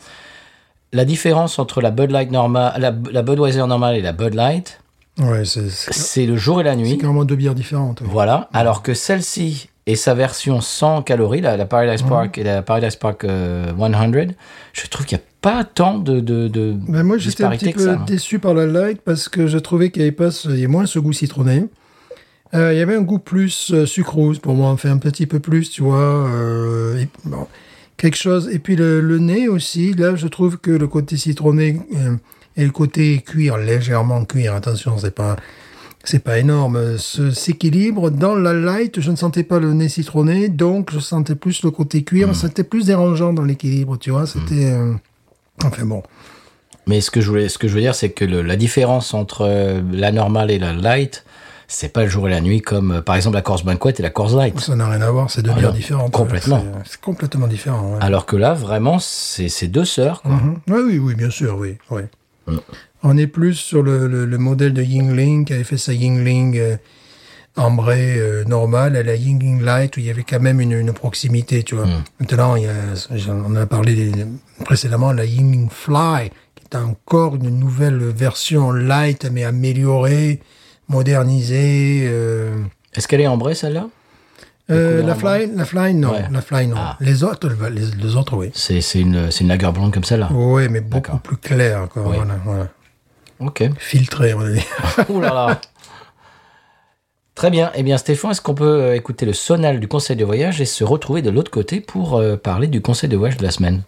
la 0.94 1.06
différence 1.06 1.60
entre 1.60 1.82
la 1.82 1.92
Bud 1.92 2.12
Light 2.12 2.32
normale, 2.32 2.74
la, 2.80 2.94
la 3.12 3.22
Budweiser 3.22 3.66
normale 3.68 3.96
et 3.96 4.02
la 4.02 4.12
Bud 4.14 4.34
Light, 4.34 4.80
Ouais, 5.18 5.46
c'est 5.46 5.70
c'est- 5.70 5.94
c'est 5.94 6.26
le 6.26 6.36
jour 6.36 6.60
et 6.60 6.64
la 6.66 6.72
c'est 6.72 6.78
nuit. 6.78 6.98
carrément 6.98 7.24
deux 7.24 7.38
bières 7.38 7.56
différentes. 7.56 8.02
Voilà. 8.04 8.50
Alors 8.52 8.82
que 8.84 8.94
celle-ci 8.94 9.70
et 9.88 9.96
sa 9.96 10.14
version 10.14 10.60
sans 10.60 11.02
calories, 11.02 11.40
la, 11.40 11.56
la 11.56 11.66
Paradise 11.66 12.04
Mhm. 12.04 12.10
Park 12.10 12.38
et 12.38 12.44
la 12.44 12.62
Paradise 12.62 12.98
Park 12.98 13.24
euh, 13.24 13.72
100, 13.78 14.34
je 14.74 14.88
trouve 14.88 15.06
qu'il 15.06 15.18
n'y 15.18 15.24
a 15.24 15.26
pas 15.42 15.64
tant 15.64 16.00
de, 16.00 16.20
de, 16.20 16.50
de 16.50 16.74
Ben 16.90 17.04
moi, 17.04 17.18
j'étais 17.18 17.46
un 17.46 17.52
petit 17.52 17.72
peu 17.72 17.86
ça. 17.86 17.92
hein. 17.94 18.04
déçu 18.06 18.40
par 18.40 18.54
la 18.54 18.66
light 18.66 19.00
parce 19.02 19.30
que 19.30 19.48
je 19.48 19.58
trouvais 19.58 19.90
qu'il 19.90 20.02
y 20.02 20.06
avait 20.06 20.12
pas, 20.12 20.32
ce- 20.32 20.50
il 20.50 20.56
y 20.56 20.58
avait 20.60 20.68
moins 20.68 20.86
ce 20.86 21.00
goût 21.00 21.14
citronné. 21.14 21.64
Euh, 22.56 22.74
il 22.74 22.80
y 22.80 22.82
avait 22.82 22.96
un 22.96 23.02
goût 23.02 23.20
plus 23.20 23.72
euh, 23.74 23.86
sucrose 23.86 24.40
pour 24.40 24.54
moi, 24.54 24.70
enfin 24.70 24.90
un 24.92 24.98
petit 24.98 25.28
peu 25.28 25.40
plus, 25.40 25.70
tu 25.70 25.82
vois. 25.84 26.00
euh, 26.30 26.98
et- 27.02 27.10
bon, 27.26 27.48
quelque 27.98 28.18
chose. 28.18 28.50
Et 28.52 28.60
puis 28.60 28.76
le, 28.76 29.02
le 29.02 29.20
nez 29.20 29.48
aussi, 29.48 29.94
là, 29.94 30.16
je 30.16 30.28
trouve 30.28 30.58
que 30.58 30.72
le 30.72 30.88
côté 30.88 31.18
citronné 31.18 31.82
euh, 31.96 32.16
et 32.56 32.64
le 32.64 32.72
côté 32.72 33.20
cuir, 33.22 33.58
légèrement 33.58 34.24
cuir, 34.26 34.54
attention, 34.56 34.98
c'est 34.98 35.14
pas, 35.14 35.36
c'est 36.06 36.24
pas 36.24 36.40
énorme, 36.40 36.98
s'équilibre. 36.98 38.10
Dans 38.12 38.36
la 38.36 38.54
light, 38.54 39.02
je 39.02 39.12
ne 39.12 39.16
sentais 39.18 39.44
pas 39.44 39.60
le 39.60 39.74
nez 39.74 39.90
citronné, 39.90 40.48
donc 40.48 40.92
je 40.94 41.00
sentais 41.00 41.36
plus 41.36 41.64
le 41.64 41.72
côté 41.72 42.04
cuir. 42.04 42.34
C'était 42.36 42.64
plus 42.64 42.86
dérangeant 42.86 43.34
dans 43.34 43.44
l'équilibre, 43.44 43.98
tu 43.98 44.12
vois. 44.12 44.28
C'était, 44.28 44.66
euh, 44.72 44.94
enfin 45.64 45.86
bon. 45.86 46.04
Mais 46.88 47.02
ce 47.02 47.10
que 47.12 47.20
je 47.20 47.28
voulais, 47.30 47.50
ce 47.50 47.58
que 47.58 47.68
je 47.68 47.74
veux 47.74 47.82
dire, 47.82 47.96
c'est 47.96 48.12
que 48.12 48.24
le- 48.24 48.44
la 48.44 48.56
différence 48.56 49.14
entre 49.16 49.82
la 49.92 50.12
normale 50.12 50.52
et 50.52 50.60
la 50.60 50.72
light, 50.72 51.25
c'est 51.68 51.90
pas 51.94 52.04
le 52.04 52.10
jour 52.10 52.28
et 52.28 52.32
la 52.32 52.42
nuit 52.42 52.62
comme 52.62 52.92
euh, 52.92 53.02
par 53.02 53.16
exemple 53.16 53.36
la 53.36 53.42
Coors 53.42 53.64
Banquet 53.64 53.94
et 53.98 54.02
la 54.02 54.10
Coors 54.10 54.36
Light. 54.36 54.60
Ça 54.60 54.76
n'a 54.76 54.88
rien 54.90 55.02
à 55.02 55.10
voir, 55.12 55.30
c'est 55.32 55.42
deux 55.42 55.52
Ah 55.56 55.60
bières 55.60 55.74
différentes. 55.74 56.12
complètement. 56.12 56.64
C'est- 56.84 56.92
C'est 56.92 57.02
complètement 57.02 57.48
différent. 57.48 57.94
ouais. 57.94 57.98
Alors 58.02 58.26
que 58.26 58.36
là, 58.36 58.54
vraiment, 58.54 59.00
c'est 59.00 59.68
deux 59.68 59.86
sœurs. 59.86 60.22
quoi. 60.22 60.32
Mhm. 60.32 60.60
Oui, 60.70 60.82
oui, 60.88 60.98
oui, 61.00 61.16
bien 61.16 61.30
sûr, 61.30 61.58
oui. 61.58 61.78
oui. 61.92 62.02
Mm. 62.48 62.58
On 63.04 63.18
est 63.18 63.28
plus 63.28 63.54
sur 63.56 63.82
le, 63.84 64.08
le- 64.08 64.26
le 64.26 64.38
modèle 64.38 64.74
de 64.74 64.82
Yingling 64.84 65.46
qui 65.46 65.54
avait 65.54 65.64
fait 65.64 65.78
sa 65.78 65.94
Yingling 65.94 66.58
euh, 66.58 66.78
ambrée 67.58 68.16
euh, 68.18 68.44
normale 68.46 68.96
à 68.96 69.04
la 69.04 69.16
Yingling 69.16 69.62
Light 69.62 69.96
où 69.96 70.00
il 70.00 70.06
y 70.08 70.10
avait 70.10 70.24
quand 70.24 70.40
même 70.40 70.60
une, 70.60 70.74
une 70.74 70.92
proximité, 70.94 71.64
tu 71.64 71.76
vois. 71.76 71.86
Maintenant, 72.20 72.56
il 72.56 72.64
y 72.64 72.68
a, 72.68 73.32
on 73.48 73.56
a 73.56 73.66
parlé 73.66 74.12
précédemment, 74.66 75.12
la 75.14 75.26
Yingling 75.26 75.70
Fly 75.70 76.30
qui 76.56 76.64
est 76.72 76.76
encore 76.76 77.36
une 77.36 77.50
nouvelle 77.60 77.98
version 78.04 78.72
light 78.72 79.28
mais 79.32 79.44
améliorée, 79.44 80.42
modernisée. 80.88 82.06
euh, 82.08 82.56
Est-ce 82.94 83.08
qu'elle 83.08 83.22
est 83.22 83.28
ambrée 83.28 83.56
celle-là? 83.56 83.88
Euh, 84.72 85.04
la 85.04 85.14
fly, 85.14 85.52
la 85.54 85.64
fly, 85.66 85.94
non. 85.94 86.12
Ouais. 86.14 86.26
La 86.32 86.42
fly, 86.42 86.68
non. 86.68 86.76
Ah. 86.80 86.98
Les 87.00 87.24
autres, 87.24 87.48
les, 87.70 87.82
les 88.04 88.16
autres, 88.16 88.36
oui. 88.36 88.50
C'est 88.56 88.80
une, 88.96 89.30
une 89.40 89.48
lager 89.48 89.72
blonde 89.72 89.94
comme 89.94 90.04
celle-là? 90.04 90.30
Oui, 90.32 90.68
mais 90.70 90.82
beaucoup 90.82 91.18
plus 91.20 91.38
clair, 91.38 91.88
quoi. 91.90 92.02
Oui. 92.08 92.16
Voilà, 92.16 92.36
voilà. 92.44 92.68
Ok. 93.40 93.64
Filtré, 93.78 94.34
on 94.34 94.40
va 94.40 94.50
dire. 94.52 94.64
Ouh 95.10 95.22
là 95.22 95.34
là. 95.34 95.62
Très 97.36 97.52
bien. 97.52 97.70
Eh 97.76 97.84
bien, 97.84 97.98
Stéphane, 97.98 98.32
est-ce 98.32 98.42
qu'on 98.42 98.56
peut 98.56 98.64
euh, 98.82 98.96
écouter 98.96 99.26
le 99.28 99.34
sonal 99.34 99.80
du 99.80 99.88
conseil 99.88 100.16
de 100.16 100.26
voyage 100.26 100.62
et 100.62 100.66
se 100.66 100.84
retrouver 100.84 101.22
de 101.22 101.30
l'autre 101.30 101.52
côté 101.52 101.80
pour 101.82 102.16
euh, 102.16 102.36
parler 102.38 102.68
du 102.68 102.82
conseil 102.82 103.10
de 103.10 103.18
voyage 103.18 103.38
de 103.38 103.44
la 103.44 103.52
semaine? 103.52 103.84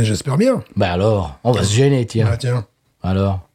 J'espère 0.00 0.36
bien. 0.36 0.62
Bah 0.76 0.92
alors, 0.92 1.38
on 1.42 1.52
va 1.52 1.62
se 1.64 1.72
gêner, 1.72 2.04
tiens. 2.06 2.28
Ah, 2.30 2.36
tiens. 2.36 2.66
Alors? 3.02 3.48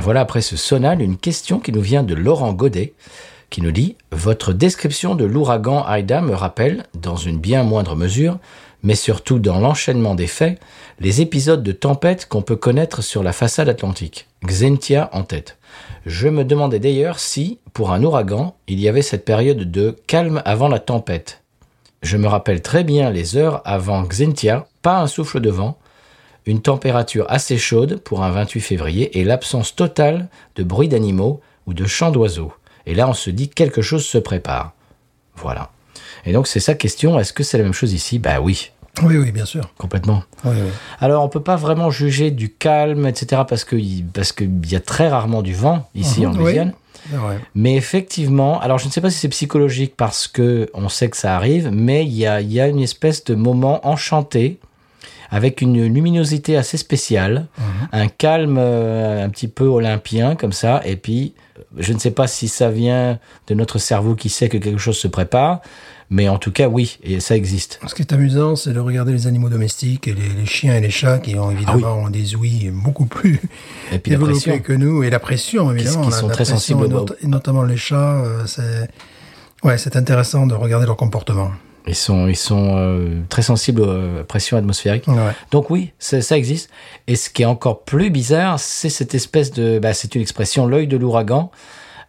Voilà, 0.00 0.20
après 0.20 0.40
ce 0.40 0.56
sonal, 0.56 1.00
une 1.00 1.16
question 1.16 1.58
qui 1.58 1.72
nous 1.72 1.80
vient 1.80 2.02
de 2.02 2.14
Laurent 2.14 2.52
Godet, 2.52 2.94
qui 3.50 3.62
nous 3.62 3.72
dit 3.72 3.96
Votre 4.10 4.52
description 4.52 5.14
de 5.14 5.24
l'ouragan 5.24 5.82
Aïda 5.84 6.20
me 6.20 6.34
rappelle, 6.34 6.84
dans 6.94 7.16
une 7.16 7.38
bien 7.38 7.62
moindre 7.62 7.94
mesure, 7.96 8.38
mais 8.82 8.94
surtout 8.94 9.38
dans 9.38 9.60
l'enchaînement 9.60 10.14
des 10.14 10.26
faits, 10.26 10.60
les 11.00 11.20
épisodes 11.20 11.62
de 11.62 11.72
tempête 11.72 12.26
qu'on 12.26 12.42
peut 12.42 12.56
connaître 12.56 13.02
sur 13.02 13.22
la 13.22 13.32
façade 13.32 13.68
atlantique. 13.68 14.28
Xentia 14.44 15.08
en 15.12 15.22
tête. 15.22 15.56
Je 16.06 16.28
me 16.28 16.44
demandais 16.44 16.78
d'ailleurs 16.78 17.18
si, 17.18 17.58
pour 17.72 17.92
un 17.92 18.02
ouragan, 18.02 18.56
il 18.68 18.80
y 18.80 18.88
avait 18.88 19.02
cette 19.02 19.24
période 19.24 19.70
de 19.70 19.96
calme 20.06 20.42
avant 20.44 20.68
la 20.68 20.78
tempête. 20.78 21.42
Je 22.02 22.18
me 22.18 22.28
rappelle 22.28 22.60
très 22.60 22.84
bien 22.84 23.10
les 23.10 23.36
heures 23.36 23.62
avant 23.64 24.02
Xentia, 24.02 24.66
pas 24.82 25.00
un 25.00 25.06
souffle 25.06 25.40
de 25.40 25.50
vent, 25.50 25.78
une 26.46 26.60
température 26.60 27.26
assez 27.28 27.56
chaude 27.58 28.00
pour 28.04 28.22
un 28.22 28.30
28 28.30 28.60
février 28.60 29.18
et 29.18 29.24
l'absence 29.24 29.74
totale 29.74 30.28
de 30.56 30.62
bruit 30.62 30.88
d'animaux 30.88 31.40
ou 31.66 31.74
de 31.74 31.86
chants 31.86 32.10
d'oiseaux. 32.10 32.52
Et 32.86 32.94
là, 32.94 33.08
on 33.08 33.14
se 33.14 33.30
dit 33.30 33.48
quelque 33.48 33.80
chose 33.82 34.04
se 34.04 34.18
prépare. 34.18 34.72
Voilà. 35.36 35.70
Et 36.26 36.32
donc, 36.32 36.46
c'est 36.46 36.60
sa 36.60 36.74
question. 36.74 37.18
Est-ce 37.18 37.32
que 37.32 37.42
c'est 37.42 37.56
la 37.58 37.64
même 37.64 37.72
chose 37.72 37.92
ici? 37.94 38.18
Bah 38.18 38.40
oui, 38.42 38.70
Oui, 39.02 39.16
oui, 39.16 39.32
bien 39.32 39.46
sûr. 39.46 39.70
complètement. 39.78 40.22
Oui, 40.44 40.52
oui. 40.54 40.68
Alors, 41.00 41.24
on 41.24 41.28
peut 41.28 41.42
pas 41.42 41.56
vraiment 41.56 41.90
juger 41.90 42.30
du 42.30 42.50
calme, 42.50 43.06
etc., 43.06 43.42
parce 43.48 43.64
que 43.64 43.76
parce 44.12 44.32
qu'il 44.32 44.70
y 44.70 44.76
a 44.76 44.80
très 44.80 45.08
rarement 45.08 45.42
du 45.42 45.54
vent 45.54 45.88
ici 45.94 46.20
Mhm, 46.20 46.26
en 46.28 46.32
oui. 46.32 46.38
Louisiane. 46.42 46.72
Mais 47.54 47.74
effectivement, 47.76 48.60
alors 48.60 48.78
je 48.78 48.86
ne 48.86 48.90
sais 48.90 49.00
pas 49.02 49.10
si 49.10 49.18
c'est 49.18 49.28
psychologique 49.28 49.94
parce 49.96 50.26
que 50.26 50.70
on 50.72 50.88
sait 50.88 51.10
que 51.10 51.16
ça 51.18 51.36
arrive, 51.36 51.70
mais 51.70 52.04
il 52.06 52.14
y 52.14 52.26
a, 52.26 52.40
il 52.40 52.50
y 52.52 52.60
a 52.60 52.66
une 52.68 52.80
espèce 52.80 53.24
de 53.24 53.34
moment 53.34 53.86
enchanté 53.86 54.58
avec 55.34 55.60
une 55.60 55.84
luminosité 55.92 56.56
assez 56.56 56.76
spéciale, 56.76 57.46
un 57.90 58.06
calme 58.06 58.56
euh, 58.56 59.24
un 59.24 59.28
petit 59.30 59.48
peu 59.48 59.64
olympien 59.64 60.36
comme 60.36 60.52
ça, 60.52 60.80
et 60.84 60.94
puis 60.96 61.34
je 61.76 61.92
ne 61.92 61.98
sais 61.98 62.12
pas 62.12 62.28
si 62.28 62.46
ça 62.46 62.70
vient 62.70 63.18
de 63.48 63.54
notre 63.54 63.78
cerveau 63.78 64.14
qui 64.14 64.28
sait 64.28 64.48
que 64.48 64.58
quelque 64.58 64.78
chose 64.78 64.96
se 64.96 65.08
prépare, 65.08 65.60
mais 66.08 66.28
en 66.28 66.38
tout 66.38 66.52
cas 66.52 66.68
oui, 66.68 66.98
et 67.02 67.18
ça 67.18 67.34
existe. 67.34 67.80
Ce 67.86 67.94
qui 67.96 68.02
est 68.02 68.12
amusant, 68.12 68.54
c'est 68.54 68.72
de 68.72 68.78
regarder 68.78 69.12
les 69.12 69.26
animaux 69.26 69.48
domestiques 69.48 70.06
et 70.06 70.12
les, 70.14 70.28
les 70.28 70.46
chiens 70.46 70.76
et 70.76 70.80
les 70.80 70.90
chats 70.90 71.18
qui 71.18 71.36
ont 71.36 71.50
évidemment 71.50 71.94
ont 72.04 72.10
des 72.10 72.36
ouïes 72.36 72.70
beaucoup 72.72 73.06
plus 73.06 73.40
Et 73.90 73.98
puis 73.98 74.12
la 74.12 74.18
développées 74.18 74.60
que 74.60 74.72
nous 74.72 75.02
et 75.02 75.10
la 75.10 75.18
pression 75.18 75.72
évidemment. 75.72 76.02
qui 76.04 76.10
la- 76.10 76.16
sont 76.16 76.28
la 76.28 76.34
très 76.34 76.44
pression, 76.44 76.78
sensibles 76.78 76.88
not- 76.94 77.06
notamment 77.24 77.64
les 77.64 77.76
chats. 77.76 78.22
euh, 78.24 78.42
c'est 78.46 78.88
ouais, 79.64 79.78
c'est 79.78 79.96
intéressant 79.96 80.46
de 80.46 80.54
regarder 80.54 80.86
leur 80.86 80.96
comportement. 80.96 81.50
Ils 81.86 81.94
sont, 81.94 82.28
ils 82.28 82.36
sont 82.36 82.76
euh, 82.78 83.20
très 83.28 83.42
sensibles 83.42 83.82
aux 83.82 83.88
euh, 83.88 84.24
pressions 84.24 84.56
atmosphériques. 84.56 85.06
Ouais. 85.06 85.32
Donc 85.50 85.68
oui, 85.68 85.92
ça, 85.98 86.22
ça 86.22 86.36
existe. 86.38 86.70
Et 87.06 87.14
ce 87.16 87.28
qui 87.28 87.42
est 87.42 87.46
encore 87.46 87.82
plus 87.84 88.08
bizarre, 88.10 88.58
c'est 88.58 88.88
cette 88.88 89.14
espèce 89.14 89.52
de... 89.52 89.78
Bah, 89.78 89.92
c'est 89.92 90.14
une 90.14 90.22
expression, 90.22 90.66
l'œil 90.66 90.86
de 90.86 90.96
l'ouragan. 90.96 91.50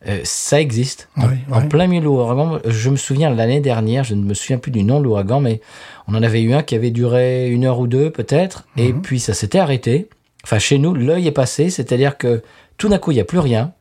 Euh, 0.07 0.19
ça 0.23 0.61
existe. 0.61 1.09
En, 1.17 1.27
Oui, 1.27 1.35
en 1.51 1.61
oui. 1.61 1.67
plein 1.67 1.87
milieu 1.87 1.99
de 2.01 2.05
l'ouragan. 2.05 2.59
Je 2.65 2.89
me 2.89 2.95
souviens 2.95 3.29
l'année 3.31 3.59
dernière, 3.59 4.03
je 4.05 4.15
ne 4.15 4.23
me 4.23 4.33
souviens 4.33 4.59
plus 4.59 4.71
du 4.71 4.83
nom 4.83 4.99
de 4.99 5.03
l'ouragan, 5.03 5.41
mais 5.41 5.59
on 6.07 6.15
en 6.15 6.23
avait 6.23 6.41
eu 6.41 6.53
un 6.53 6.63
qui 6.63 6.75
avait 6.75 6.91
duré 6.91 7.49
une 7.49 7.65
heure 7.65 7.79
ou 7.79 7.87
deux 7.87 8.11
peut-être. 8.11 8.65
Et 8.77 8.93
Mhm. 8.93 9.01
puis 9.01 9.19
ça 9.19 9.33
s'était 9.33 9.59
arrêté. 9.59 10.07
Enfin, 10.45 10.59
chez 10.59 10.77
nous, 10.77 10.93
l'œil 10.93 11.27
est 11.27 11.31
passé. 11.31 11.69
C'est-à-dire 11.69 12.17
que 12.17 12.43
tout 12.77 12.87
d'un 12.87 12.97
coup, 12.99 13.11
il 13.11 13.15
n'y 13.15 13.21
a 13.21 13.25
plus 13.25 13.39
rien. 13.39 13.73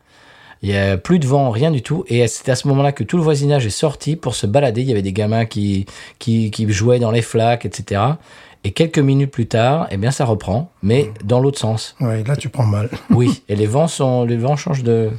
Il 0.64 0.70
y 0.70 0.76
a 0.76 0.96
plus 0.96 1.18
de 1.18 1.26
vent, 1.26 1.50
rien 1.50 1.70
du 1.70 1.82
tout. 1.82 2.04
Et 2.08 2.26
c'est 2.26 2.48
à 2.50 2.56
ce 2.56 2.66
moment-là 2.68 2.92
que 2.92 3.04
tout 3.04 3.18
le 3.18 3.22
voisinage 3.22 3.66
est 3.66 3.70
sorti 3.70 4.16
pour 4.16 4.34
se 4.34 4.46
balader. 4.46 4.80
Il 4.80 4.88
y 4.88 4.92
avait 4.92 5.02
des 5.02 5.12
gamins 5.12 5.44
qui, 5.44 5.84
qui, 6.18 6.50
qui 6.50 6.72
jouaient 6.72 6.98
dans 6.98 7.10
les 7.10 7.20
flaques, 7.20 7.66
etc. 7.66 8.00
Et 8.64 8.70
quelques 8.72 8.98
minutes 8.98 9.30
plus 9.30 9.46
tard, 9.46 9.86
eh 9.90 9.98
bien, 9.98 10.10
ça 10.10 10.24
reprend, 10.24 10.70
mais 10.82 11.10
dans 11.22 11.38
l'autre 11.38 11.58
sens. 11.58 11.94
Ouais, 12.00 12.24
là 12.24 12.34
tu 12.34 12.48
prends 12.48 12.64
mal. 12.64 12.88
Oui. 13.10 13.42
Et 13.50 13.56
les 13.56 13.66
vents 13.66 13.88
sont, 13.88 14.24
les 14.24 14.38
vents 14.38 14.56
changent 14.56 14.82
de, 14.82 15.10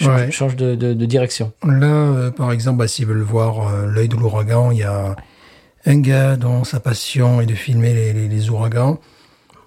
Ouais. 0.00 0.28
de, 0.30 0.74
de, 0.74 0.94
de 0.94 1.06
direction. 1.06 1.52
Là, 1.62 1.86
euh, 1.86 2.30
par 2.30 2.52
exemple, 2.52 2.78
bah, 2.78 2.88
s'ils 2.88 3.04
veulent 3.06 3.20
voir 3.20 3.68
euh, 3.68 3.86
l'œil 3.86 4.08
de 4.08 4.16
l'ouragan, 4.16 4.70
il 4.70 4.78
y 4.78 4.82
a 4.82 5.14
un 5.84 5.98
gars 6.00 6.36
dont 6.36 6.64
sa 6.64 6.80
passion 6.80 7.40
est 7.42 7.46
de 7.46 7.54
filmer 7.54 7.92
les, 7.94 8.12
les- 8.14 8.28
les 8.28 8.50
ouragans. 8.50 8.98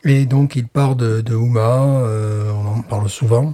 Et 0.06 0.26
donc, 0.26 0.56
il 0.56 0.68
part 0.68 0.96
de, 0.96 1.22
de 1.22 1.36
Houma, 1.36 1.84
euh, 2.04 2.52
on 2.52 2.80
en 2.80 2.82
parle 2.82 3.10
souvent, 3.10 3.54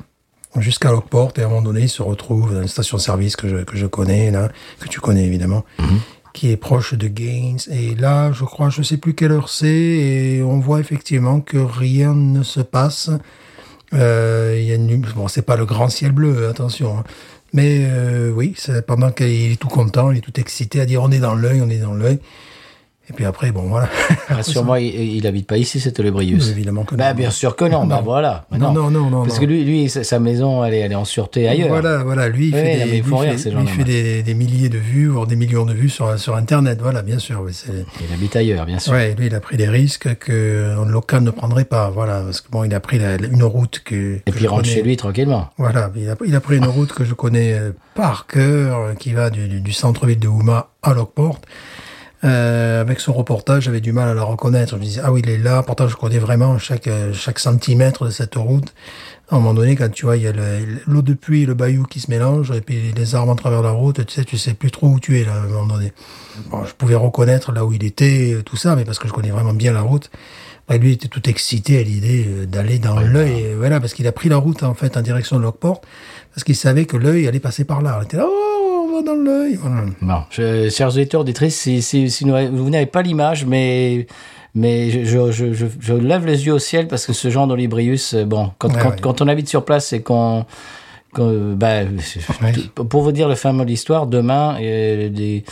jusqu'à 0.57 0.91
Lockport. 0.91 1.33
Et 1.37 1.41
à 1.41 1.45
un 1.45 1.49
moment 1.49 1.61
donné, 1.61 1.81
il 1.81 1.89
se 1.89 2.01
retrouve 2.01 2.53
dans 2.53 2.61
une 2.61 2.67
station-service 2.67 3.35
que 3.35 3.47
je, 3.47 3.57
que 3.57 3.77
je 3.77 3.85
connais, 3.85 4.31
là, 4.31 4.49
que 4.79 4.87
tu 4.87 4.99
connais 4.99 5.25
évidemment, 5.25 5.63
qui 6.33 6.51
est 6.51 6.57
proche 6.57 6.93
de 6.93 7.07
Gaines. 7.07 7.59
Et 7.71 7.95
là, 7.95 8.31
je 8.31 8.43
crois, 8.43 8.69
je 8.69 8.81
sais 8.81 8.97
plus 8.97 9.13
quelle 9.13 9.31
heure 9.31 9.49
c'est, 9.49 9.67
et 9.67 10.43
on 10.43 10.59
voit 10.59 10.79
effectivement 10.79 11.39
que 11.41 11.57
rien 11.57 12.13
ne 12.13 12.43
se 12.43 12.59
passe. 12.59 13.09
Euh, 13.93 14.57
il 14.59 14.65
y 14.65 14.71
a 14.71 14.75
une, 14.75 14.97
bon, 15.15 15.27
c'est 15.27 15.43
pas 15.43 15.55
le 15.55 15.65
grand 15.65 15.89
ciel 15.89 16.11
bleu, 16.11 16.49
attention. 16.49 16.99
hein. 16.99 17.03
Mais 17.53 17.85
euh, 17.85 18.31
oui, 18.35 18.53
c'est 18.57 18.85
pendant 18.85 19.11
qu'il 19.11 19.53
est 19.53 19.59
tout 19.59 19.69
content, 19.69 20.11
il 20.11 20.17
est 20.17 20.21
tout 20.21 20.37
excité 20.39 20.81
à 20.81 20.85
dire 20.85 21.01
on 21.01 21.11
est 21.11 21.19
dans 21.19 21.35
l'œil, 21.35 21.61
on 21.61 21.69
est 21.69 21.77
dans 21.77 21.93
l'œil. 21.93 22.19
Et 23.09 23.13
puis 23.13 23.25
après, 23.25 23.51
bon, 23.51 23.63
voilà. 23.63 23.87
Rassure-moi, 24.29 24.79
il, 24.79 25.17
il 25.17 25.27
habite 25.27 25.45
pas 25.47 25.57
ici, 25.57 25.79
c'est 25.79 25.97
le 25.99 26.09
Brius. 26.11 26.49
Évidemment 26.49 26.83
que 26.83 26.95
Bah, 26.95 27.09
non. 27.11 27.15
bien 27.19 27.29
sûr 27.29 27.55
que 27.55 27.65
non, 27.65 27.85
bah 27.85 27.97
Non. 27.97 28.01
voilà. 28.01 28.45
Bah 28.49 28.57
Non, 28.57 28.71
non, 28.73 28.89
non, 28.89 29.09
non. 29.11 29.21
Parce 29.23 29.35
non. 29.35 29.41
que 29.41 29.45
lui, 29.45 29.63
lui, 29.63 29.89
sa 29.89 30.19
maison, 30.19 30.63
elle 30.65 30.73
est, 30.73 30.79
elle 30.79 30.91
est 30.91 30.95
en 30.95 31.05
sûreté 31.05 31.47
ailleurs. 31.47 31.67
Voilà, 31.69 32.03
voilà, 32.03 32.29
lui, 32.29 32.47
il 32.47 32.53
fait, 32.53 32.77
des, 32.77 33.01
lui, 33.01 33.15
rire, 33.15 33.37
fait- 33.39 33.49
lui, 33.51 33.67
fait 33.67 33.83
des, 33.83 34.23
des 34.23 34.33
milliers 34.33 34.69
de 34.69 34.79
vues, 34.79 35.07
voire 35.07 35.27
des 35.27 35.35
millions 35.35 35.65
de 35.65 35.73
vues 35.73 35.89
sur, 35.89 36.17
sur 36.17 36.35
Internet. 36.35 36.79
Voilà, 36.81 37.03
bien 37.03 37.19
sûr. 37.19 37.41
oui, 37.45 37.51
Il 38.07 38.13
habite 38.13 38.35
ailleurs, 38.35 38.65
bien 38.65 38.79
sûr. 38.79 38.93
Ouais, 38.93 39.13
lui, 39.15 39.27
il 39.27 39.35
a 39.35 39.39
pris 39.39 39.57
des 39.57 39.69
risques 39.69 40.15
que 40.17 40.75
un 40.75 40.85
local 40.85 41.21
ne 41.23 41.31
prendrait 41.31 41.65
pas. 41.65 41.89
Voilà, 41.91 42.21
parce 42.21 42.41
que 42.41 42.49
bon, 42.49 42.63
il 42.63 42.73
a 42.73 42.79
pris 42.79 42.97
la- 42.97 43.17
la- 43.17 43.27
une 43.27 43.43
route 43.43 43.81
que. 43.85 44.15
Et 44.15 44.21
que 44.25 44.31
puis 44.31 44.45
il 44.45 44.47
rentre 44.47 44.63
connais. 44.63 44.73
chez 44.73 44.81
lui 44.81 44.97
tranquillement. 44.97 45.49
Voilà, 45.57 45.91
il 45.95 46.09
a, 46.09 46.15
il 46.25 46.35
a 46.35 46.39
pris 46.41 46.57
une 46.57 46.65
route 46.65 46.91
que 46.91 47.03
je 47.05 47.13
connais 47.13 47.53
euh, 47.53 47.69
par 47.93 48.25
cœur, 48.25 48.95
qui 48.97 49.13
va 49.13 49.29
du, 49.29 49.47
du- 49.47 49.61
du 49.61 49.73
centre-ville 49.73 50.19
de 50.19 50.27
Houma 50.27 50.69
à 50.81 50.93
Lockport. 50.93 51.39
Euh, 52.23 52.81
avec 52.81 52.99
son 53.01 53.13
reportage, 53.13 53.63
j'avais 53.63 53.81
du 53.81 53.91
mal 53.91 54.07
à 54.09 54.13
la 54.13 54.23
reconnaître. 54.23 54.71
Je 54.71 54.75
me 54.77 54.83
disais, 54.83 55.01
ah 55.03 55.11
oui, 55.11 55.21
il 55.23 55.29
est 55.29 55.37
là. 55.37 55.61
Pourtant, 55.63 55.87
je 55.87 55.95
connais 55.95 56.17
vraiment 56.17 56.57
chaque, 56.57 56.87
euh, 56.87 57.13
chaque 57.13 57.39
centimètre 57.39 58.05
de 58.05 58.09
cette 58.09 58.35
route. 58.35 58.73
À 59.29 59.35
un 59.35 59.39
moment 59.39 59.53
donné, 59.53 59.75
quand 59.75 59.89
tu 59.91 60.05
vois, 60.05 60.17
il 60.17 60.23
y 60.23 60.27
a 60.27 60.31
le- 60.31 60.79
l'eau 60.87 61.01
de 61.01 61.13
pluie 61.13 61.43
et 61.43 61.45
le 61.45 61.53
bayou 61.55 61.83
qui 61.83 61.99
se 61.99 62.09
mélangent, 62.09 62.51
et 62.51 62.61
puis 62.61 62.93
les 62.95 63.15
arbres 63.15 63.31
en 63.31 63.35
travers 63.35 63.61
la 63.61 63.71
route, 63.71 64.05
tu 64.05 64.13
sais, 64.13 64.23
tu 64.23 64.37
sais 64.37 64.53
plus 64.53 64.71
trop 64.71 64.87
où 64.87 64.99
tu 64.99 65.19
es, 65.19 65.25
là, 65.25 65.33
à 65.33 65.39
un 65.43 65.47
moment 65.47 65.73
donné. 65.75 65.93
Bon, 66.49 66.63
je 66.65 66.73
pouvais 66.73 66.95
reconnaître 66.95 67.51
là 67.51 67.65
où 67.65 67.73
il 67.73 67.83
était, 67.83 68.33
euh, 68.33 68.43
tout 68.43 68.55
ça, 68.57 68.75
mais 68.75 68.85
parce 68.85 68.97
que 68.99 69.07
je 69.07 69.13
connais 69.13 69.31
vraiment 69.31 69.53
bien 69.53 69.73
la 69.73 69.81
route. 69.81 70.09
Ouais, 70.69 70.79
lui 70.79 70.89
il 70.89 70.93
était 70.93 71.07
tout 71.09 71.27
excité 71.29 71.77
à 71.79 71.83
l'idée 71.83 72.25
euh, 72.27 72.45
d'aller 72.47 72.79
dans 72.79 72.99
l'œil, 72.99 73.53
voilà, 73.55 73.79
parce 73.79 73.93
qu'il 73.93 74.07
a 74.07 74.11
pris 74.11 74.29
la 74.29 74.37
route 74.37 74.63
en 74.63 74.73
fait 74.73 74.97
en 74.97 75.01
direction 75.01 75.37
de 75.37 75.43
Lockport, 75.43 75.81
parce 76.33 76.43
qu'il 76.43 76.55
savait 76.55 76.85
que 76.85 76.97
l'œil 76.97 77.27
allait 77.27 77.39
passer 77.39 77.65
par 77.65 77.81
là. 77.83 77.99
Il 78.01 78.05
était 78.05 78.17
là, 78.17 78.25
oh, 78.27 78.64
dans 79.03 79.15
l'œil. 79.15 79.57
Voilà. 80.01 80.27
Je, 80.29 80.69
chers 80.69 80.89
auditeurs, 80.89 81.21
auditrices, 81.21 81.57
si, 81.59 81.81
si, 81.81 82.09
si 82.09 82.25
nous- 82.25 82.33
vous 82.55 82.69
n'avez 82.69 82.85
pas 82.85 83.01
l'image, 83.01 83.45
mais, 83.45 84.07
mais 84.53 84.89
je, 84.89 85.03
je, 85.05 85.31
je, 85.31 85.53
je, 85.53 85.65
je 85.79 85.93
lève 85.93 86.25
les 86.25 86.45
yeux 86.45 86.53
au 86.53 86.59
ciel 86.59 86.87
parce 86.87 87.05
que 87.05 87.13
ce 87.13 87.29
genre 87.29 87.47
d'Olibrius, 87.47 88.13
euh, 88.13 88.25
bon, 88.25 88.51
quand, 88.57 88.69
Ouais, 88.73 88.79
quand, 88.81 88.89
ouais. 88.91 88.95
quand 89.01 89.21
on 89.21 89.27
habite 89.27 89.47
sur 89.49 89.65
place 89.65 89.93
et 89.93 90.01
qu'on. 90.01 90.45
qu'on- 91.13 91.53
bah, 91.55 91.81
Pour 92.89 93.01
vous 93.01 93.11
dire 93.11 93.27
le 93.29 93.35
fin 93.35 93.51
mot 93.53 93.63
de 93.63 93.69
l'histoire, 93.69 94.07
demain, 94.07 94.57
euh, 94.61 95.09
des- 95.09 95.43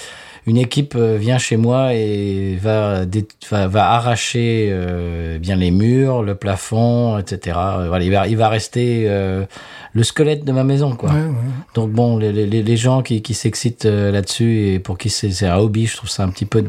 une 0.46 0.58
équipe 0.58 0.96
euh, 0.96 1.18
vient 1.18 1.38
chez 1.38 1.56
moi 1.58 1.94
et 1.94 2.58
va, 2.62 3.06
dé- 3.06 3.28
va, 3.50 3.68
va 3.68 3.92
arracher 3.92 4.70
euh, 4.72 5.40
bien 5.40 5.56
les 5.56 5.72
murs, 5.72 6.22
le 6.24 6.36
plafond, 6.36 7.18
etc. 7.18 7.58
Euh, 7.60 7.86
Voilà, 7.88 8.04
il 8.04 8.12
va, 8.12 8.28
il 8.28 8.36
va 8.38 8.50
rester 8.50 9.06
euh, 9.08 9.46
le 9.94 10.04
squelette 10.04 10.44
de 10.44 10.52
ma 10.52 10.64
maison, 10.64 10.96
quoi. 10.96 11.12
Ouais, 11.12 11.16
ouais. 11.22 11.34
Donc 11.76 11.92
bon, 11.92 12.18
les, 12.18 12.32
les, 12.34 12.62
les 12.64 12.78
gens 12.78 13.02
qui, 13.02 13.22
qui 13.22 13.34
s'excitent 13.34 13.86
là-dessus 13.86 14.68
et 14.74 14.80
pour 14.80 14.98
qui 14.98 15.10
c'est 15.10 15.46
un 15.48 15.56
hobby, 15.58 15.86
je 15.86 15.96
trouve 15.98 16.10
ça 16.10 16.24
un 16.24 16.30
petit 16.30 16.46
peu 16.46 16.64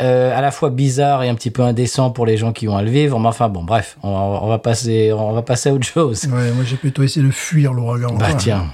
euh, 0.00 0.36
à 0.36 0.40
la 0.40 0.50
fois 0.50 0.70
bizarre 0.70 1.22
et 1.22 1.28
un 1.28 1.34
petit 1.34 1.50
peu 1.50 1.62
indécent 1.62 2.10
pour 2.10 2.26
les 2.26 2.36
gens 2.36 2.52
qui 2.52 2.68
ont 2.68 2.76
à 2.76 2.82
le 2.82 2.90
vivre. 2.90 3.18
Mais 3.18 3.28
enfin 3.28 3.48
bon, 3.48 3.62
bref, 3.62 3.96
on, 4.02 4.08
on 4.10 4.46
va 4.48 4.58
passer, 4.58 5.12
on 5.12 5.32
va 5.32 5.42
passer 5.42 5.70
à 5.70 5.72
autre 5.74 5.86
chose. 5.86 6.24
Ouais, 6.26 6.50
moi 6.52 6.64
j'ai 6.64 6.76
plutôt 6.76 7.02
essayé 7.02 7.24
de 7.26 7.32
fuir 7.32 7.72
l'ouragan. 7.72 8.14
Bah 8.14 8.34
tiens. 8.36 8.64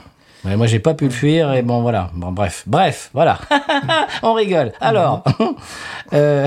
Ouais, 0.44 0.56
moi 0.56 0.66
j'ai 0.66 0.78
pas 0.78 0.94
pu 0.94 1.04
le 1.04 1.10
fuir 1.10 1.52
et 1.52 1.62
bon 1.62 1.82
voilà. 1.82 2.10
Bon 2.14 2.32
bref, 2.32 2.64
bref, 2.66 3.10
voilà. 3.12 3.38
on 4.22 4.32
rigole. 4.34 4.72
Alors, 4.80 5.22
euh, 6.14 6.46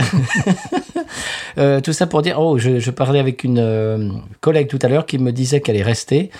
Euh, 1.59 1.81
tout 1.81 1.93
ça 1.93 2.07
pour 2.07 2.21
dire, 2.23 2.39
oh, 2.39 2.57
je, 2.57 2.79
je 2.79 2.91
parlais 2.91 3.19
avec 3.19 3.43
une 3.43 3.59
euh, 3.59 4.09
collègue 4.41 4.67
tout 4.67 4.79
à 4.81 4.87
l'heure 4.87 5.05
qui 5.05 5.19
me 5.19 5.31
disait 5.31 5.61
qu'elle 5.61 5.75
est 5.77 5.83
restée 5.83 6.31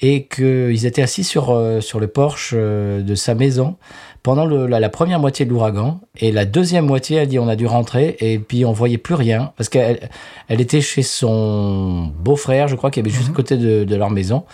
et 0.00 0.24
qu'ils 0.24 0.86
étaient 0.86 1.02
assis 1.02 1.24
sur, 1.24 1.56
sur 1.80 2.00
le 2.00 2.06
porche 2.08 2.54
de 2.54 3.14
sa 3.14 3.34
maison 3.34 3.76
pendant 4.22 4.46
le- 4.46 4.66
la, 4.66 4.80
la 4.80 4.88
première 4.88 5.20
moitié 5.20 5.44
de 5.44 5.50
l'ouragan. 5.50 6.00
Et 6.18 6.32
la 6.32 6.46
deuxième 6.46 6.86
moitié, 6.86 7.18
elle 7.18 7.28
dit, 7.28 7.38
on 7.38 7.48
a 7.48 7.56
dû 7.56 7.66
rentrer 7.66 8.16
et 8.20 8.38
puis 8.38 8.64
on 8.64 8.72
voyait 8.72 8.98
plus 8.98 9.14
rien 9.14 9.52
parce 9.56 9.68
qu'elle 9.68 10.08
elle 10.48 10.60
était 10.62 10.80
chez 10.80 11.02
son 11.02 12.10
beau-frère, 12.18 12.66
je 12.68 12.74
crois, 12.76 12.90
qui 12.90 13.00
avait 13.00 13.10
juste 13.10 13.28
à 13.30 13.32
côté 13.34 13.56
de, 13.58 13.84
de 13.84 13.96
leur 13.96 14.10
maison. 14.10 14.44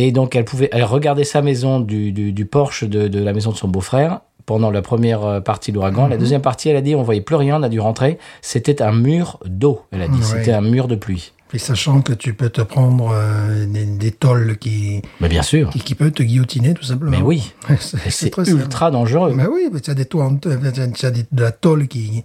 Et 0.00 0.12
donc, 0.12 0.36
elle 0.36 0.44
pouvait, 0.44 0.68
elle 0.70 0.84
regardait 0.84 1.24
sa 1.24 1.42
maison 1.42 1.80
du, 1.80 2.12
du, 2.12 2.30
du 2.32 2.46
porche 2.46 2.84
de, 2.84 3.08
de 3.08 3.18
la 3.18 3.32
maison 3.32 3.50
de 3.50 3.56
son 3.56 3.66
beau-frère 3.66 4.20
pendant 4.46 4.70
la 4.70 4.80
première 4.80 5.24
euh, 5.24 5.40
partie 5.40 5.72
de 5.72 5.76
l'ouragan. 5.76 6.06
La 6.06 6.16
deuxième 6.16 6.40
partie, 6.40 6.68
elle 6.68 6.76
a 6.76 6.80
dit, 6.82 6.94
on 6.94 7.02
voyait 7.02 7.20
plus 7.20 7.34
rien, 7.34 7.58
on 7.58 7.64
a 7.64 7.68
dû 7.68 7.80
rentrer. 7.80 8.16
C'était 8.40 8.80
un 8.80 8.92
mur 8.92 9.40
d'eau, 9.44 9.82
elle 9.90 10.02
a 10.02 10.06
dit. 10.06 10.18
Ouais. 10.18 10.24
C'était 10.24 10.52
un 10.52 10.60
mur 10.60 10.86
de 10.86 10.94
pluie. 10.94 11.32
Et 11.52 11.58
sachant 11.58 12.00
que 12.00 12.12
tu 12.12 12.32
peux 12.32 12.48
te 12.48 12.60
prendre 12.60 13.10
euh, 13.12 13.66
des, 13.66 13.86
des 13.86 14.12
tolls 14.12 14.56
qui, 14.58 15.02
Mais 15.20 15.28
bien 15.28 15.42
sûr. 15.42 15.70
qui, 15.70 15.80
qui 15.80 15.96
peuvent 15.96 16.12
te 16.12 16.22
guillotiner, 16.22 16.74
tout 16.74 16.84
simplement. 16.84 17.10
Mais 17.10 17.22
oui. 17.22 17.52
c'est 17.80 18.32
simple. 18.32 18.48
ultra 18.48 18.92
dangereux. 18.92 19.32
Mais 19.34 19.46
oui, 19.46 19.68
mais 19.72 19.80
tu 19.80 19.90
as 19.90 19.94
des 19.94 20.04
toits, 20.04 20.30
as 20.46 21.10
des, 21.10 21.24
de 21.32 21.42
la 21.42 21.50
tôle 21.50 21.88
qui, 21.88 22.22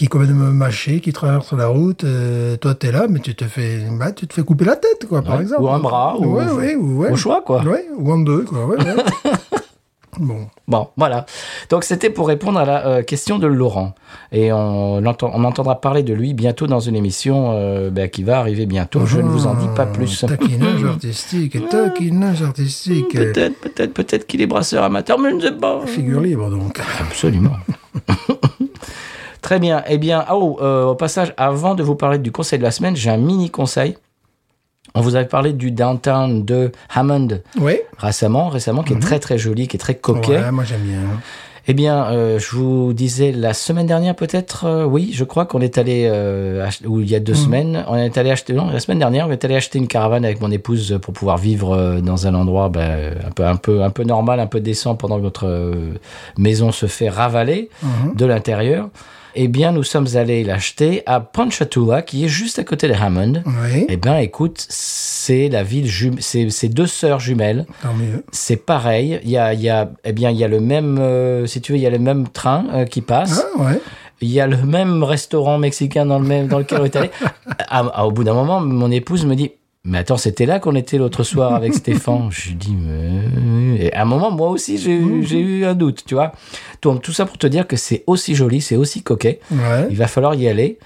qui 0.00 0.06
est 0.06 0.08
complètement 0.08 0.46
mâchée, 0.50 1.00
qui 1.00 1.12
traverse 1.12 1.52
la 1.52 1.66
route. 1.66 2.04
euh, 2.04 2.56
toi, 2.56 2.74
tu 2.74 2.86
es 2.86 2.90
là, 2.90 3.04
mais 3.06 3.18
tu 3.18 3.34
te 3.34 3.44
fais, 3.44 3.80
bah, 3.98 4.12
tu 4.12 4.26
te 4.26 4.32
fais 4.32 4.40
couper 4.42 4.64
la 4.64 4.76
tête, 4.76 5.06
quoi, 5.06 5.20
par 5.20 5.36
Ouais, 5.36 5.42
exemple. 5.42 5.60
ou 5.62 5.68
un 5.68 5.78
bras, 5.78 6.16
ou- 6.18 6.36
ouais, 6.36 6.46
ouais, 6.50 6.74
ou- 6.74 7.00
ouais. 7.02 7.10
au 7.10 7.16
choix, 7.16 7.42
quoi. 7.44 7.62
Ou 7.98 8.10
en 8.10 8.18
deux, 8.20 8.44
quoi. 8.44 8.66
Bon. 10.18 10.48
Bon, 10.68 10.88
voilà. 10.96 11.24
Donc 11.70 11.84
c'était 11.84 12.08
pour 12.10 12.28
répondre 12.28 12.58
à 12.58 12.64
la 12.64 12.86
euh, 12.86 13.02
question 13.02 13.38
de 13.38 13.46
Laurent. 13.46 13.94
Et 14.32 14.52
on, 14.52 15.00
l'entend- 15.00 15.30
on 15.34 15.44
entendra 15.44 15.80
parler 15.80 16.02
de 16.02 16.12
lui 16.14 16.32
bientôt 16.34 16.66
dans 16.66 16.80
une 16.80 16.96
émission 16.96 17.52
euh, 17.54 17.90
ben, 17.90 18.08
qui 18.08 18.22
va 18.22 18.38
arriver 18.38 18.64
bientôt. 18.66 19.04
Je 19.06 19.18
ne 19.18 19.28
vous 19.28 19.46
en 19.46 19.54
dis 19.54 19.68
pas 19.76 19.86
plus. 19.86 20.24
Ah, 20.24 20.28
Taquinage 20.28 20.84
artistique, 20.88 21.68
taquinage 21.68 22.42
artistique. 22.42 23.12
Peut-être, 23.14 23.60
peut-être, 23.60 23.92
peut-être 23.94 24.26
qu'il 24.26 24.40
est 24.42 24.46
brasseur 24.46 24.82
amateur, 24.82 25.18
mais 25.18 25.30
je 25.30 25.36
ne 25.36 25.40
sais 25.42 25.52
pas. 25.52 25.80
Figure 25.86 26.20
libre, 26.20 26.48
donc. 26.50 26.80
Absolument. 27.00 27.56
Très 29.42 29.58
bien. 29.58 29.82
Eh 29.88 29.98
bien, 29.98 30.24
oh, 30.32 30.58
euh, 30.60 30.84
au 30.84 30.94
passage, 30.94 31.32
avant 31.36 31.74
de 31.74 31.82
vous 31.82 31.94
parler 31.94 32.18
du 32.18 32.30
conseil 32.32 32.58
de 32.58 32.64
la 32.64 32.70
semaine, 32.70 32.96
j'ai 32.96 33.10
un 33.10 33.16
mini 33.16 33.50
conseil. 33.50 33.96
On 34.94 35.00
vous 35.02 35.14
avait 35.14 35.26
parlé 35.28 35.52
du 35.52 35.70
downtown 35.70 36.44
de 36.44 36.72
Hammond 36.94 37.28
Oui. 37.60 37.76
récemment, 37.98 38.48
récemment, 38.48 38.82
qui 38.82 38.92
est 38.94 38.98
très 38.98 39.18
très 39.20 39.38
joli, 39.38 39.68
qui 39.68 39.76
est 39.76 39.80
très 39.80 39.94
coquet. 39.94 40.38
Mhm. 40.38 40.44
Ouais, 40.44 40.50
moi, 40.50 40.64
j'aime 40.64 40.80
bien. 40.82 40.98
Eh 41.68 41.74
bien, 41.74 42.06
euh, 42.06 42.38
je 42.40 42.56
vous 42.56 42.92
disais 42.94 43.30
la 43.30 43.54
semaine 43.54 43.86
dernière 43.86 44.16
peut-être, 44.16 44.64
euh, 44.64 44.84
oui, 44.84 45.10
je 45.12 45.22
crois 45.22 45.44
qu'on 45.46 45.60
est 45.60 45.78
allé, 45.78 46.08
euh, 46.10 46.66
ou 46.86 47.00
il 47.00 47.08
y 47.08 47.14
a 47.14 47.20
deux 47.20 47.34
semaines, 47.34 47.84
on 47.86 47.94
est 47.96 48.16
allé 48.18 48.30
acheter, 48.30 48.54
non, 48.54 48.68
la 48.70 48.80
semaine 48.80 48.98
dernière, 48.98 49.28
on 49.28 49.30
est 49.30 49.44
allé 49.44 49.54
acheter 49.54 49.78
une 49.78 49.86
caravane 49.86 50.24
avec 50.24 50.40
mon 50.40 50.50
épouse 50.50 50.98
pour 51.00 51.12
pouvoir 51.14 51.36
vivre 51.36 52.00
dans 52.00 52.26
un 52.26 52.34
endroit 52.34 52.70
ben, 52.70 53.12
un 53.24 53.30
peu, 53.30 53.44
un 53.44 53.56
peu, 53.56 53.82
un 53.84 53.90
peu 53.90 54.02
normal, 54.04 54.40
un 54.40 54.46
peu 54.46 54.58
décent 54.60 54.96
pendant 54.96 55.18
que 55.18 55.22
notre 55.22 55.70
maison 56.38 56.72
se 56.72 56.86
fait 56.86 57.10
ravaler 57.10 57.68
Mhm. 57.82 58.16
de 58.16 58.26
l'intérieur. 58.26 58.88
Eh 59.34 59.48
bien, 59.48 59.72
nous 59.72 59.82
sommes 59.82 60.06
allés 60.14 60.44
l'acheter 60.44 61.02
à 61.06 61.20
Ponchatoula, 61.20 62.02
qui 62.02 62.24
est 62.24 62.28
juste 62.28 62.58
à 62.58 62.64
côté 62.64 62.88
de 62.88 62.94
Hammond. 62.94 63.42
Oui, 63.46 63.86
Eh 63.88 63.96
bien, 63.96 64.18
écoute, 64.18 64.64
c'est 64.68 65.48
la 65.48 65.62
ville 65.62 65.88
c'est 66.20 66.68
deux 66.68 66.86
sœurs 66.86 67.20
jumelles. 67.20 67.66
tant 67.82 67.94
mieux. 67.94 68.24
C'est 68.32 68.56
pareil. 68.56 69.20
Il 69.24 69.30
y 69.30 69.36
a, 69.36 69.54
il 69.54 69.60
y 69.60 69.68
a, 69.68 69.90
eh 70.04 70.12
bien, 70.12 70.30
il 70.30 70.36
y 70.36 70.44
a 70.44 70.48
le 70.48 70.60
même, 70.60 70.98
euh, 70.98 71.46
si 71.46 71.60
tu 71.60 71.72
veux, 71.72 71.78
il 71.78 71.82
y 71.82 71.86
a 71.86 71.90
le 71.90 71.98
même 71.98 72.28
train 72.28 72.66
euh, 72.72 72.84
qui 72.84 73.00
passe. 73.00 73.44
Ah, 73.58 73.62
ouais. 73.62 73.80
Il 74.22 74.28
y 74.30 74.40
a 74.40 74.46
le 74.46 74.58
même 74.58 75.02
restaurant 75.02 75.56
mexicain 75.58 76.04
dans 76.04 76.18
le 76.18 76.26
même, 76.26 76.46
dans 76.48 76.58
lequel 76.58 76.80
on 76.82 76.84
est 76.84 76.96
allé. 76.96 77.10
Au 78.02 78.10
bout 78.10 78.24
d'un 78.24 78.34
moment, 78.34 78.60
mon 78.60 78.90
épouse 78.90 79.24
me 79.24 79.34
dit, 79.34 79.52
mais 79.84 79.98
attends, 79.98 80.16
c'était 80.16 80.46
là 80.46 80.58
qu'on 80.58 80.74
était 80.74 80.98
l'autre 80.98 81.22
soir 81.22 81.54
avec 81.54 81.74
Stéphane. 81.74 82.28
Je 82.30 82.48
lui 82.48 82.54
dis, 82.54 82.74
mais... 82.74 83.86
Et 83.86 83.92
à 83.92 84.02
un 84.02 84.04
moment, 84.04 84.30
moi 84.30 84.50
aussi, 84.50 84.76
j'ai 84.78 84.92
eu, 84.92 85.24
j'ai 85.24 85.40
eu 85.40 85.64
un 85.64 85.74
doute, 85.74 86.04
tu 86.06 86.14
vois. 86.14 86.32
Donc, 86.82 87.02
tout 87.02 87.12
ça 87.12 87.24
pour 87.24 87.38
te 87.38 87.46
dire 87.46 87.66
que 87.66 87.76
c'est 87.76 88.04
aussi 88.06 88.34
joli, 88.34 88.60
c'est 88.60 88.76
aussi 88.76 89.02
coquet. 89.02 89.40
Ouais. 89.50 89.86
Il 89.90 89.96
va 89.96 90.06
falloir 90.06 90.34
y 90.34 90.48
aller. 90.48 90.78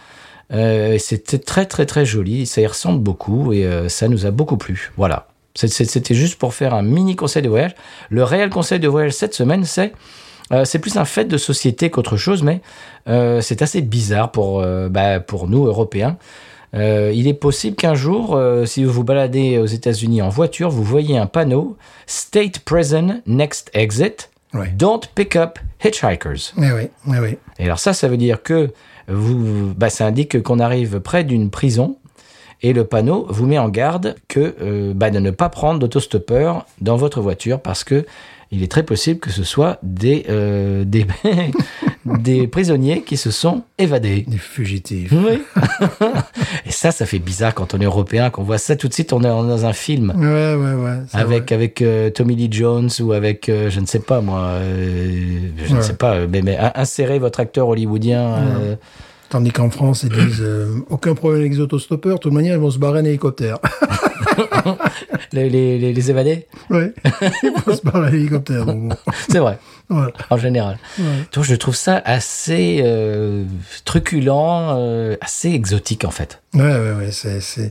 Euh, 0.52 0.98
C'était 0.98 1.38
très 1.38 1.66
très 1.66 1.86
très 1.86 2.04
joli, 2.04 2.46
ça 2.46 2.60
y 2.60 2.66
ressemble 2.66 3.00
beaucoup 3.00 3.52
et 3.52 3.64
euh, 3.64 3.88
ça 3.88 4.08
nous 4.08 4.26
a 4.26 4.30
beaucoup 4.30 4.58
plu. 4.58 4.92
Voilà. 4.96 5.26
C'était 5.54 6.14
juste 6.14 6.36
pour 6.38 6.52
faire 6.52 6.74
un 6.74 6.82
mini 6.82 7.16
conseil 7.16 7.42
de 7.42 7.48
voyage. 7.48 7.74
Le 8.10 8.24
réel 8.24 8.50
conseil 8.50 8.80
de 8.80 8.88
voyage 8.88 9.12
cette 9.12 9.34
semaine, 9.34 9.64
c'est 9.64 9.92
euh, 10.52 10.64
c'est 10.64 10.78
plus 10.78 10.96
un 10.96 11.04
fait 11.04 11.24
de 11.24 11.38
société 11.38 11.90
qu'autre 11.90 12.16
chose, 12.16 12.42
mais 12.42 12.60
euh, 13.08 13.40
c'est 13.40 13.62
assez 13.62 13.80
bizarre 13.80 14.30
pour 14.30 14.60
euh, 14.60 14.88
bah, 14.88 15.20
pour 15.20 15.48
nous 15.48 15.66
Européens. 15.66 16.18
Euh, 16.74 17.12
il 17.14 17.28
est 17.28 17.34
possible 17.34 17.76
qu'un 17.76 17.94
jour, 17.94 18.34
euh, 18.34 18.66
si 18.66 18.84
vous 18.84 18.92
vous 18.92 19.04
baladez 19.04 19.58
aux 19.58 19.66
États-Unis 19.66 20.22
en 20.22 20.28
voiture, 20.28 20.70
vous 20.70 20.82
voyez 20.82 21.16
un 21.16 21.26
panneau 21.26 21.76
State 22.06 22.60
Prison 22.60 23.22
Next 23.26 23.70
Exit. 23.74 24.30
Ouais. 24.52 24.72
Don't 24.76 25.00
pick 25.14 25.36
up 25.36 25.58
hitchhikers. 25.84 26.52
Eh 26.58 26.72
oui, 26.72 26.88
eh 27.08 27.18
oui. 27.20 27.38
Et 27.58 27.64
alors 27.64 27.78
ça, 27.78 27.92
ça 27.92 28.08
veut 28.08 28.16
dire 28.16 28.42
que 28.42 28.72
vous, 29.08 29.72
bah, 29.76 29.90
ça 29.90 30.06
indique 30.06 30.42
qu'on 30.42 30.58
arrive 30.58 31.00
près 31.00 31.24
d'une 31.24 31.50
prison 31.50 31.96
et 32.62 32.72
le 32.72 32.84
panneau 32.84 33.26
vous 33.28 33.46
met 33.46 33.58
en 33.58 33.68
garde 33.68 34.16
que 34.26 34.54
euh, 34.60 34.94
bah, 34.94 35.10
de 35.10 35.18
ne 35.18 35.30
pas 35.30 35.48
prendre 35.48 35.78
d'autostoppeur 35.78 36.66
dans 36.80 36.96
votre 36.96 37.20
voiture 37.20 37.60
parce 37.60 37.84
que 37.84 38.06
il 38.50 38.62
est 38.62 38.70
très 38.70 38.84
possible 38.84 39.20
que 39.20 39.30
ce 39.30 39.44
soit 39.44 39.78
des 39.82 40.24
euh, 40.28 40.84
des, 40.84 41.06
des 42.04 42.46
prisonniers 42.46 43.02
qui 43.02 43.16
se 43.16 43.30
sont 43.30 43.62
évadés. 43.78 44.24
Des 44.28 44.36
fugitifs. 44.36 45.12
Oui. 45.12 45.42
et 46.66 46.70
ça, 46.70 46.90
ça 46.90 47.06
fait 47.06 47.18
bizarre 47.18 47.54
quand 47.54 47.74
on 47.74 47.80
est 47.80 47.84
européen, 47.84 48.30
qu'on 48.30 48.42
voit 48.42 48.58
ça 48.58 48.76
tout 48.76 48.88
de 48.88 48.94
suite, 48.94 49.12
on 49.12 49.20
est 49.20 49.28
dans 49.28 49.66
un 49.66 49.72
film. 49.72 50.12
Ouais, 50.16 50.54
ouais, 50.54 50.74
ouais. 50.74 50.98
Avec, 51.12 51.46
vrai. 51.46 51.54
avec 51.54 51.82
euh, 51.82 52.10
Tommy 52.10 52.36
Lee 52.36 52.48
Jones 52.50 52.90
ou 53.00 53.12
avec, 53.12 53.48
euh, 53.48 53.70
je 53.70 53.80
ne 53.80 53.86
sais 53.86 54.00
pas 54.00 54.20
moi, 54.20 54.40
euh, 54.40 55.48
je 55.64 55.74
ne 55.74 55.80
sais 55.80 55.96
pas, 55.96 56.26
mais, 56.26 56.42
mais 56.42 56.58
insérez 56.74 57.18
votre 57.18 57.40
acteur 57.40 57.68
hollywoodien. 57.68 58.76
Tandis 59.30 59.50
qu'en 59.50 59.70
France, 59.70 60.04
ils 60.04 60.10
disent 60.10 60.44
aucun 60.90 61.14
problème 61.14 61.40
avec 61.40 61.52
les 61.52 61.60
autostoppeurs, 61.60 62.16
de 62.16 62.20
toute 62.20 62.32
manière, 62.32 62.54
ils 62.54 62.60
vont 62.60 62.70
se 62.70 62.78
barrer 62.78 63.00
en 63.00 63.04
hélicoptère. 63.04 63.58
les, 65.32 65.48
les, 65.48 65.78
les, 65.78 65.92
les 65.92 66.10
évadés? 66.10 66.46
Ouais. 66.70 66.92
Ils 67.42 67.52
vont 67.64 67.74
se 67.74 67.82
barrer 67.82 68.08
en 68.08 68.12
hélicoptère. 68.12 68.66
bon. 68.66 68.88
C'est 69.28 69.38
vrai, 69.38 69.58
En 69.90 70.36
général. 70.36 70.78
Ouais. 70.98 71.04
Donc 71.32 71.44
je 71.44 71.54
trouve 71.54 71.76
ça 71.76 72.00
assez 72.04 72.80
euh, 72.84 73.44
truculent, 73.84 74.30
euh, 74.76 75.16
assez 75.20 75.50
exotique 75.50 76.04
en 76.04 76.10
fait. 76.10 76.42
Ouais, 76.54 76.62
ouais, 76.62 76.92
ouais, 76.92 77.10
c'est. 77.10 77.70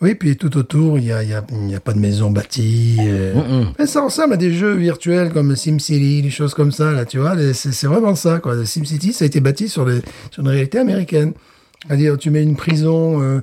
Oui, 0.00 0.14
puis 0.16 0.36
tout 0.36 0.56
autour, 0.58 0.98
il 0.98 1.04
n'y 1.04 1.12
a, 1.12 1.22
y 1.22 1.32
a, 1.32 1.42
y 1.68 1.74
a 1.74 1.80
pas 1.80 1.92
de 1.92 1.98
maison 1.98 2.30
bâtie. 2.30 2.96
euh. 3.00 3.34
Mm-mm. 3.34 3.66
Mais 3.78 3.86
ça 3.86 4.02
ressemble 4.02 4.34
à 4.34 4.36
des 4.36 4.52
jeux 4.52 4.74
virtuels 4.74 5.32
comme 5.32 5.54
SimCity, 5.56 6.20
des 6.20 6.30
choses 6.30 6.52
comme 6.52 6.72
ça, 6.72 6.92
là, 6.92 7.06
tu 7.06 7.18
vois. 7.18 7.34
C'est, 7.54 7.86
vraiment 7.86 8.14
ça, 8.14 8.38
quoi. 8.38 8.66
SimCity, 8.66 9.12
ça 9.12 9.24
a 9.24 9.26
été 9.26 9.40
bâti 9.40 9.68
sur, 9.68 9.86
les, 9.86 10.02
sur 10.30 10.42
une 10.42 10.48
réalité 10.48 10.78
américaine. 10.78 11.32
C'est-à-dire, 11.86 12.18
tu 12.18 12.30
mets 12.30 12.42
une 12.42 12.56
prison 12.56 13.22
euh, 13.22 13.40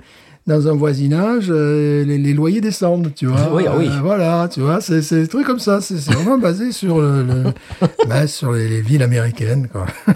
dans 0.47 0.67
un 0.67 0.73
voisinage, 0.73 1.47
euh, 1.49 2.03
les, 2.03 2.17
les 2.17 2.33
loyers 2.33 2.61
descendent, 2.61 3.13
tu 3.15 3.27
vois. 3.27 3.53
Oui, 3.53 3.65
ah 3.67 3.75
oui. 3.77 3.87
Euh, 3.87 3.99
voilà, 4.01 4.49
tu 4.51 4.61
vois, 4.61 4.81
c'est, 4.81 5.01
des 5.11 5.27
trucs 5.27 5.45
comme 5.45 5.59
ça. 5.59 5.81
C'est, 5.81 5.95
vraiment 6.11 6.37
basé 6.37 6.71
sur, 6.71 6.99
le, 6.99 7.23
le- 7.23 7.43
bah, 8.07 8.27
sur 8.27 8.51
les, 8.51 8.67
les 8.67 8.81
villes 8.81 9.03
américaines, 9.03 9.67
quoi. 9.67 9.85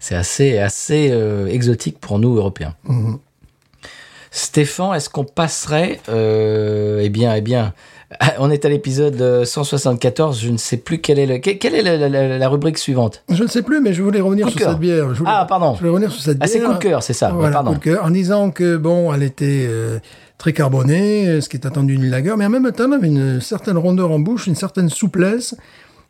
C'est 0.00 0.16
assez, 0.16 0.58
assez 0.58 1.10
euh, 1.12 1.46
exotique 1.46 1.98
pour 2.00 2.18
nous 2.18 2.36
Européens. 2.36 2.74
Mhm. 2.84 3.18
Stéphane, 4.32 4.94
est-ce 4.96 5.08
qu'on 5.08 5.24
passerait 5.24 6.00
Eh 6.08 7.08
bien, 7.08 7.34
eh 7.36 7.40
bien, 7.40 7.72
on 8.38 8.50
est 8.50 8.64
à 8.64 8.68
l'épisode 8.68 9.20
euh, 9.20 9.44
174. 9.44 10.40
Je 10.40 10.50
ne 10.50 10.56
sais 10.56 10.76
plus 10.76 11.00
quelle 11.00 11.18
est 11.18 11.26
le, 11.26 11.38
que- 11.38 11.50
quelle 11.50 11.74
est 11.74 11.82
la, 11.82 11.96
la- 11.96 12.08
la- 12.08 12.38
la 12.38 12.48
rubrique 12.48 12.78
suivante. 12.78 13.22
Je 13.30 13.42
ne 13.42 13.48
sais 13.48 13.62
plus, 13.62 13.80
mais 13.80 13.92
je 13.92 14.02
voulais 14.02 14.20
revenir 14.20 14.48
sur 14.50 14.58
cette 14.60 14.78
bière. 14.78 15.12
Je 15.14 15.18
voulais- 15.20 15.30
Ah, 15.32 15.46
pardon. 15.48 15.74
Je 15.74 15.78
voulais 15.80 15.90
revenir 15.90 16.10
sur 16.12 16.22
cette 16.22 16.38
Ah, 16.40 16.46
bière. 16.46 16.48
c'est 16.48 16.60
coup 16.66 16.72
de 16.74 16.78
cœur, 16.78 17.02
c'est 17.02 17.12
ça. 17.12 17.30
Voilà, 17.30 17.52
pardon. 17.54 17.72
coup 17.72 17.78
de 17.78 17.82
cœur, 17.84 18.04
en 18.04 18.10
disant 18.10 18.50
que 18.50 18.76
bon, 18.76 19.12
elle 19.12 19.22
était 19.22 19.66
euh, 19.68 19.98
très 20.38 20.52
carbonée, 20.52 21.28
euh, 21.28 21.40
ce 21.40 21.48
qui 21.48 21.56
est 21.56 21.66
attendu 21.66 21.96
d'une 21.96 22.10
lager, 22.10 22.34
mais 22.36 22.46
en 22.46 22.50
même 22.50 22.70
temps, 22.72 22.84
elle 22.86 22.94
avait 22.94 23.06
une 23.08 23.40
certaine 23.40 23.78
rondeur 23.78 24.10
en 24.10 24.18
bouche, 24.18 24.46
une 24.46 24.56
certaine 24.56 24.88
souplesse 24.88 25.54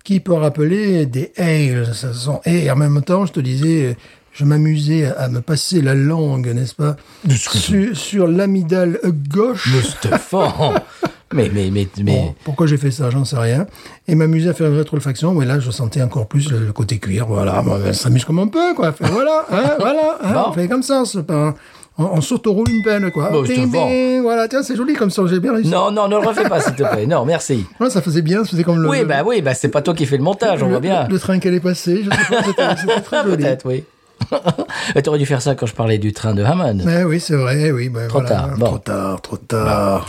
qui 0.05 0.19
peut 0.21 0.33
rappeler 0.35 1.07
des 1.07 1.33
ales. 1.37 1.95
Ça 1.95 2.13
sont- 2.13 2.41
Et 2.45 2.71
en 2.71 2.77
même 2.77 3.03
temps, 3.03 3.27
je 3.27 3.33
te 3.33 3.41
disais, 3.41 3.85
euh, 3.91 3.95
je 4.33 4.45
m'amusais 4.45 5.05
à, 5.17 5.29
me 5.29 5.41
passer 5.43 5.83
la 5.83 5.95
langue, 5.95 6.49
n'est-ce 6.55 6.75
pas, 6.75 6.97
sur, 7.29 7.95
sur 7.97 8.27
l'amidale 8.27 8.99
gauche. 9.29 9.69
Mais, 11.35 11.51
mais, 11.53 11.71
mais, 11.73 11.89
mais. 12.03 12.13
Bon, 12.13 12.35
pourquoi 12.45 12.67
j'ai 12.67 12.77
fait 12.77 12.91
ça, 12.91 13.11
j'en 13.11 13.25
sais 13.25 13.37
rien. 13.37 13.67
Et 14.09 14.15
m'amuser 14.15 14.51
à 14.51 14.55
faire 14.55 14.69
une 14.69 14.77
rétrofaction, 14.77 15.35
mais 15.35 15.47
là, 15.47 15.59
je 15.61 15.71
sentais 15.71 16.03
encore 16.03 16.27
plus 16.27 16.51
le, 16.51 16.59
le 16.59 16.73
côté 16.73 16.99
cuir. 16.99 17.27
Voilà, 17.27 17.63
bon, 17.63 17.79
ben, 17.79 17.93
ça 17.93 18.05
s'amuse 18.05 18.25
comme 18.25 18.39
on 18.39 18.49
peut, 18.49 18.75
quoi. 18.75 18.93
Fait, 18.93 19.07
voilà, 19.07 19.45
hein, 19.51 19.63
voilà, 19.79 20.19
hein, 20.23 20.33
Bon. 20.33 20.43
on 20.49 20.53
fait 20.53 20.69
comme 20.69 20.83
ça, 20.83 21.03
c'est 21.07 21.23
pas... 21.27 21.55
On, 21.99 22.05
on 22.05 22.21
s'auto-roule 22.23 22.71
une 22.71 22.83
peine, 22.83 23.11
quoi. 23.11 23.29
Bon, 23.31 23.43
Bing, 23.43 23.71
bing, 23.71 24.23
voilà, 24.23 24.49
tiens, 24.49 24.63
c'est 24.63 24.77
joli 24.77 24.95
comme 24.95 25.11
ça, 25.11 25.23
j'ai 25.27 25.41
bien 25.41 25.53
réussi. 25.53 25.69
Non, 25.71 25.91
non, 25.91 26.09
ne 26.09 26.19
le 26.21 26.27
refais 26.27 26.49
pas, 26.49 26.61
s'il 26.61 26.75
te 26.75 26.83
plaît. 26.83 27.07
Non, 27.07 27.25
merci. 27.27 27.67
Ouais, 27.81 27.91
ça 27.91 28.01
faisait 28.01 28.23
bien, 28.23 28.45
ça 28.45 28.51
faisait 28.51 28.65
comme 28.65 28.83
le... 28.83 28.89
Oui, 28.89 29.05
bah 29.05 29.23
oui, 29.27 29.43
bah 29.43 29.53
c'est 29.53 29.69
pas 29.69 29.83
toi 29.83 29.93
qui 29.95 30.07
fais 30.07 30.17
le 30.17 30.23
montage, 30.23 30.63
on 30.63 30.67
le, 30.67 30.73
voit 30.73 30.81
bien. 30.81 31.07
le 31.09 31.19
train 31.19 31.39
qu'elle 31.39 31.55
est 31.55 31.61
passée, 31.61 32.03
je 32.05 32.11
sais 32.11 32.55
pas, 32.57 32.77
c'était 32.77 33.01
très 33.05 33.23
joli. 33.25 33.37
Peut-être, 33.45 33.67
oui. 33.67 33.85
Tu 35.03 35.09
aurais 35.09 35.19
dû 35.19 35.27
faire 35.27 35.43
ça 35.43 35.55
quand 35.55 35.67
je 35.67 35.75
parlais 35.75 35.99
du 35.99 36.13
train 36.13 36.33
de 36.35 36.43
Hammond. 36.43 36.79
Mais 36.85 37.05
oui, 37.05 37.21
c'est 37.21 37.35
vrai, 37.37 37.71
oui. 37.73 37.89
ben 37.89 38.09
Trop 38.09 38.21
voilà. 38.21 38.37
tard, 38.37 38.57
bon. 38.57 38.67
Trop 38.67 38.79
tard, 38.79 39.21
trop 39.21 39.37
tard. 39.37 40.07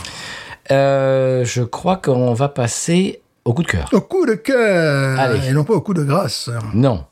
Euh, 0.70 1.44
je 1.44 1.62
crois 1.62 1.96
qu'on 1.96 2.32
va 2.34 2.48
passer 2.48 3.20
au 3.44 3.52
coup 3.52 3.62
de 3.62 3.68
cœur. 3.68 3.88
Au 3.92 4.00
coup 4.00 4.24
de 4.26 4.34
cœur. 4.34 5.18
Allez. 5.20 5.48
Et 5.48 5.52
non 5.52 5.64
pas 5.64 5.74
au 5.74 5.80
coup 5.80 5.94
de 5.94 6.02
grâce. 6.02 6.50
Non. 6.74 7.04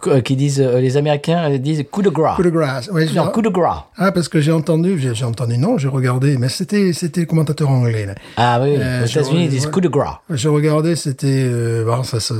Qu- 0.00 0.22
Qui 0.22 0.36
disent, 0.36 0.60
euh, 0.60 0.78
les 0.80 0.96
Américains 0.96 1.50
euh, 1.50 1.58
disent 1.58 1.84
coup 1.90 2.02
de 2.02 2.08
gras. 2.10 2.36
Coup 2.36 2.44
de 2.44 2.50
grâce. 2.50 2.88
Oui, 2.92 3.10
Non, 3.16 3.28
coup 3.30 3.42
de 3.42 3.48
gras. 3.48 3.86
Ah, 3.96 4.12
parce 4.12 4.28
que 4.28 4.40
j'ai 4.40 4.52
entendu, 4.52 4.96
j'ai 5.00 5.12
j'ai 5.12 5.24
entendu, 5.24 5.58
non, 5.58 5.76
j'ai 5.76 5.88
regardé, 5.88 6.36
mais 6.38 6.48
c'était, 6.48 6.92
c'était 6.92 7.20
le 7.22 7.26
commentateur 7.26 7.68
anglais, 7.68 8.06
là. 8.06 8.14
Ah 8.36 8.60
oui, 8.62 8.76
Euh, 8.78 9.02
aux 9.02 9.06
États-Unis, 9.06 9.44
ils 9.44 9.48
disent 9.50 9.66
coup 9.66 9.80
de 9.80 9.88
gras. 9.88 10.20
Je 10.30 10.48
regardais, 10.48 10.94
c'était, 10.94 11.26
euh, 11.48 11.84
bon, 11.84 12.04
ça, 12.04 12.20
ça- 12.20 12.34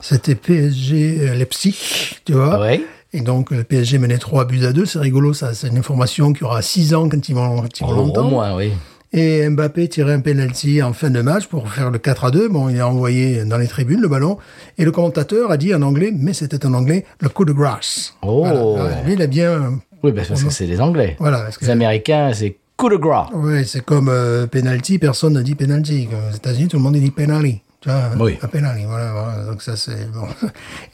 c'était 0.00 0.34
PSG 0.34 1.18
euh, 1.28 1.34
Leipzig, 1.34 1.76
tu 2.24 2.32
vois. 2.32 2.58
Oui. 2.66 2.82
Et 3.12 3.20
donc, 3.20 3.50
le 3.50 3.64
PSG 3.64 3.98
menait 3.98 4.16
3 4.18 4.46
buts 4.46 4.64
à 4.64 4.72
2. 4.72 4.86
C'est 4.86 4.98
rigolo, 4.98 5.34
ça. 5.34 5.52
C'est 5.52 5.68
une 5.68 5.78
information 5.78 6.32
qui 6.32 6.42
aura 6.42 6.62
6 6.62 6.94
ans 6.94 7.08
quand 7.10 7.28
ils 7.28 7.34
vont, 7.34 7.60
quand 7.60 7.80
ils 7.80 7.86
vont 7.86 8.12
Au, 8.14 8.18
au 8.18 8.22
moins, 8.24 8.56
oui. 8.56 8.72
Et 9.16 9.48
Mbappé 9.48 9.86
tirait 9.88 10.12
un 10.14 10.20
penalty 10.20 10.82
en 10.82 10.92
fin 10.92 11.08
de 11.08 11.20
match 11.22 11.46
pour 11.46 11.68
faire 11.72 11.90
le 11.92 11.98
4 11.98 12.24
à 12.24 12.30
2. 12.32 12.48
Bon, 12.48 12.68
il 12.68 12.80
a 12.80 12.88
envoyé 12.88 13.44
dans 13.44 13.58
les 13.58 13.68
tribunes 13.68 14.00
le 14.00 14.08
ballon. 14.08 14.38
Et 14.76 14.84
le 14.84 14.90
commentateur 14.90 15.52
a 15.52 15.56
dit 15.56 15.72
en 15.72 15.82
anglais, 15.82 16.10
mais 16.12 16.32
c'était 16.32 16.66
en 16.66 16.74
anglais, 16.74 17.04
le 17.20 17.28
coup 17.28 17.44
de 17.44 17.52
grâce. 17.52 18.14
Oh. 18.22 18.44
Voilà. 18.76 19.02
Lui, 19.02 19.12
il 19.12 19.22
a 19.22 19.28
bien, 19.28 19.78
Oui, 20.02 20.10
bah, 20.10 20.22
parce 20.26 20.42
que 20.42 20.50
c'est 20.50 20.66
les 20.66 20.80
Anglais. 20.80 21.14
voilà. 21.20 21.42
Parce 21.42 21.58
que, 21.58 21.64
Les 21.64 21.70
Américains, 21.70 22.32
c'est 22.34 22.56
coup 22.76 22.88
de 22.90 22.96
gras. 22.96 23.28
ouais, 23.34 23.62
c'est 23.62 23.84
comme 23.84 24.08
euh, 24.08 24.48
penalty, 24.48 24.98
personne 24.98 25.34
n'a 25.34 25.42
dit 25.42 25.54
penalty. 25.54 26.08
Aux 26.10 26.34
États-Unis, 26.34 26.66
tout 26.66 26.76
le 26.78 26.82
monde 26.82 26.96
dit 26.96 27.10
penalty. 27.12 27.60
Vois, 27.86 28.00
Oui. 28.18 28.36
un 28.42 28.48
penalty, 28.48 28.84
voilà, 28.84 29.12
voilà. 29.12 29.44
Donc 29.44 29.62
ça, 29.62 29.76
c'est 29.76 30.10
bon. 30.10 30.26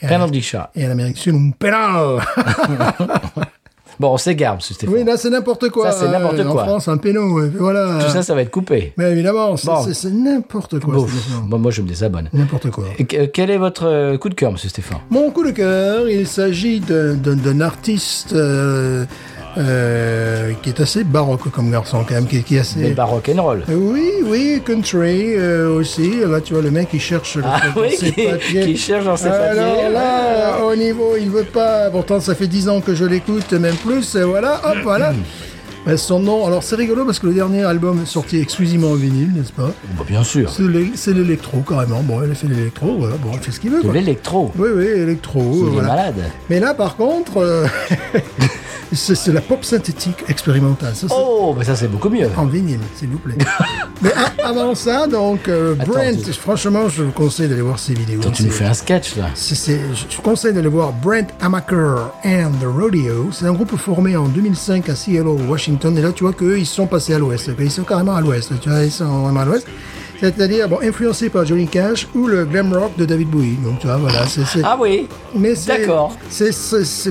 Penalty 0.07 0.43
shot. 0.43 0.59
et 0.77 0.87
en 0.87 0.91
Amérique 0.91 1.15
du 1.15 1.21
Sud, 1.23 1.35
un 1.37 1.51
penal. 1.59 2.19
Bon, 4.01 4.15
on 4.15 4.17
s'égare, 4.17 4.55
monsieur 4.57 4.75
Stéphane. 4.75 4.95
oui, 4.97 5.05
là, 5.05 5.19
c'est 5.19 5.29
n'importe 5.29 5.69
quoi. 5.69 5.93
Ça, 5.93 5.99
c'est 6.01 6.09
n'importe 6.11 6.39
Euh, 6.39 6.45
quoi. 6.51 6.63
En 6.63 6.67
France, 6.67 6.89
un 6.89 6.97
péno, 6.97 7.39
ouais, 7.39 7.51
voilà. 7.55 7.99
Tout 8.03 8.11
ça, 8.11 8.23
ça 8.23 8.35
va 8.35 8.41
être 8.41 8.51
coupé. 8.51 8.95
Mais 8.97 9.13
évidemment, 9.13 9.59
c'est 9.59 9.67
Bon. 9.67 9.83
c'est- 9.85 9.93
c'est 9.93 10.11
n'importe 10.11 10.81
quoi. 10.81 10.95
Bon, 11.47 11.59
moi, 11.59 11.71
je 11.71 11.83
me 11.83 11.87
désabonne. 11.89 12.31
N'importe 12.33 12.71
quoi. 12.71 12.85
Et 12.99 13.05
quel 13.05 13.51
est 13.51 13.59
votre 13.59 13.85
euh, 13.87 14.17
coup 14.17 14.31
de 14.31 14.35
cœur, 14.35 14.53
monsieur 14.53 14.71
Stéphane? 14.71 15.01
Mon 15.11 15.31
coup 15.31 15.45
de 15.45 15.51
cœur, 15.51 16.09
il 16.09 16.27
s'agit 16.27 16.81
d'un 16.81 17.61
artiste 17.61 18.33
euh, 18.33 19.05
euh, 19.59 20.53
qui 20.63 20.69
est 20.71 20.81
assez 20.81 21.05
baroque 21.05 21.51
comme 21.51 21.71
garçon 21.71 22.05
quand 22.09 22.15
même, 22.15 22.27
qui, 22.27 22.43
qui 22.43 22.57
est 22.57 22.61
assez... 22.61 22.81
Des 22.81 22.91
baroque 22.91 23.29
and 23.35 23.43
roll. 23.43 23.63
Euh, 23.69 23.75
Oui, 23.75 24.11
oui, 24.25 24.63
country 24.65 25.35
euh, 25.37 25.75
aussi. 25.75 26.21
Là, 26.27 26.41
tu 26.41 26.55
vois, 26.55 26.63
le 26.63 26.71
mec, 26.71 26.89
il 26.93 27.01
cherche 27.01 27.37
le- 27.37 27.43
Ah 27.47 27.61
oui, 27.77 27.97
ses 27.97 28.13
qui- 28.13 28.27
papiers. 28.31 28.65
qui 28.67 28.77
cherche 28.77 29.05
dans 29.05 29.17
ses 29.17 29.27
Alors 29.29 29.77
papiers. 29.77 29.93
là, 29.93 30.65
au 30.65 30.77
niveau, 30.77 31.17
il 31.21 31.31
veut 31.31 31.45
pas. 31.45 31.91
Pourtant, 31.91 32.21
ça 32.21 32.35
fait 32.35 32.47
10 32.47 32.69
ans 32.69 32.81
que 32.81 32.95
je 32.95 33.05
l'écoute, 33.05 33.53
même 33.53 33.77
plus. 33.77 34.15
Et 34.15 34.23
voilà, 34.23 34.61
hop, 34.65 34.77
voilà. 34.83 35.13
Ben, 35.87 35.97
son 35.97 36.21
nom, 36.21 36.47
alors 36.47 36.63
c'est 36.63 36.77
rigolo 36.77 37.07
parce 37.07 37.19
que 37.19 37.27
le 37.27 37.33
dernier 37.33 37.63
album 37.65 38.03
est 38.03 38.07
sorti 38.07 38.39
exclusivement 38.39 38.91
en 38.91 38.95
vinyle, 38.97 39.31
n'est-ce 39.35 39.51
pas? 39.51 39.73
Bah, 39.97 40.05
bien 40.07 40.23
sûr. 40.23 40.51
C'est 40.51 40.69
l'é- 40.69 40.93
c'est 40.95 41.15
l'électro 41.15 41.61
carrément. 41.67 42.03
Bon, 42.03 42.21
elle 42.23 42.31
a 42.31 42.35
fait 42.35 42.49
l'électro, 42.49 42.97
voilà, 42.99 43.15
bon, 43.17 43.31
elle 43.33 43.41
fait 43.41 43.51
ce 43.51 43.61
qu'il 43.61 43.71
veut. 43.71 43.83
De 43.83 43.91
l'électro. 43.91 44.53
Oui, 44.59 44.69
oui, 44.77 44.85
électro. 44.85 45.41
Il 45.41 45.69
est 45.69 45.71
voilà. 45.71 45.89
malade. 45.89 46.15
Mais 46.51 46.61
là, 46.61 46.75
par 46.75 46.97
contre, 46.97 47.39
euh, 47.39 47.65
c'est 48.93 49.33
la 49.33 49.41
pop 49.41 49.65
synthétique 49.65 50.25
expérimentale. 50.29 50.95
Ça, 50.95 51.07
Oh, 51.11 51.55
mais 51.57 51.65
ça, 51.65 51.77
c'est 51.77 51.89
beaucoup 51.89 52.09
mieux. 52.09 52.29
en 52.37 52.47
vinyle, 52.47 52.81
s'il 52.97 53.09
vous 53.11 53.19
plaît. 53.19 53.37
Mais 54.03 54.11
avant 54.43 54.75
ça, 54.75 55.07
donc, 55.07 55.47
euh, 55.49 55.75
Attends, 55.79 55.93
Brent, 55.93 56.23
tu- 56.25 56.33
franchement, 56.33 56.89
je 56.89 57.03
vous 57.03 57.13
conseille 57.13 57.49
d'aller 57.49 57.61
voir 57.61 57.79
ses 57.79 57.93
vidéos. 57.93 58.21
Toi, 58.23 58.31
tu 58.35 58.45
nous 58.45 58.51
fais 58.51 58.65
un 58.65 58.73
sketch, 58.73 59.17
là. 59.17 59.27
je 59.37 60.17
vous 60.17 60.23
conseille 60.23 60.55
d'aller 60.55 60.69
voir 60.69 60.93
Brent 60.93 61.27
Amaker 61.41 62.11
and 62.25 62.53
the 62.61 62.65
Rodeo. 62.67 63.29
C'est 63.33 63.45
un 63.47 63.53
groupe 63.53 63.77
formé 63.77 64.17
en 64.17 64.27
2005 64.29 64.89
à 64.89 64.95
Seattle, 64.97 65.27
Washington. 65.49 65.97
Et 65.99 66.01
là, 66.03 66.13
tu 66.13 66.25
vois 66.25 66.33
qu'eux, 66.33 66.59
ils 66.59 66.67
sont 66.67 66.87
passés 66.87 67.13
à 67.15 67.19
l'ouest. 67.19 67.51
Ils 67.59 67.71
sont 67.71 67.83
carrément 67.85 68.15
à 68.15 68.21
l'ouest. 68.23 68.53
Tu 68.61 68.71
vois, 68.71 68.83
ils 68.85 68.91
sont 68.91 69.23
vraiment 69.25 69.41
à 69.41 69.45
l'ouest. 69.45 69.67
C'est-à-dire, 70.21 70.69
bon, 70.69 70.79
influencés 70.83 71.31
par 71.31 71.47
Johnny 71.47 71.67
Cash 71.67 72.07
ou 72.15 72.27
le 72.27 72.45
glam 72.45 72.73
rock 72.73 72.93
de 72.99 73.05
David 73.07 73.29
Bowie. 73.31 73.57
Donc, 73.65 73.79
tu 73.79 73.87
vois, 73.87 73.97
voilà, 73.97 74.25
Ah 74.65 74.77
oui 74.81 75.07
mais 75.35 75.55
c'est- 75.55 75.79
D'accord. 75.79 76.17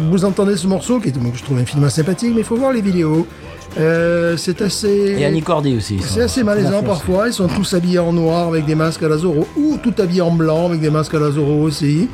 vous 0.09 0.25
entendez 0.25 0.55
ce 0.57 0.67
morceau 0.67 0.99
qui 0.99 1.09
est, 1.09 1.11
donc, 1.11 1.33
je 1.35 1.43
trouve 1.43 1.57
infiniment 1.57 1.89
sympathique, 1.89 2.31
mais 2.33 2.41
il 2.41 2.45
faut 2.45 2.55
voir 2.55 2.71
les 2.71 2.81
vidéos. 2.81 3.25
Euh, 3.79 4.35
c'est 4.35 4.61
assez... 4.63 5.15
Et 5.19 5.25
Annie 5.25 5.43
Cordy 5.43 5.75
aussi. 5.77 5.99
C'est 6.01 6.21
assez 6.21 6.43
malaisant 6.43 6.81
parfois. 6.81 7.27
Ils 7.27 7.33
sont 7.33 7.47
tous 7.47 7.73
habillés 7.75 7.99
en 7.99 8.11
noir 8.13 8.47
avec 8.47 8.65
des 8.65 8.73
masques 8.75 9.03
à 9.03 9.07
la 9.09 9.17
Zorro, 9.17 9.47
ou 9.55 9.77
tout 9.81 9.93
habillés 9.99 10.21
en 10.21 10.31
blanc 10.31 10.65
avec 10.67 10.79
des 10.81 10.89
masques 10.89 11.13
à 11.13 11.19
la 11.19 11.29
Zorro 11.31 11.61
aussi. 11.61 12.07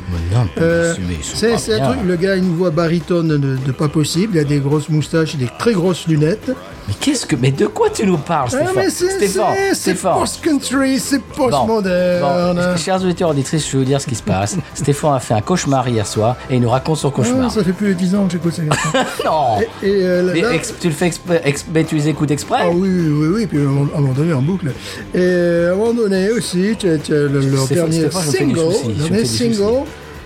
Euh, 0.62 0.94
c'est 1.22 1.54
un 1.80 1.80
truc, 1.92 2.00
le 2.06 2.16
gars 2.18 2.34
a 2.34 2.36
une 2.36 2.54
voix 2.56 2.72
baritone 2.72 3.30
de, 3.30 3.58
de 3.66 3.72
pas 3.72 3.88
possible, 3.88 4.34
il 4.36 4.40
a 4.40 4.44
des 4.44 4.60
grosses 4.60 4.90
moustaches 4.90 5.36
et 5.36 5.38
des 5.38 5.50
très 5.58 5.74
grosses 5.74 6.08
lunettes. 6.08 6.52
Mais 6.88 6.94
qu'est-ce 7.00 7.26
que. 7.26 7.36
Mais 7.36 7.52
de 7.52 7.66
quoi 7.68 7.90
tu 7.90 8.06
nous 8.06 8.18
parles, 8.18 8.50
Ah, 8.54 8.58
Stéphane 8.66 8.90
c'est 8.90 9.10
Stéphane, 9.10 9.56
c'est- 9.74 9.94
post-country, 9.96 11.00
c'est 11.00 11.22
post-moderne. 11.22 12.56
bon, 12.56 12.78
chers 12.78 13.02
auditeurs 13.04 13.30
auditrices, 13.30 13.66
je 13.68 13.72
vais 13.74 13.78
vous 13.80 13.84
dire 13.86 14.00
ce 14.02 14.08
qui 14.08 14.16
se 14.16 14.24
passe. 14.24 14.58
Stéphane 14.74 15.16
a 15.16 15.20
fait 15.20 15.34
un 15.34 15.42
cauchemar 15.42 15.88
hier 15.88 16.06
soir 16.06 16.36
et 16.50 16.56
il 16.56 16.62
nous 16.62 16.70
raconte 16.70 16.98
son 16.98 17.10
Ah, 17.10 17.12
cauchemar. 17.16 17.52
ça 17.52 17.64
fait 17.64 17.74
plus 17.74 17.90
de 17.90 17.94
10 17.94 18.16
ans 18.16 18.26
que 18.26 18.34
j'écoute 18.34 18.54
ça. 18.54 18.62
Non 19.26 19.60
et 19.82 19.90
euh, 20.04 20.22
là- 20.34 20.58
tu 20.80 20.88
le 20.88 20.94
fais 20.94 21.08
exprès, 21.08 21.86
tu 21.88 21.96
les 21.96 22.08
écoutes 22.10 22.32
exprès 22.32 22.60
Ah 22.62 22.70
oui, 22.72 22.90
oui, 22.90 23.28
oui, 23.34 23.46
puis 23.48 23.58
à 23.58 23.62
un 23.62 23.66
moment- 23.66 24.14
donné 24.14 24.34
en 24.34 24.42
boucle. 24.42 24.68
Et 25.14 25.18
euh, 25.20 25.72
à 25.72 25.74
un 25.74 25.78
moment 25.78 25.94
donné 25.94 26.30
aussi, 26.32 26.76
tu 26.78 26.88
as, 26.90 26.98
tu 26.98 27.14
as 27.14 27.18
le, 27.18 27.40
leur 27.40 27.66
Stéphane, 27.66 27.90
dernier 27.90 28.10
Stéphane, 28.12 28.22
single, 28.32 28.98
dernier 29.10 29.26
single 29.26 29.84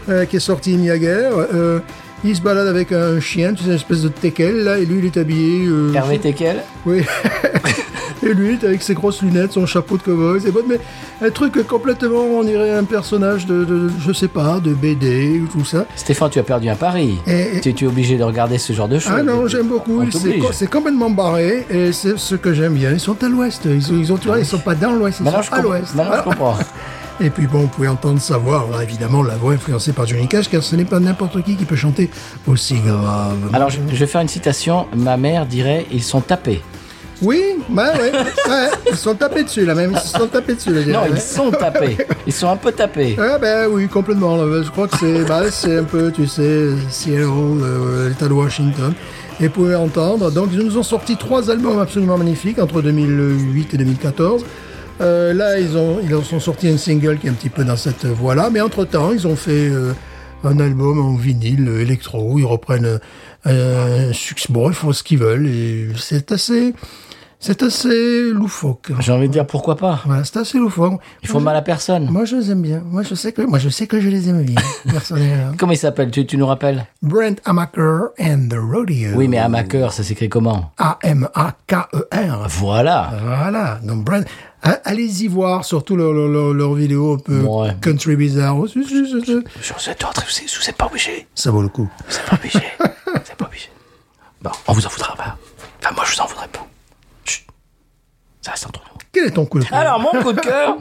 euh, 0.10 0.26
qui 0.26 0.36
est 0.36 0.40
sorti 0.40 0.74
il 0.74 0.84
y 0.84 0.92
a 0.92 0.98
guère. 0.98 1.32
euh, 1.54 1.80
il 2.24 2.36
se 2.36 2.42
balade 2.42 2.68
avec 2.68 2.92
un 2.92 3.20
chien, 3.20 3.54
tu 3.54 3.64
sais, 3.64 3.70
une 3.70 3.76
espèce 3.76 4.02
de 4.02 4.10
teckel, 4.10 4.64
là, 4.64 4.78
et 4.78 4.86
lui, 4.86 5.00
il 5.00 5.06
est 5.06 5.18
habillé... 5.18 5.66
euh, 5.68 5.94
Hervé 5.94 6.20
Tekel 6.20 6.58
Oui. 6.86 7.02
et 8.24 8.34
lui, 8.34 8.50
il 8.60 8.64
est 8.64 8.68
avec 8.68 8.82
ses 8.82 8.94
grosses 8.94 9.22
lunettes, 9.22 9.54
son 9.54 9.66
chapeau 9.66 9.98
de 9.98 10.02
cowboy, 10.04 10.40
c'est 10.42 10.52
bon, 10.52 10.62
mais 10.68 10.80
un 11.26 11.30
truc 11.30 11.66
complètement, 11.68 12.26
on 12.40 12.44
dirait 12.44 12.72
un 12.76 12.84
personnage 12.84 13.46
de, 13.46 13.64
de, 13.64 13.90
je 14.06 14.12
sais 14.12 14.28
pas, 14.28 14.60
de 14.60 14.74
BD 14.74 15.42
ou 15.44 15.48
tout 15.48 15.64
ça. 15.66 15.86
Stéphane, 15.96 16.30
tu 16.30 16.40
as 16.40 16.44
perdu 16.44 16.68
un 16.70 16.76
pari. 16.76 17.18
Et- 17.28 17.60
Tu, 17.62 17.74
tu 17.74 17.86
es 17.86 17.88
obligé 17.88 18.18
de 18.18 18.24
regarder 18.24 18.58
ce 18.58 18.74
genre 18.74 18.88
de 18.88 19.00
choses. 19.00 19.14
Ah 19.16 19.24
non, 19.24 19.48
j'aime 19.48 19.68
beaucoup. 19.68 20.04
C'est 20.52 20.70
complètement 20.70 21.10
barré 21.10 21.66
et 21.70 21.92
c'est 21.94 22.18
ce 22.18 22.36
que 22.36 22.54
j'aime 22.54 22.74
bien. 22.74 22.92
Ils 22.92 23.00
sont 23.00 23.22
à 23.24 23.28
l'ouest. 23.30 23.62
Ils, 23.66 24.00
ils 24.00 24.14
ont, 24.14 24.18
tu 24.18 24.28
vois, 24.28 24.40
ils 24.40 24.46
sont 24.46 24.60
pas 24.60 24.76
dans 24.76 24.92
l'ouest, 24.94 25.20
ils 25.20 25.24
Maintenant, 25.24 25.42
sont 25.44 25.54
à 25.54 25.62
l'ouest. 25.62 25.96
Maintenant, 25.96 26.18
je 26.18 26.24
comprends. 26.24 26.58
Et 27.22 27.30
puis 27.30 27.48
bon, 27.48 27.60
vous 27.62 27.68
pouvez 27.68 27.88
entendre 27.90 28.20
sa 28.22 28.38
voix, 28.38 28.66
alors, 28.68 28.82
évidemment, 28.82 29.24
la 29.24 29.36
voix 29.36 29.54
influencée 29.54 29.92
par 29.92 30.08
Johnny 30.08 30.28
Cash, 30.28 30.50
car 30.50 30.64
ce 30.64 30.76
n'est 30.76 30.86
pas 30.86 31.00
n'importe 31.00 31.44
qui 31.44 31.56
qui 31.56 31.66
peut 31.66 31.76
chanter 31.76 32.10
aussi 32.48 32.76
grave. 32.80 33.38
Alors, 33.54 33.70
je, 33.70 33.80
je 33.92 33.96
vais 33.98 34.08
faire 34.08 34.22
une 34.22 34.28
citation. 34.30 34.88
Ma 34.96 35.18
mère 35.18 35.46
dirait 35.46 35.86
ils 35.92 36.04
sont 36.04 36.22
tapés. 36.22 36.62
Oui, 37.22 37.42
bah 37.68 37.92
ouais, 37.98 38.14
ouais, 38.14 38.70
ils 38.90 38.96
sont 38.96 39.14
tapés 39.14 39.44
dessus 39.44 39.66
là 39.66 39.76
même, 39.76 39.92
ils 39.94 40.00
se 40.00 40.18
sont 40.18 40.28
tapés 40.28 40.56
dessus 40.56 40.74
là. 40.74 40.86
Non, 40.86 41.02
ils 41.14 41.20
sont 41.20 41.52
tapés. 41.52 41.98
Ils 42.26 42.32
sont 42.32 42.48
un 42.48 42.56
peu 42.56 42.72
tapés. 42.72 43.18
Ah 43.20 43.38
ben 43.38 43.68
oui, 43.70 43.90
complètement. 43.90 44.38
là. 44.38 44.64
Je 44.64 44.70
crois 44.72 44.88
que 44.88 44.98
c'est 44.98 45.26
bah, 45.26 45.52
c'est 45.52 45.80
un 45.80 45.84
peu, 45.84 46.14
tu 46.14 46.26
sais, 46.28 46.70
Seattle, 46.90 47.26
euh, 47.62 48.08
l'État 48.08 48.30
de 48.30 48.34
Washington. 48.34 48.94
Et 49.42 49.48
vous 49.48 49.54
pouvez 49.54 49.76
entendre. 49.76 50.32
Donc, 50.32 50.50
ils 50.54 50.60
nous 50.60 50.78
ont 50.78 50.84
sorti 50.84 51.18
trois 51.18 51.50
albums 51.52 51.80
absolument 51.80 52.18
magnifiques 52.18 52.58
entre 52.60 52.82
2008 52.82 53.74
et 53.74 53.78
2014. 53.78 54.46
Euh, 55.02 55.34
là, 55.34 55.60
ils 55.60 55.78
ont, 55.78 56.00
ils 56.04 56.14
en 56.14 56.24
sont 56.24 56.40
sortis 56.40 56.68
un 56.68 56.78
single 56.78 57.18
qui 57.18 57.28
est 57.28 57.30
un 57.30 57.34
petit 57.34 57.50
peu 57.50 57.64
dans 57.64 57.78
cette 57.78 58.06
voie-là. 58.06 58.50
Mais 58.52 58.62
entre-temps, 58.62 59.12
ils 59.12 59.28
ont 59.28 59.36
fait 59.36 59.70
euh, 59.70 59.94
un 60.44 60.60
album 60.60 61.00
en 61.00 61.16
vinyle 61.16 61.68
euh, 61.68 61.82
électro. 61.82 62.38
Ils 62.38 62.46
reprennent 62.46 63.00
un 63.46 64.14
succès. 64.14 64.48
Bon, 64.52 64.70
ils 64.70 64.76
font 64.76 64.92
ce 64.92 65.04
qu'ils 65.04 65.20
veulent. 65.20 65.48
Et 65.48 65.88
c'est 65.98 66.32
assez, 66.32 66.74
c'est 67.40 67.64
assez 67.64 68.32
loufoque. 68.32 68.92
J'ai 69.00 69.14
envie 69.14 69.30
de 69.30 69.34
dire 69.34 69.48
pourquoi 69.48 69.78
pas. 69.78 70.02
Voilà, 70.06 70.26
c'est 70.26 70.38
assez 70.38 70.58
loufoque. 70.58 71.00
Ils 71.24 71.30
font 71.30 71.40
mal 71.40 71.56
à 71.56 71.62
personne. 71.62 72.10
Moi, 72.12 72.26
je 72.26 72.36
les 72.36 72.52
aime 72.52 72.62
bien. 72.62 72.84
Moi, 72.86 73.04
je 73.04 73.16
sais 73.16 73.32
que, 73.32 73.42
moi, 73.42 73.60
je 73.60 73.70
sais 73.70 73.88
que 73.88 74.02
je 74.02 74.10
les 74.10 74.28
aime 74.28 74.44
bien, 74.44 74.62
personnellement. 74.92 75.54
Comment 75.58 75.72
ils 75.72 75.78
s'appellent 75.78 76.12
tu, 76.12 76.26
tu 76.26 76.36
nous 76.36 76.46
rappelles? 76.46 76.86
Brent 77.02 77.38
Amaker 77.46 78.10
and 78.20 78.50
the 78.50 78.58
Rodeo. 78.60 79.16
Oui, 79.16 79.30
mais 79.30 79.38
Amaker, 79.38 79.94
ça 79.94 80.04
s'écrit 80.04 80.28
comment? 80.28 80.74
A-M-A-K-E-R. 80.78 82.48
Voilà. 82.50 83.12
Voilà. 83.24 83.80
Donc, 83.84 84.04
Brent, 84.04 84.26
allez-y 84.62 85.28
voir, 85.28 85.66
surtout 85.66 85.96
leurs 85.96 86.14
leur, 86.14 86.54
leur, 86.54 86.74
vidéos 86.74 87.14
un 87.14 87.18
peu 87.18 87.42
Ouais. 87.42 87.76
country 87.82 88.16
bizarre. 88.16 88.56
Si, 88.68 88.84
si. 88.84 89.04
Je 89.62 89.74
vous 89.74 89.90
êtes 89.90 90.04
vous 90.04 90.74
pas 90.78 90.86
obligé. 90.86 91.28
Ça 91.36 91.52
vaut 91.52 91.62
le 91.62 91.70
coup. 91.70 91.90
C'est 92.08 92.26
pas 92.26 92.36
obligé. 92.36 92.64
C'est 93.24 93.36
pas 93.36 93.46
obligé. 93.46 93.70
Bon, 94.42 94.52
on 94.68 94.74
vous 94.74 94.86
en 94.86 94.90
voudra 94.90 95.16
pas. 95.16 95.38
Enfin, 95.82 95.94
moi, 95.96 96.04
je 96.06 96.16
vous 96.16 96.22
en 96.22 96.26
voudrais 96.26 96.48
pas. 96.48 96.66
Chut. 97.26 97.46
Ça 98.42 98.52
reste 98.52 98.68
entre 98.68 98.82
nous. 98.82 98.98
Quel 99.12 99.26
est 99.26 99.32
ton 99.32 99.46
coup 99.46 99.60
de 99.60 99.66
cœur? 99.66 99.78
Alors, 99.78 100.00
mon 100.00 100.22
coup 100.22 100.34
de 100.34 100.40
cœur. 100.40 100.78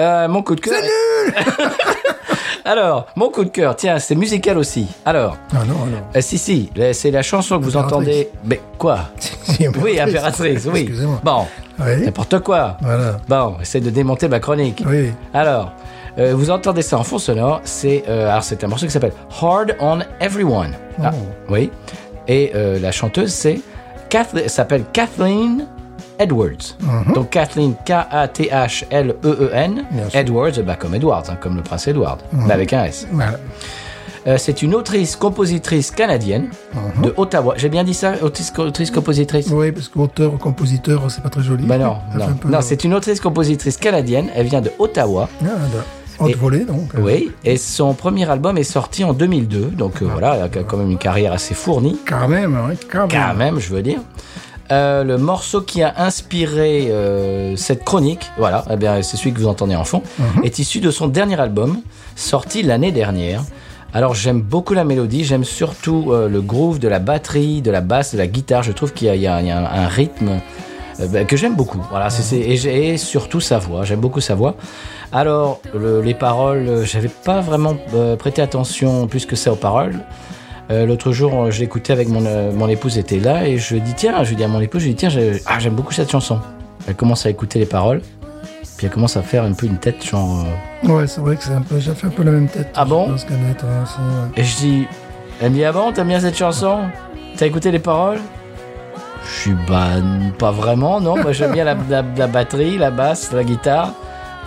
Euh, 0.00 0.28
mon 0.28 0.42
coup 0.42 0.54
de 0.54 0.60
cœur. 0.60 0.74
Alors, 2.64 3.06
mon 3.16 3.30
coup 3.30 3.44
de 3.44 3.48
cœur, 3.50 3.74
tiens, 3.74 3.98
c'est 3.98 4.14
musical 4.14 4.58
aussi. 4.58 4.86
Alors, 5.06 5.36
Ah 5.52 5.64
non, 5.66 5.86
non. 5.86 5.98
euh, 6.14 6.20
si, 6.20 6.36
si, 6.38 6.70
c'est 6.92 7.10
la 7.10 7.22
chanson 7.22 7.58
que 7.58 7.64
vous 7.64 7.76
entendez. 7.76 8.28
Mais 8.44 8.60
quoi 8.78 9.00
Oui, 9.82 9.98
impératrice, 9.98 10.66
oui. 10.72 10.80
Excusez-moi. 10.80 11.20
Bon, 11.24 11.46
Oui. 11.78 12.04
N'importe 12.04 12.38
quoi. 12.40 12.76
Voilà. 12.82 13.16
Bon, 13.28 13.56
essaye 13.62 13.80
de 13.80 13.90
démonter 13.90 14.28
ma 14.28 14.40
chronique. 14.40 14.82
Oui. 14.86 15.10
Alors, 15.32 15.72
euh, 16.18 16.34
vous 16.34 16.50
entendez 16.50 16.82
ça 16.82 16.98
en 16.98 17.02
fond 17.02 17.18
sonore, 17.18 17.60
c'est 17.64 18.04
alors 18.06 18.42
c'est 18.42 18.62
un 18.62 18.68
morceau 18.68 18.84
qui 18.86 18.92
s'appelle 18.92 19.12
Hard 19.40 19.76
on 19.80 20.00
Everyone. 20.20 20.72
Ah, 21.02 21.10
Oh. 21.14 21.16
oui. 21.48 21.70
Et 22.28 22.52
la 22.54 22.92
chanteuse 22.92 23.32
c'est 23.32 23.60
s'appelle 24.48 24.84
Kathleen 24.92 25.66
Edwards. 26.20 26.76
Donc 27.14 27.30
Kathleen 27.30 27.74
K 27.84 27.90
A 28.10 28.28
T 28.28 28.48
H 28.52 28.84
L 28.90 29.14
E 29.24 29.28
E. 29.52 29.68
Edwards, 30.12 30.52
bah, 30.64 30.76
comme 30.76 30.94
Edwards, 30.94 31.24
hein, 31.28 31.36
comme 31.40 31.56
le 31.56 31.62
prince 31.62 31.88
Edward, 31.88 32.20
mais 32.32 32.52
avec 32.52 32.72
un 32.72 32.84
S. 32.84 33.06
Voilà. 33.12 33.38
Euh, 34.26 34.36
c'est 34.36 34.60
une 34.60 34.74
autrice, 34.74 35.16
compositrice 35.16 35.90
canadienne 35.90 36.50
de 37.02 37.14
Ottawa. 37.16 37.54
J'ai 37.56 37.70
bien 37.70 37.84
dit 37.84 37.94
ça, 37.94 38.12
autrice, 38.22 38.52
autrice 38.58 38.90
compositrice? 38.90 39.48
Oui, 39.50 39.72
parce 39.72 39.88
qu'auteur, 39.88 40.36
compositeur, 40.36 41.10
c'est 41.10 41.22
pas 41.22 41.30
très 41.30 41.42
joli. 41.42 41.64
Bah 41.64 41.78
non, 41.78 41.96
non, 42.14 42.24
un 42.26 42.32
peu- 42.32 42.48
non, 42.50 42.58
c'est 42.60 42.84
une 42.84 42.92
autrice 42.92 43.18
compositrice 43.18 43.78
canadienne. 43.78 44.26
Elle 44.34 44.46
vient 44.46 44.60
de 44.60 44.70
Ottawa. 44.78 45.26
Ah, 45.42 45.46
bah, 45.72 45.78
Haute 46.18 46.32
Et- 46.32 46.34
volée, 46.34 46.66
donc. 46.66 46.90
Oui, 46.98 47.32
et 47.46 47.56
son 47.56 47.94
premier 47.94 48.28
album 48.28 48.58
est 48.58 48.62
sorti 48.62 49.04
en 49.04 49.14
2002, 49.14 49.70
donc 49.70 50.02
euh, 50.02 50.06
voilà, 50.12 50.36
elle 50.36 50.42
a 50.42 50.48
quand 50.64 50.76
même 50.76 50.90
une 50.90 50.98
carrière 50.98 51.32
assez 51.32 51.54
fournie, 51.54 51.96
Quand 52.06 52.28
même, 52.28 52.58
oui, 52.68 52.76
quand 52.92 53.06
même. 53.06 53.08
quand 53.08 53.34
même, 53.34 53.58
je 53.58 53.72
veux 53.72 53.80
dire. 53.80 54.00
Euh, 54.72 55.02
le 55.02 55.18
morceau 55.18 55.62
qui 55.62 55.82
a 55.82 55.92
inspiré 55.98 56.88
euh, 56.90 57.56
cette 57.56 57.84
chronique, 57.84 58.30
voilà, 58.38 58.64
eh 58.70 58.76
bien, 58.76 59.02
c'est 59.02 59.16
celui 59.16 59.32
que 59.32 59.38
vous 59.40 59.48
entendez 59.48 59.74
en 59.74 59.82
fond, 59.84 60.02
est 60.44 60.60
issu 60.60 60.78
de 60.80 60.90
son 60.92 61.08
dernier 61.08 61.40
album, 61.40 61.80
sorti 62.14 62.62
l'année 62.62 62.92
dernière. 62.92 63.42
Alors 63.92 64.14
j'aime 64.14 64.40
beaucoup 64.40 64.72
la 64.74 64.84
mélodie, 64.84 65.24
j'aime 65.24 65.42
surtout 65.42 66.10
euh, 66.12 66.28
le 66.28 66.40
groove 66.40 66.78
de 66.78 66.86
la 66.86 67.00
batterie, 67.00 67.60
de 67.62 67.72
la 67.72 67.80
basse, 67.80 68.12
de 68.12 68.18
la 68.18 68.28
guitare. 68.28 68.62
Je 68.62 68.70
trouve 68.70 68.92
qu'il 68.92 69.08
y 69.08 69.10
a, 69.10 69.16
y 69.16 69.46
y 69.46 69.50
un, 69.50 69.64
un 69.64 69.88
rythme 69.88 70.38
bah, 71.12 71.24
que 71.24 71.36
j'aime 71.36 71.56
beaucoup. 71.56 71.84
Voilà, 71.90 72.06
et, 72.32 72.96
surtout 72.96 73.40
sa 73.40 73.58
voix. 73.58 73.82
J'aime 73.84 73.98
beaucoup 74.00 74.20
sa 74.20 74.36
voix. 74.36 74.54
Alors 75.10 75.60
le- 75.74 76.00
les 76.02 76.14
paroles, 76.14 76.84
j'avais 76.84 77.08
pas 77.08 77.40
vraiment 77.40 77.74
prêté 78.20 78.40
attention 78.40 79.08
plus 79.08 79.26
que 79.26 79.34
ça 79.34 79.50
aux 79.50 79.56
paroles. 79.56 79.98
Euh, 80.70 80.86
L'autre 80.86 81.10
jour, 81.12 81.34
euh, 81.34 81.50
je 81.50 81.60
l'écoutais 81.60 81.92
avec 81.92 82.08
mon, 82.08 82.24
euh, 82.24 82.52
mon 82.52 82.68
épouse 82.68 82.96
était 82.98 83.18
là 83.18 83.46
et 83.46 83.58
je 83.58 83.76
dis 83.76 83.94
tiens, 83.94 84.22
je 84.22 84.34
dis 84.34 84.44
à 84.44 84.48
mon 84.48 84.60
épouse, 84.60 84.82
je 84.82 84.88
dis 84.88 84.94
tiens, 84.94 85.08
ah, 85.46 85.58
j'aime 85.58 85.74
beaucoup 85.74 85.92
cette 85.92 86.10
chanson. 86.10 86.38
Elle 86.86 86.94
commence 86.94 87.26
à 87.26 87.30
écouter 87.30 87.58
les 87.58 87.66
paroles, 87.66 88.00
puis 88.76 88.86
elle 88.86 88.90
commence 88.92 89.16
à 89.16 89.22
faire 89.22 89.42
un 89.44 89.52
peu 89.52 89.66
une 89.66 89.78
tête 89.78 90.04
genre. 90.06 90.44
euh, 90.84 90.88
Ouais, 90.88 91.06
c'est 91.06 91.20
vrai 91.20 91.36
que 91.36 91.42
c'est 91.42 91.52
un 91.52 91.62
peu, 91.62 91.78
j'ai 91.80 91.94
fait 91.94 92.06
un 92.06 92.10
peu 92.10 92.22
la 92.22 92.30
même 92.30 92.46
tête. 92.48 92.68
Ah 92.76 92.84
bon 92.84 93.06
Je 93.06 93.10
pense 93.12 93.24
qu'elle 93.24 93.40
doit 93.40 93.50
être, 93.50 93.64
euh, 93.64 93.84
c'est, 93.84 93.98
ouais. 94.00 94.42
Et 94.42 94.44
je 94.44 94.56
dis, 94.56 94.86
elle 95.42 95.50
me 95.50 95.54
dit, 95.56 95.64
ah 95.64 95.72
bon, 95.72 95.92
t'aimes 95.92 96.08
bien 96.08 96.20
cette 96.20 96.36
chanson? 96.38 96.78
T'as 97.36 97.46
écouté 97.46 97.70
les 97.72 97.78
paroles? 97.80 98.18
Je 99.26 99.40
suis, 99.40 99.54
bah, 99.68 99.96
n- 99.98 100.32
pas 100.38 100.50
vraiment, 100.50 101.00
non. 101.00 101.16
Moi, 101.20 101.32
j'aime 101.32 101.52
bien 101.52 101.64
la, 101.64 101.74
la- 101.88 102.04
la 102.16 102.26
batterie, 102.26 102.78
la 102.78 102.90
basse, 102.90 103.32
la 103.32 103.44
guitare. 103.44 103.92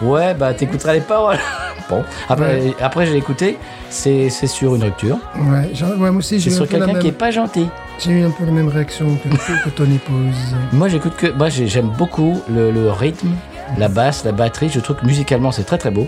Ouais, 0.04 0.34
bah, 0.34 0.54
t'écouteras 0.54 0.94
les 0.94 1.02
paroles. 1.02 1.38
bon, 1.90 2.04
après, 2.30 2.74
après 2.82 3.06
j'ai 3.06 3.18
écouté, 3.18 3.58
c'est 3.90 4.30
sur 4.30 4.76
une 4.76 4.84
rupture. 4.84 5.18
Ouais, 5.38 5.72
ouais, 5.82 5.96
moi 5.98 6.18
aussi, 6.18 6.40
C'est 6.40 6.50
j'ai 6.50 6.56
sur 6.56 6.68
quelqu'un 6.68 7.00
qui 7.00 7.08
est 7.08 7.12
pas 7.12 7.32
gentil. 7.32 7.68
j'ai 8.00 8.12
eu 8.12 8.24
un 8.24 8.32
peu 8.32 8.46
la 8.46 8.52
même 8.52 8.68
réaction 8.70 9.18
que, 9.18 9.30
que 9.30 9.70
ton 9.70 9.86
épouse. 9.86 10.56
Moi, 10.72 10.88
j'écoute 10.88 11.16
que. 11.16 11.28
Moi, 11.28 11.50
j'ai- 11.50 11.68
j'aime 11.68 11.90
beaucoup 11.98 12.42
le, 12.54 12.72
le 12.72 12.90
rythme, 12.92 13.30
la 13.78 13.88
basse, 13.88 14.24
la 14.26 14.32
batterie. 14.32 14.70
Je 14.70 14.80
trouve 14.80 14.98
que 14.98 15.06
musicalement, 15.06 15.52
c'est 15.52 15.64
très 15.64 15.78
très 15.78 15.92
beau. 15.92 16.08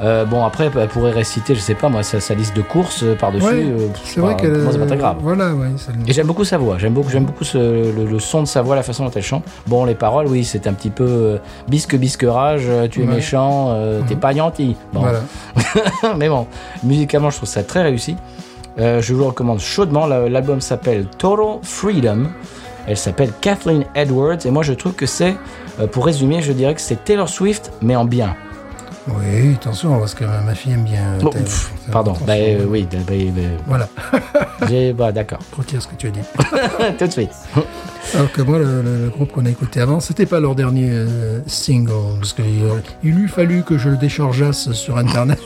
Euh, 0.00 0.24
bon, 0.24 0.44
après, 0.44 0.70
elle 0.76 0.88
pourrait 0.88 1.10
réciter, 1.10 1.54
je 1.56 1.60
sais 1.60 1.74
pas 1.74 1.88
moi, 1.88 2.04
sa, 2.04 2.20
sa 2.20 2.34
liste 2.34 2.54
de 2.56 2.62
courses 2.62 3.02
euh, 3.02 3.16
par-dessus. 3.16 3.44
Ouais, 3.46 3.64
euh, 3.64 3.88
c'est 4.04 4.20
vrai 4.20 4.34
bah, 4.34 4.40
que. 4.40 4.46
pour 4.46 4.62
moi, 4.62 4.72
c'est 4.72 4.78
pas 4.78 4.86
très 4.86 4.96
grave. 4.96 5.16
Voilà, 5.20 5.52
ouais. 5.54 5.66
Et 6.06 6.12
j'aime 6.12 6.26
beaucoup 6.28 6.44
sa 6.44 6.56
voix, 6.56 6.78
j'aime 6.78 6.92
beaucoup, 6.94 7.10
j'aime 7.10 7.24
beaucoup 7.24 7.42
ce- 7.44 7.58
le, 7.58 8.04
le 8.04 8.18
son 8.20 8.42
de 8.42 8.46
sa 8.46 8.62
voix, 8.62 8.76
la 8.76 8.84
façon 8.84 9.04
dont 9.04 9.10
elle 9.12 9.22
chante. 9.24 9.42
Bon, 9.66 9.84
les 9.84 9.96
paroles, 9.96 10.28
oui, 10.28 10.44
c'est 10.44 10.68
un 10.68 10.72
petit 10.72 10.90
peu 10.90 11.04
euh, 11.04 11.38
bisque 11.68 11.96
bisque 11.96 12.24
rage, 12.28 12.62
tu 12.92 13.02
es 13.02 13.06
Ouais. 13.08 13.14
méchant, 13.16 13.70
euh, 13.70 14.00
t'es 14.06 14.14
pas 14.14 14.32
gentil. 14.32 14.76
Bon, 14.92 15.00
Voilà. 15.00 15.20
mais 16.16 16.28
bon, 16.28 16.46
musicalement, 16.84 17.30
je 17.30 17.36
trouve 17.38 17.48
ça 17.48 17.64
très 17.64 17.82
réussi. 17.82 18.16
Je 18.78 19.12
vous 19.12 19.18
le 19.18 19.26
recommande 19.26 19.58
chaudement. 19.58 20.06
La- 20.06 20.28
L'album 20.28 20.60
s'appelle 20.60 21.06
Total 21.18 21.58
Freedom. 21.62 22.28
Elle 22.86 22.96
s'appelle 22.96 23.32
Kathleen 23.40 23.84
Edwards. 23.96 24.38
Et 24.46 24.50
moi, 24.52 24.62
je 24.62 24.72
trouve 24.74 24.92
que 24.92 25.06
c'est, 25.06 25.34
pour 25.90 26.06
résumer, 26.06 26.40
je 26.40 26.52
dirais 26.52 26.74
que 26.76 26.80
c'est 26.80 27.04
Taylor 27.04 27.28
Swift, 27.28 27.72
mais 27.82 27.96
en 27.96 28.04
bien. 28.04 28.36
Oui, 29.08 29.54
attention, 29.54 29.98
parce 29.98 30.14
que 30.14 30.24
ma 30.24 30.54
fille 30.54 30.72
aime 30.72 30.84
bien. 30.84 31.16
Bon, 31.20 31.30
Taylor. 31.30 31.46
pff, 31.46 31.72
Fais 31.86 31.92
pardon, 31.92 32.14
bah, 32.26 32.34
euh, 32.36 32.64
oui, 32.68 32.86
bah, 32.90 32.98
bah, 33.06 33.14
bah, 33.34 33.42
Voilà, 33.66 33.88
j'ai- 34.68 34.92
bah, 34.92 35.12
d'accord. 35.12 35.38
retire 35.56 35.80
ce 35.80 35.88
que 35.88 35.94
tu 35.96 36.08
as 36.08 36.10
dit. 36.10 36.20
Tout 36.98 37.06
de 37.06 37.10
suite. 37.12 37.30
Alors 38.14 38.30
que 38.32 38.42
moi, 38.42 38.58
le, 38.58 39.10
groupe 39.14 39.32
qu'on 39.32 39.46
a 39.46 39.50
écouté 39.50 39.80
avant, 39.80 40.00
c'était 40.00 40.26
pas 40.26 40.40
leur 40.40 40.54
dernier 40.54 40.90
euh, 40.90 41.40
single, 41.46 42.18
parce 42.20 42.32
qu'il 42.34 42.44
il 43.02 43.18
eût 43.18 43.28
fallu 43.28 43.62
que 43.62 43.78
je 43.78 43.88
le 43.88 43.96
déchargeasse 43.96 44.72
sur 44.72 44.96
Internet, 44.98 45.40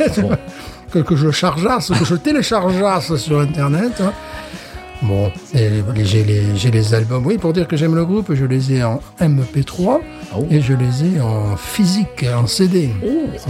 que, 0.93 0.99
que 0.99 1.17
je 1.17 1.27
le 1.27 1.33
chargeasse, 1.33 1.89
que 1.89 2.05
je 2.05 2.15
le 2.15 2.21
téléchargeasse 2.21 3.15
sur 3.17 3.41
Internet. 3.41 3.93
hein. 4.01 4.13
Bon, 5.03 5.31
et 5.55 5.71
j'ai 6.05 6.23
les, 6.25 6.71
les 6.71 6.95
albums. 6.95 7.25
Oui, 7.27 7.39
pour 7.39 7.53
dire 7.53 7.67
que 7.67 7.77
j'aime 7.77 7.95
le 7.95 8.05
groupe, 8.05 8.33
je 8.35 8.45
les 8.45 8.73
ai 8.75 8.85
en 8.85 9.01
MP3 9.21 9.99
Oh. 10.35 10.47
et 10.51 10.63
je 10.63 10.73
les 10.73 11.05
ai 11.17 11.21
en 11.21 11.57
physique, 11.59 12.25
en 12.35 12.47
CD. 12.47 12.89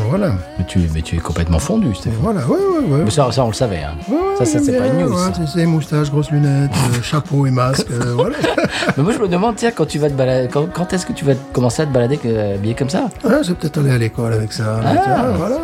Voilà, 0.08 0.32
Mais 0.58 0.64
tu, 0.66 0.80
mais 0.92 1.00
tu 1.02 1.14
es 1.14 1.18
complètement 1.20 1.60
fondu, 1.60 1.94
Stéphane. 1.94 2.18
voilà, 2.20 2.40
ouais, 2.40 2.56
ouais, 2.56 2.92
ouais. 2.96 3.02
Mais 3.04 3.10
ça, 3.10 3.30
ça, 3.30 3.44
on 3.44 3.48
le 3.48 3.52
savait. 3.52 3.82
Hein. 3.84 3.94
Ouais, 4.10 4.16
ça, 4.38 4.44
c'est 4.44 4.76
pas 4.78 4.86
une 4.88 4.98
news. 5.04 5.12
ouais, 5.12 5.46
c'est- 5.46 5.64
moustache, 5.66 6.10
grosses 6.10 6.32
lunettes, 6.32 6.72
euh, 6.72 7.00
chapeau 7.02 7.46
et 7.46 7.52
masque, 7.52 7.86
euh, 7.92 8.12
voilà. 8.16 8.34
Mais 8.96 9.02
moi, 9.04 9.12
je 9.12 9.18
me 9.20 9.28
demande, 9.28 9.54
tiens, 9.54 9.70
quand 9.70 9.86
tu 9.86 10.00
vas 10.00 10.08
te 10.10 10.14
balader, 10.14 10.48
quand, 10.52 10.66
quand 10.72 10.92
est-ce 10.92 11.06
que 11.06 11.12
tu 11.12 11.24
vas 11.24 11.34
commencer 11.52 11.82
à 11.82 11.86
te 11.86 11.92
balader 11.92 12.18
euh, 12.26 12.56
habillé 12.56 12.74
comme 12.74 12.90
ça? 12.90 13.08
Ouais, 13.24 13.44
j'ai 13.44 13.54
peut-être 13.54 13.78
aller 13.78 13.92
à 13.92 13.98
l'école 13.98 14.32
avec 14.32 14.52
ça. 14.52 14.80
Ah. 14.84 14.92
Vois, 15.36 15.36
voilà. 15.48 15.56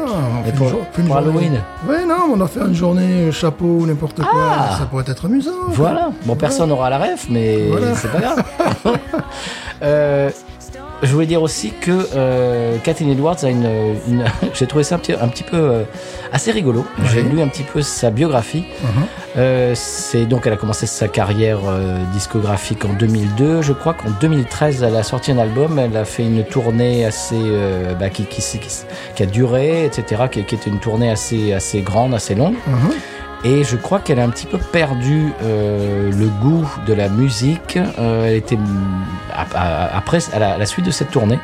Fait 0.45 0.53
pour- 0.53 0.68
jour- 0.68 0.84
pour 0.93 1.16
Halloween 1.16 1.55
Ouais, 1.89 2.07
non, 2.07 2.32
on 2.32 2.41
a 2.41 2.47
fait 2.47 2.61
une 2.61 2.74
journée 2.76 3.24
euh, 3.28 3.32
chapeau, 3.32 3.84
n'importe 3.86 4.18
quoi. 4.18 4.28
Ah. 4.53 4.76
Ça 4.78 4.84
pourrait 4.86 5.05
être 5.09 5.24
amusant. 5.26 5.51
Voilà. 5.79 6.11
Bon, 6.24 6.35
personne 6.37 6.68
n'aura 6.68 6.91
la 6.91 6.99
ref, 6.99 7.26
mais 7.31 7.57
Voilà. 7.70 7.95
c'est 7.95 8.11
pas 8.12 8.20
grave. 8.20 8.43
Euh, 9.83 10.31
je 11.05 11.12
voulais 11.12 11.26
dire 11.26 11.41
aussi 11.43 11.70
que 11.81 12.09
euh, 12.16 12.76
Kathleen 12.83 13.11
Edwards 13.11 13.37
a 13.45 13.49
une. 13.49 13.95
une- 14.09 14.24
J'ai 14.55 14.66
trouvé 14.66 14.83
ça 14.83 14.97
un 14.97 14.99
petit, 14.99 15.12
un 15.12 15.29
petit 15.29 15.45
peu 15.45 15.57
euh, 15.57 15.83
assez 16.33 16.51
rigolo. 16.51 16.85
J'ai 17.12 17.22
lu 17.22 17.41
un 17.41 17.47
petit 17.47 17.62
peu 17.62 17.81
sa 17.83 18.11
biographie. 18.11 18.64
Euh, 19.37 19.72
c'est 19.76 20.26
donc 20.26 20.49
elle 20.49 20.55
a 20.55 20.57
commencé 20.57 20.87
sa 20.87 21.07
carrière 21.07 21.61
euh, 21.68 21.99
discographique 22.12 22.85
en 22.85 22.93
2002. 22.95 23.62
Je 23.62 23.72
crois 23.72 23.95
qu'en 23.95 24.11
2013 24.20 24.83
elle 24.83 24.97
a 24.97 25.05
sorti 25.05 25.31
un 25.31 25.39
album. 25.39 25.79
Elle 25.79 25.97
a 25.97 26.05
fait 26.05 26.24
une 26.24 26.43
tournée 26.45 27.05
assez 27.05 27.37
euh, 27.39 27.95
bah, 27.95 28.11
qui, 28.11 28.24
qui, 28.24 28.43
qui, 28.43 28.59
qui 29.14 29.22
a 29.22 29.26
duré, 29.26 29.85
etc. 29.85 30.22
Qui, 30.29 30.41
était 30.41 30.57
une 30.66 30.81
tournée 30.81 31.11
assez 31.12 31.53
assez 31.53 31.83
grande, 31.83 32.14
assez 32.14 32.35
longue. 32.35 32.55
Mhm. 32.66 32.91
Et 33.45 33.62
je 33.64 33.76
crois 33.76 34.01
qu'elle 34.01 34.18
a 34.18 34.24
un 34.24 34.30
petit 34.30 34.47
peu 34.47 34.59
perdu 34.59 35.32
euh, 35.43 36.11
le 36.11 36.26
goût 36.43 36.68
de 36.86 36.93
la 36.93 37.09
musique. 37.09 37.78
Euh, 37.99 38.26
elle 38.26 38.34
était 38.36 38.59
après 39.32 40.18
à 40.32 40.39
la, 40.39 40.53
à 40.55 40.59
la 40.59 40.66
suite 40.66 40.84
de 40.86 40.91
cette 40.91 41.11
tournée, 41.11 41.39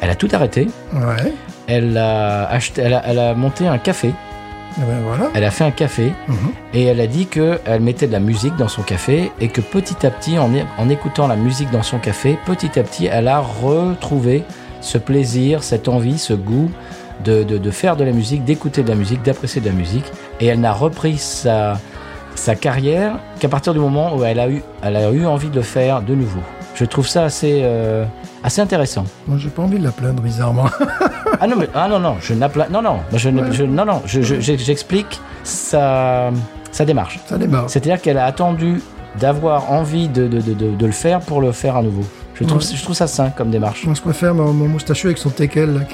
elle 0.00 0.10
a 0.10 0.14
tout 0.14 0.28
arrêté. 0.32 0.68
Ouais. 0.94 1.32
Elle 1.66 1.96
a 1.98 2.46
acheté, 2.48 2.82
elle 2.82 2.94
a, 2.94 3.02
elle 3.06 3.18
a 3.18 3.34
monté 3.34 3.66
un 3.66 3.78
café. 3.78 4.08
Et 4.08 4.80
ben 4.80 4.98
voilà. 5.06 5.30
Elle 5.34 5.44
a 5.44 5.50
fait 5.50 5.64
un 5.64 5.70
café 5.70 6.12
Mhm. 6.28 6.36
et 6.74 6.84
elle 6.84 7.00
a 7.00 7.06
dit 7.06 7.26
que 7.26 7.58
elle 7.64 7.80
mettait 7.80 8.06
de 8.06 8.12
la 8.12 8.20
musique 8.20 8.56
dans 8.56 8.68
son 8.68 8.82
café 8.82 9.32
et 9.40 9.48
que 9.48 9.60
petit 9.62 10.06
à 10.06 10.10
petit, 10.10 10.38
en, 10.38 10.50
en 10.78 10.88
écoutant 10.88 11.26
la 11.28 11.36
musique 11.36 11.70
dans 11.70 11.82
son 11.82 11.98
café, 11.98 12.38
petit 12.44 12.78
à 12.78 12.82
petit, 12.82 13.06
elle 13.06 13.28
a 13.28 13.40
retrouvé 13.40 14.44
ce 14.82 14.98
plaisir, 14.98 15.62
cette 15.62 15.88
envie, 15.88 16.18
ce 16.18 16.34
goût 16.34 16.70
de, 17.24 17.42
de, 17.42 17.56
de 17.56 17.70
faire 17.70 17.96
de 17.96 18.04
la 18.04 18.12
musique, 18.12 18.44
d'écouter 18.44 18.82
de 18.82 18.90
la 18.90 18.94
musique, 18.94 19.22
d'apprécier 19.22 19.62
de 19.62 19.66
la 19.66 19.72
musique. 19.74 20.04
Et 20.40 20.46
elle 20.46 20.60
n'a 20.60 20.72
repris 20.72 21.16
sa, 21.18 21.78
sa 22.34 22.54
carrière 22.54 23.14
qu'à 23.40 23.48
partir 23.48 23.72
du 23.74 23.80
moment 23.80 24.14
où 24.16 24.24
elle 24.24 24.38
a, 24.40 24.48
eu, 24.48 24.62
elle 24.82 24.96
a 24.96 25.10
eu 25.10 25.26
envie 25.26 25.48
de 25.48 25.56
le 25.56 25.62
faire 25.62 26.02
de 26.02 26.14
nouveau. 26.14 26.40
Je 26.74 26.84
trouve 26.84 27.08
ça 27.08 27.24
assez, 27.24 27.60
euh, 27.64 28.04
assez 28.44 28.60
intéressant. 28.60 29.04
Moi, 29.26 29.38
j'ai 29.40 29.48
pas 29.48 29.62
envie 29.62 29.78
de 29.78 29.84
la 29.84 29.92
plaindre 29.92 30.22
bizarrement. 30.22 30.66
Ah 31.38 31.46
non, 31.46 31.56
mais, 31.58 31.68
ah 31.74 31.86
non, 31.86 31.98
non, 31.98 32.16
je 32.22 32.32
n'appla... 32.32 32.66
Non, 32.70 32.80
non, 32.80 33.00
je, 33.12 33.28
Ouais. 33.28 33.42
je- 33.52 33.64
non, 33.64 33.84
non, 33.84 34.00
je- 34.06 34.22
je- 34.22 34.40
je- 34.40 34.56
j'explique 34.56 35.20
sa, 35.44 36.30
sa 36.72 36.86
démarche. 36.86 37.20
ça 37.28 37.36
démarre. 37.36 37.68
C'est-à-dire 37.68 38.00
qu'elle 38.00 38.16
a 38.16 38.24
attendu 38.24 38.80
d'avoir 39.20 39.70
envie 39.70 40.08
de, 40.08 40.28
de, 40.28 40.40
de, 40.40 40.86
le 40.86 40.92
faire 40.92 41.20
pour 41.20 41.42
le 41.42 41.52
faire 41.52 41.76
à 41.76 41.82
nouveau. 41.82 42.04
Je 42.36 42.44
trouve, 42.44 42.62
Ouais. 42.62 42.74
je 42.74 42.82
trouve 42.82 42.94
ça 42.96 43.06
sain 43.06 43.28
comme 43.28 43.50
démarche. 43.50 43.84
Moi, 43.84 43.94
je 43.94 44.00
préfère 44.00 44.32
mon, 44.34 44.50
mon 44.54 44.66
moustachu 44.66 45.08
avec 45.08 45.18
son 45.18 45.28
teckel. 45.28 45.86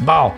Bon, 0.00 0.32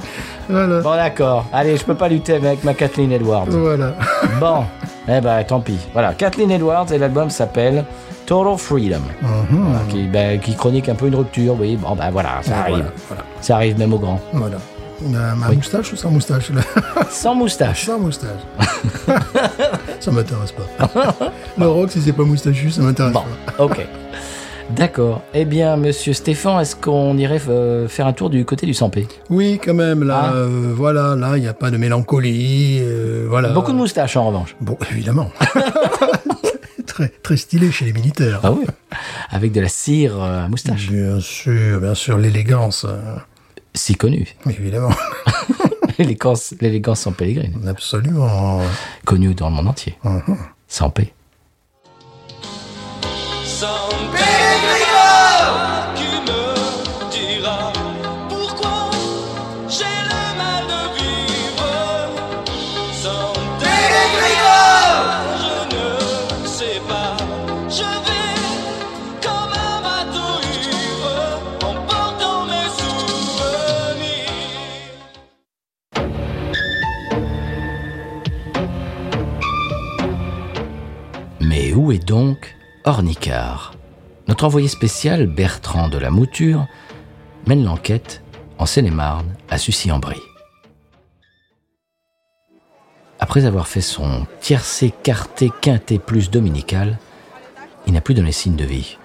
voilà. 0.48 0.80
bon 0.80 0.94
d'accord. 0.96 1.46
Allez, 1.52 1.76
je 1.76 1.84
peux 1.84 1.94
pas 1.94 2.08
lutter 2.08 2.34
avec 2.34 2.64
ma 2.64 2.74
Kathleen 2.74 3.12
Edwards. 3.12 3.46
Voilà. 3.50 3.94
Bon, 4.40 4.64
eh 5.08 5.20
ben 5.20 5.44
tant 5.44 5.60
pis. 5.60 5.78
Voilà, 5.92 6.12
Kathleen 6.14 6.50
Edwards 6.50 6.86
et 6.92 6.98
l'album 6.98 7.30
s'appelle 7.30 7.84
Total 8.26 8.56
Freedom, 8.58 9.00
Mhm. 9.22 9.46
Voilà, 9.50 9.78
qui, 9.90 10.02
ben, 10.08 10.40
qui 10.40 10.54
chronique 10.54 10.88
un 10.88 10.94
peu 10.94 11.06
une 11.08 11.14
rupture. 11.16 11.56
Oui, 11.60 11.76
bon 11.76 11.94
ben 11.94 12.10
voilà, 12.10 12.40
ça 12.42 12.58
arrive. 12.60 12.76
Voilà. 12.76 12.90
voilà. 13.08 13.22
Ça 13.40 13.56
arrive 13.56 13.78
même 13.78 13.92
aux 13.92 13.98
grands. 13.98 14.20
voilà. 14.32 14.56
Ma, 15.02 15.34
ma 15.34 15.48
Oui. 15.50 15.56
moustache 15.56 15.92
ou 15.92 15.96
sans 15.96 16.10
moustache 16.10 16.50
là? 16.50 16.62
Sans 17.10 17.34
moustache. 17.34 17.84
Sans 17.86 17.98
moustache. 17.98 18.40
ça 20.00 20.10
m'intéresse 20.10 20.52
pas. 20.52 21.14
Le 21.58 21.66
rock, 21.68 21.90
si 21.90 22.00
c'est 22.00 22.12
pas 22.12 22.22
moustachu, 22.22 22.70
ça 22.70 22.80
m'intéresse 22.82 23.12
Bon, 23.12 23.22
pas. 23.56 23.64
ok. 23.64 23.86
D'accord. 24.70 25.22
Eh 25.34 25.44
bien, 25.44 25.76
monsieur 25.76 26.12
Stéphane, 26.14 26.60
est-ce 26.60 26.74
qu'on 26.74 27.16
irait 27.18 27.40
euh, 27.48 27.86
faire 27.86 28.06
un 28.06 28.12
tour 28.12 28.30
du 28.30 28.44
côté 28.44 28.66
du 28.66 28.72
100p 28.72 29.06
Oui, 29.30 29.60
quand 29.62 29.74
même, 29.74 30.02
là, 30.02 30.30
Ah. 30.32 30.34
euh, 30.34 30.72
voilà, 30.74 31.14
là, 31.14 31.36
il 31.36 31.42
n'y 31.42 31.46
a 31.48 31.54
pas 31.54 31.70
de 31.70 31.76
mélancolie, 31.76 32.78
euh, 32.80 33.26
voilà. 33.28 33.50
Beaucoup 33.50 33.72
de 33.72 33.76
moustaches 33.76 34.16
en 34.16 34.26
revanche. 34.26 34.56
Bon, 34.60 34.76
évidemment. 34.90 35.30
très, 36.86 37.08
très 37.08 37.36
stylé 37.36 37.70
chez 37.70 37.84
les 37.84 37.92
militaires. 37.92 38.40
Ah 38.42 38.52
oui 38.52 38.64
Avec 39.30 39.52
de 39.52 39.60
la 39.60 39.68
cire 39.68 40.20
à 40.20 40.48
moustache. 40.48 40.90
Bien 40.90 41.20
sûr, 41.20 41.80
bien 41.80 41.94
sûr, 41.94 42.18
l'élégance, 42.18 42.86
Si 43.74 43.94
connu. 43.94 44.26
évidemment, 44.48 44.90
L'élégance, 45.98 46.54
l'élégance 46.60 47.00
sans 47.02 47.12
Pellegrine. 47.12 47.54
absolument. 47.68 48.60
Connue 49.04 49.34
dans 49.34 49.48
le 49.50 49.54
monde 49.56 49.68
entier. 49.68 49.96
Mhm. 50.02 50.36
Sans 50.66 50.90
P. 50.90 51.12
donc 81.98 82.56
Ornicard 82.84 83.74
Notre 84.28 84.44
envoyé 84.44 84.68
spécial, 84.68 85.26
Bertrand 85.26 85.88
de 85.88 85.98
la 85.98 86.10
Mouture, 86.10 86.66
mène 87.46 87.64
l'enquête 87.64 88.22
en 88.58 88.66
Seine-et-Marne, 88.66 89.34
à 89.50 89.58
Sucy-en-Brie. 89.58 90.22
Après 93.18 93.46
avoir 93.46 93.68
fait 93.68 93.80
son 93.80 94.26
tiercé, 94.40 94.92
quarté, 95.02 95.50
quinté 95.60 95.98
plus 95.98 96.30
dominical, 96.30 96.98
il 97.86 97.92
n'a 97.92 98.00
plus 98.00 98.14
donné 98.14 98.32
signe 98.32 98.56
de 98.56 98.64
vie. 98.64 98.98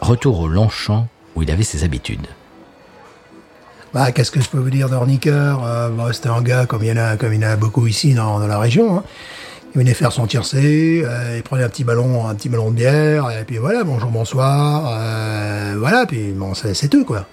Retour 0.00 0.40
au 0.40 0.48
Longchamp 0.48 1.08
où 1.34 1.42
il 1.42 1.50
avait 1.50 1.62
ses 1.62 1.84
habitudes. 1.84 2.26
Bah, 3.94 4.12
qu'est-ce 4.12 4.30
que 4.30 4.40
je 4.40 4.48
peux 4.48 4.58
vous 4.58 4.70
dire 4.70 4.88
d'Ornicker 4.88 5.58
euh, 5.64 5.88
bah, 5.88 6.12
C'était 6.12 6.28
un 6.28 6.42
gars 6.42 6.66
comme 6.66 6.82
il 6.82 6.88
y 6.88 6.92
en 6.92 6.96
a, 6.96 7.56
beaucoup 7.56 7.86
ici 7.86 8.14
dans, 8.14 8.38
dans 8.38 8.46
la 8.46 8.58
région. 8.58 8.98
hein. 8.98 9.04
Il 9.74 9.78
venait 9.78 9.94
faire 9.94 10.12
son 10.12 10.26
tiercé, 10.26 11.02
euh, 11.04 11.36
il 11.36 11.42
prenait 11.42 11.62
un 11.62 11.68
petit 11.68 11.84
ballon, 11.84 12.26
un 12.26 12.34
petit 12.34 12.48
ballon 12.48 12.70
de 12.70 12.76
bière, 12.76 13.30
et 13.30 13.44
puis 13.44 13.58
voilà, 13.58 13.84
bonjour, 13.84 14.10
bonsoir, 14.10 14.96
euh, 14.98 15.74
voilà, 15.78 16.06
puis 16.06 16.32
bon, 16.32 16.54
c'est 16.54 16.88
tout 16.88 17.04
quoi. 17.04 17.26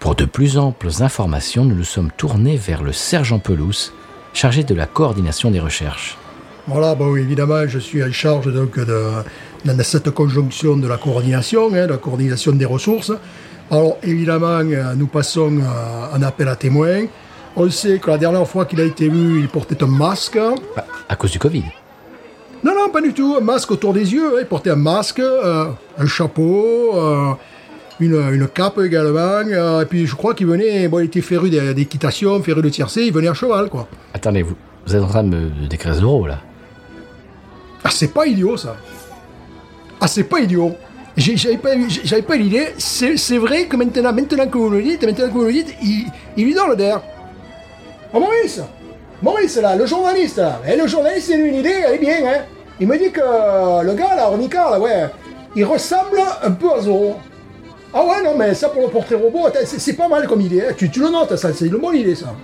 Pour 0.00 0.16
de 0.16 0.24
plus 0.24 0.58
amples 0.58 0.88
informations, 1.00 1.64
nous 1.64 1.76
nous 1.76 1.84
sommes 1.84 2.10
tournés 2.16 2.56
vers 2.56 2.82
le 2.82 2.92
sergent 2.92 3.38
Pelouse, 3.38 3.92
chargé 4.32 4.64
de 4.64 4.74
la 4.74 4.86
coordination 4.86 5.50
des 5.52 5.60
recherches. 5.60 6.18
Voilà, 6.66 6.94
bon, 6.94 7.16
évidemment, 7.16 7.66
je 7.66 7.78
suis 7.78 8.02
en 8.02 8.10
charge 8.12 8.52
donc 8.52 8.78
de, 8.78 9.10
de 9.64 9.82
cette 9.82 10.10
conjonction 10.10 10.76
de 10.76 10.88
la 10.88 10.96
coordination, 10.96 11.68
hein, 11.74 11.86
de 11.86 11.92
la 11.92 11.98
coordination 11.98 12.52
des 12.52 12.64
ressources. 12.64 13.12
Alors, 13.70 13.96
évidemment, 14.02 14.60
euh, 14.60 14.94
nous 14.94 15.06
passons 15.06 15.56
euh, 15.58 16.14
un 16.14 16.22
appel 16.22 16.48
à 16.48 16.56
témoins. 16.56 17.06
On 17.56 17.68
sait 17.70 17.98
que 17.98 18.10
la 18.10 18.18
dernière 18.18 18.46
fois 18.48 18.64
qu'il 18.64 18.80
a 18.80 18.84
été 18.84 19.08
vu, 19.08 19.40
il 19.40 19.48
portait 19.48 19.82
un 19.82 19.86
masque. 19.86 20.38
Bah, 20.76 20.86
à 21.08 21.16
cause 21.16 21.30
du 21.32 21.38
Covid. 21.38 21.64
Non, 22.64 22.72
non, 22.74 22.88
pas 22.90 23.00
du 23.00 23.12
tout. 23.12 23.36
Un 23.38 23.44
masque 23.44 23.70
autour 23.72 23.92
des 23.92 24.12
yeux. 24.12 24.36
Il 24.40 24.46
portait 24.46 24.70
un 24.70 24.76
masque, 24.76 25.18
euh, 25.20 25.66
un 25.98 26.06
chapeau, 26.06 26.92
euh, 26.94 27.32
une, 28.00 28.14
une 28.32 28.48
cape 28.48 28.78
également. 28.78 29.42
euh, 29.46 29.82
et 29.82 29.86
puis, 29.86 30.06
je 30.06 30.14
crois 30.14 30.34
qu'il 30.34 30.46
venait, 30.46 30.88
bon, 30.88 31.00
il 31.00 31.06
était 31.06 31.20
féru 31.20 31.50
d'é- 31.50 31.74
d'équitation, 31.74 32.42
féru 32.42 32.62
de 32.62 32.68
tiercé, 32.70 33.02
il 33.02 33.12
venait 33.12 33.28
à 33.28 33.34
cheval, 33.34 33.68
quoi. 33.68 33.86
Attendez, 34.14 34.42
vous, 34.42 34.54
vous 34.86 34.96
êtes 34.96 35.02
en 35.02 35.08
train 35.08 35.24
de 35.24 35.28
me 35.36 35.68
décrire 35.68 35.94
drôle 36.00 36.28
là 36.30 36.38
Ah, 37.84 37.90
c'est 37.90 38.12
pas 38.14 38.26
idiot, 38.26 38.56
ça. 38.56 38.76
Ah, 40.00 40.06
c'est 40.06 40.24
pas 40.24 40.40
idiot. 40.40 40.72
J'avais 41.16 41.58
pas, 41.58 41.70
j'avais 42.04 42.22
pas 42.22 42.36
l'idée. 42.36 42.68
C'est 42.78 43.36
vrai 43.36 43.66
que 43.66 43.76
maintenant, 43.76 44.12
maintenant 44.14 44.46
que 44.46 44.56
vous 44.56 44.70
le 44.70 44.82
dites, 44.82 45.04
maintenant 45.04 45.26
que 45.28 45.32
vous 45.34 45.44
le 45.44 45.52
dites, 45.52 45.74
il, 45.82 46.06
il 46.38 46.44
lui 46.46 46.54
donne 46.54 46.74
d'air. 46.76 47.02
Oh, 48.14 48.20
Maurice 48.20 48.60
Maurice, 49.22 49.56
là, 49.56 49.76
le 49.76 49.86
journaliste, 49.86 50.38
là. 50.38 50.60
Eh, 50.68 50.76
le 50.76 50.86
journaliste, 50.86 51.30
a 51.30 51.36
eu 51.36 51.48
une 51.48 51.54
idée, 51.56 51.74
elle 51.86 51.94
est 51.94 51.98
bien, 51.98 52.16
hein. 52.26 52.40
Il 52.80 52.88
me 52.88 52.98
dit 52.98 53.10
que 53.10 53.20
euh, 53.22 53.82
le 53.82 53.94
gars, 53.94 54.14
là, 54.16 54.28
Ornicard, 54.28 54.70
là, 54.72 54.80
ouais, 54.80 55.06
il 55.54 55.64
ressemble 55.64 56.20
un 56.42 56.50
peu 56.50 56.72
à 56.72 56.80
Zorro. 56.80 57.16
Ah 57.94 58.04
ouais, 58.04 58.22
non, 58.24 58.34
mais 58.36 58.54
ça, 58.54 58.68
pour 58.70 58.82
le 58.82 58.88
portrait 58.88 59.14
robot, 59.14 59.48
c'est 59.64 59.78
c'est 59.78 59.92
pas 59.92 60.08
mal 60.08 60.26
comme 60.26 60.40
idée. 60.40 60.62
hein. 60.62 60.72
Tu, 60.76 60.90
tu 60.90 61.00
le 61.00 61.10
notes, 61.10 61.36
ça, 61.36 61.52
c'est 61.52 61.66
une 61.66 61.76
bonne 61.76 61.94
idée, 61.96 62.14
ça. 62.14 62.34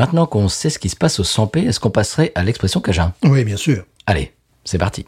Maintenant 0.00 0.24
qu'on 0.24 0.48
sait 0.48 0.70
ce 0.70 0.78
qui 0.78 0.88
se 0.88 0.96
passe 0.96 1.20
au 1.20 1.24
100p, 1.24 1.68
est-ce 1.68 1.78
qu'on 1.78 1.90
passerait 1.90 2.32
à 2.34 2.42
l'expression 2.42 2.80
Cajun? 2.80 3.12
Oui, 3.22 3.44
bien 3.44 3.58
sûr. 3.58 3.84
Allez, 4.06 4.32
c'est 4.64 4.78
parti. 4.78 5.04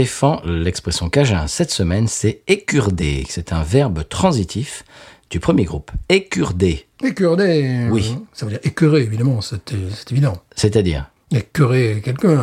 Stéphane, 0.00 0.38
l'expression 0.46 1.10
Cajun 1.10 1.46
cette 1.46 1.70
semaine, 1.70 2.08
c'est 2.08 2.40
écurder. 2.48 3.26
C'est 3.28 3.52
un 3.52 3.62
verbe 3.62 4.02
transitif 4.08 4.82
du 5.28 5.40
premier 5.40 5.64
groupe. 5.64 5.90
Écurder, 6.08 6.86
Écurder. 7.04 7.86
Oui. 7.90 8.16
Ça 8.32 8.46
veut 8.46 8.52
dire 8.52 8.60
écœurer, 8.64 9.02
évidemment, 9.02 9.42
c'est 9.42 9.74
évident. 10.10 10.38
c'est-à-dire 10.56 11.10
Écœurer 11.30 12.00
quelqu'un. 12.02 12.38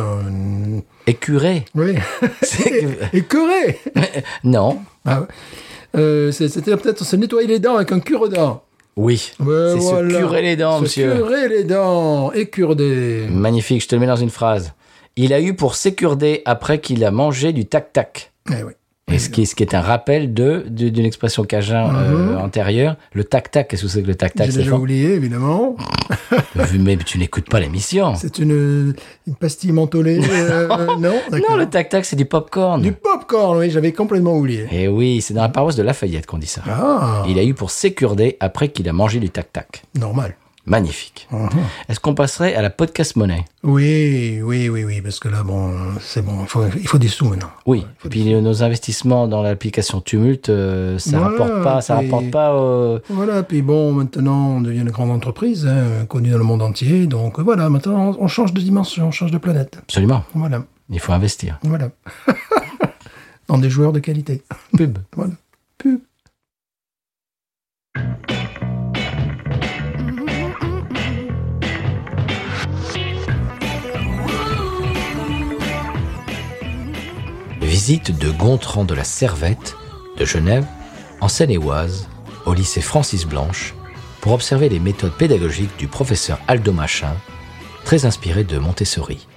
écurer. 1.08 1.64
Oui. 1.74 1.96
Écœurer. 3.12 3.80
Non. 4.44 4.78
Ah, 5.04 5.26
euh, 5.96 6.30
C'était 6.30 6.76
peut-être 6.76 7.04
se 7.04 7.16
nettoyer 7.16 7.48
les 7.48 7.58
dents 7.58 7.74
avec 7.74 7.90
un 7.90 7.98
cure-dents. 7.98 8.62
Oui. 8.94 9.32
C'est 9.36 9.42
voilà. 9.42 10.10
se 10.14 10.16
curer 10.16 10.42
les 10.42 10.54
dents, 10.54 10.76
Se 10.78 10.82
monsieur. 10.82 11.12
curer 11.12 11.48
les 11.48 11.64
dents. 11.64 12.30
Écurder. 12.30 13.26
Magnifique, 13.28 13.82
je 13.82 13.88
te 13.88 13.96
le 13.96 14.00
mets 14.00 14.06
dans 14.06 14.14
une 14.14 14.30
phrase. 14.30 14.74
Il 15.20 15.32
a 15.32 15.40
eu 15.40 15.52
pour 15.52 15.74
s'écurder 15.74 16.42
après 16.44 16.80
qu'il 16.80 17.04
a 17.04 17.10
mangé 17.10 17.52
du 17.52 17.66
tac-tac. 17.66 18.32
Eh 18.50 18.62
oui. 18.62 18.72
Et 19.10 19.18
ce 19.18 19.30
qui, 19.30 19.46
ce 19.46 19.56
qui 19.56 19.62
est 19.64 19.74
un 19.74 19.80
rappel 19.80 20.32
de 20.32 20.64
d'une 20.68 21.04
expression 21.06 21.42
cajun 21.42 21.92
euh, 21.92 22.36
antérieure. 22.36 22.96
Le 23.14 23.24
tac-tac, 23.24 23.66
qu'est-ce 23.66 23.82
que 23.82 23.88
c'est 23.88 24.02
que 24.02 24.06
le 24.06 24.14
tac-tac, 24.14 24.50
J'ai 24.50 24.58
déjà 24.58 24.76
oublié, 24.76 25.14
évidemment. 25.14 25.76
Mais 26.78 26.96
tu 26.98 27.18
n'écoutes 27.18 27.48
pas 27.48 27.58
l'émission. 27.58 28.14
C'est 28.14 28.38
une, 28.38 28.94
une 29.26 29.34
pastille 29.34 29.72
mentholée. 29.72 30.20
euh, 30.30 30.68
non, 31.00 31.14
Non, 31.32 31.56
le 31.56 31.66
tac-tac, 31.66 32.04
c'est 32.04 32.16
du 32.16 32.26
popcorn. 32.26 32.80
Du 32.80 32.92
popcorn, 32.92 33.58
oui, 33.58 33.70
j'avais 33.70 33.92
complètement 33.92 34.36
oublié. 34.36 34.68
Et 34.70 34.86
oui, 34.86 35.20
c'est 35.20 35.34
dans 35.34 35.42
la 35.42 35.48
paroisse 35.48 35.74
de 35.74 35.82
Lafayette 35.82 36.26
qu'on 36.26 36.38
dit 36.38 36.46
ça. 36.46 36.62
Ah, 36.68 37.24
Il 37.28 37.40
a 37.40 37.44
eu 37.44 37.54
pour 37.54 37.72
s'écurder 37.72 38.36
après 38.38 38.68
qu'il 38.68 38.88
a 38.88 38.92
mangé 38.92 39.18
du 39.18 39.30
tac-tac. 39.30 39.82
normal. 39.98 40.36
Magnifique. 40.68 41.28
Est-ce 41.88 41.98
qu'on 41.98 42.14
passerait 42.14 42.54
à 42.54 42.62
la 42.62 42.70
podcast 42.70 43.16
monnaie? 43.16 43.44
Oui, 43.62 44.40
oui, 44.42 44.68
oui, 44.68 44.84
oui, 44.84 45.00
parce 45.00 45.18
que 45.18 45.28
là, 45.28 45.42
bon, 45.42 45.74
c'est 46.00 46.22
bon, 46.22 46.42
il 46.42 46.46
faut, 46.46 46.64
il 46.78 46.86
faut 46.86 46.98
des 46.98 47.08
sous 47.08 47.28
maintenant. 47.28 47.50
Oui. 47.66 47.86
Et 48.04 48.08
puis 48.08 48.34
nos 48.34 48.62
investissements 48.62 49.26
dans 49.28 49.42
l'application 49.42 50.00
Tumult, 50.00 50.48
euh, 50.50 50.98
ça 50.98 51.18
Voilà, 51.18 51.30
rapporte 51.30 51.62
pas, 51.64 51.80
ça 51.80 51.96
puis- 51.96 52.06
rapporte 52.06 52.30
pas. 52.30 52.52
euh, 52.54 52.98
Voilà, 53.08 53.42
puis 53.42 53.62
bon, 53.62 53.92
maintenant, 53.92 54.56
on 54.56 54.60
devient 54.60 54.80
une 54.80 54.90
grande 54.90 55.10
entreprise, 55.10 55.66
hein, 55.66 56.04
connue 56.06 56.30
dans 56.30 56.38
le 56.38 56.44
monde 56.44 56.62
entier. 56.62 57.06
Donc 57.06 57.40
voilà, 57.40 57.68
maintenant, 57.70 58.10
on, 58.18 58.24
on 58.24 58.28
change 58.28 58.52
de 58.52 58.60
dimension, 58.60 59.08
on 59.08 59.10
change 59.10 59.30
de 59.30 59.38
planète. 59.38 59.78
Absolument. 59.82 60.22
Voilà, 60.34 60.62
Il 60.90 61.00
faut 61.00 61.12
investir. 61.12 61.58
voilà. 61.62 61.88
dans 63.48 63.56
des 63.58 63.70
joueurs 63.70 63.92
de 63.92 64.00
qualité. 64.00 64.42
Pub. 64.76 64.98
Voilà. 65.16 65.32
Pub. 65.78 66.00
Visite 77.80 78.18
de 78.18 78.32
Gontran 78.32 78.84
de 78.84 78.92
la 78.92 79.04
Servette 79.04 79.76
de 80.18 80.24
Genève, 80.24 80.66
en 81.20 81.28
Seine-et-Oise, 81.28 82.08
au 82.44 82.52
lycée 82.52 82.80
Francis 82.80 83.24
Blanche, 83.24 83.72
pour 84.20 84.32
observer 84.32 84.68
les 84.68 84.80
méthodes 84.80 85.12
pédagogiques 85.12 85.76
du 85.78 85.86
professeur 85.86 86.40
Aldo 86.48 86.72
Machin, 86.72 87.14
très 87.84 88.04
inspiré 88.04 88.42
de 88.42 88.58
Montessori. 88.58 89.28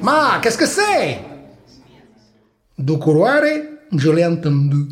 Ma, 0.00 0.38
qu'est-ce 0.40 0.58
que 0.58 0.66
c'est? 0.66 1.18
Du 2.78 2.96
couloir, 3.00 3.42
je 3.92 4.10
l'ai 4.12 4.24
entendu. 4.24 4.90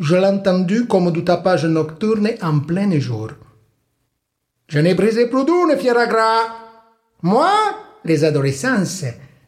Je 0.00 0.16
l'ai 0.16 0.28
entendu 0.28 0.86
comme 0.86 1.12
du 1.12 1.24
tapage 1.24 1.66
nocturne 1.66 2.30
en 2.40 2.60
plein 2.60 2.98
jour. 2.98 3.32
Je 4.72 4.80
n'ai 4.80 4.94
brisé 4.94 5.26
plus 5.26 5.44
d'une, 5.44 5.76
gras. 6.08 6.46
Moi, 7.20 7.52
les 8.04 8.24
adolescences, 8.24 9.04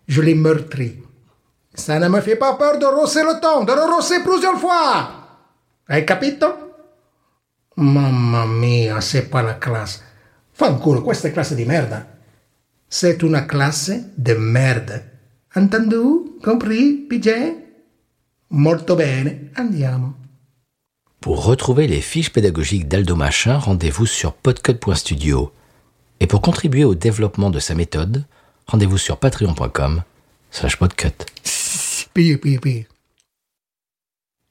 je 0.07 0.21
les 0.21 0.35
meurtris. 0.35 1.03
Ça 1.73 1.99
ne 1.99 2.09
me 2.09 2.21
fait 2.21 2.37
pas 2.37 2.57
peur 2.57 2.79
de 2.79 2.85
rosser 2.85 3.23
le 3.23 3.41
ton, 3.41 3.65
de 3.65 3.73
le 3.73 3.91
rosser 3.91 4.23
plusieurs 4.23 4.61
fois. 4.61 5.09
Hai 5.89 6.05
capito? 6.05 6.47
Mamma 7.77 8.45
mia, 8.45 9.01
c'est 9.01 9.31
pas 9.31 9.43
la 9.43 9.55
classe. 9.55 10.03
Fanculo, 10.53 11.01
questa 11.01 11.29
è 11.29 11.33
classe 11.33 11.55
di 11.55 11.65
merda. 11.65 12.07
C'est 12.87 13.23
une 13.23 13.47
classe 13.47 14.11
de 14.15 14.35
merde. 14.35 15.03
Entendu? 15.55 16.37
Compris, 16.43 17.07
PJ? 17.09 17.29
Molto 18.49 18.95
bene, 18.95 19.51
andiamo. 19.55 20.17
Pour 21.25 21.47
retrouver 21.47 21.87
les 21.87 22.03
fiches 22.03 22.31
pédagogiques 22.31 22.87
d'Aldo 22.87 23.17
Machin, 23.17 23.57
rendez-vous 23.57 24.05
sur 24.05 24.35
podcut.studio. 24.35 25.51
Et 26.21 26.27
pour 26.27 26.43
contribuer 26.43 26.85
au 26.85 26.95
développement 26.95 27.49
de 27.49 27.61
sa 27.61 27.75
méthode, 27.75 28.27
rendez-vous 28.67 28.99
sur 28.99 29.17
patreon.com 29.17 30.03
slash 30.51 30.77
podcut. 30.77 31.15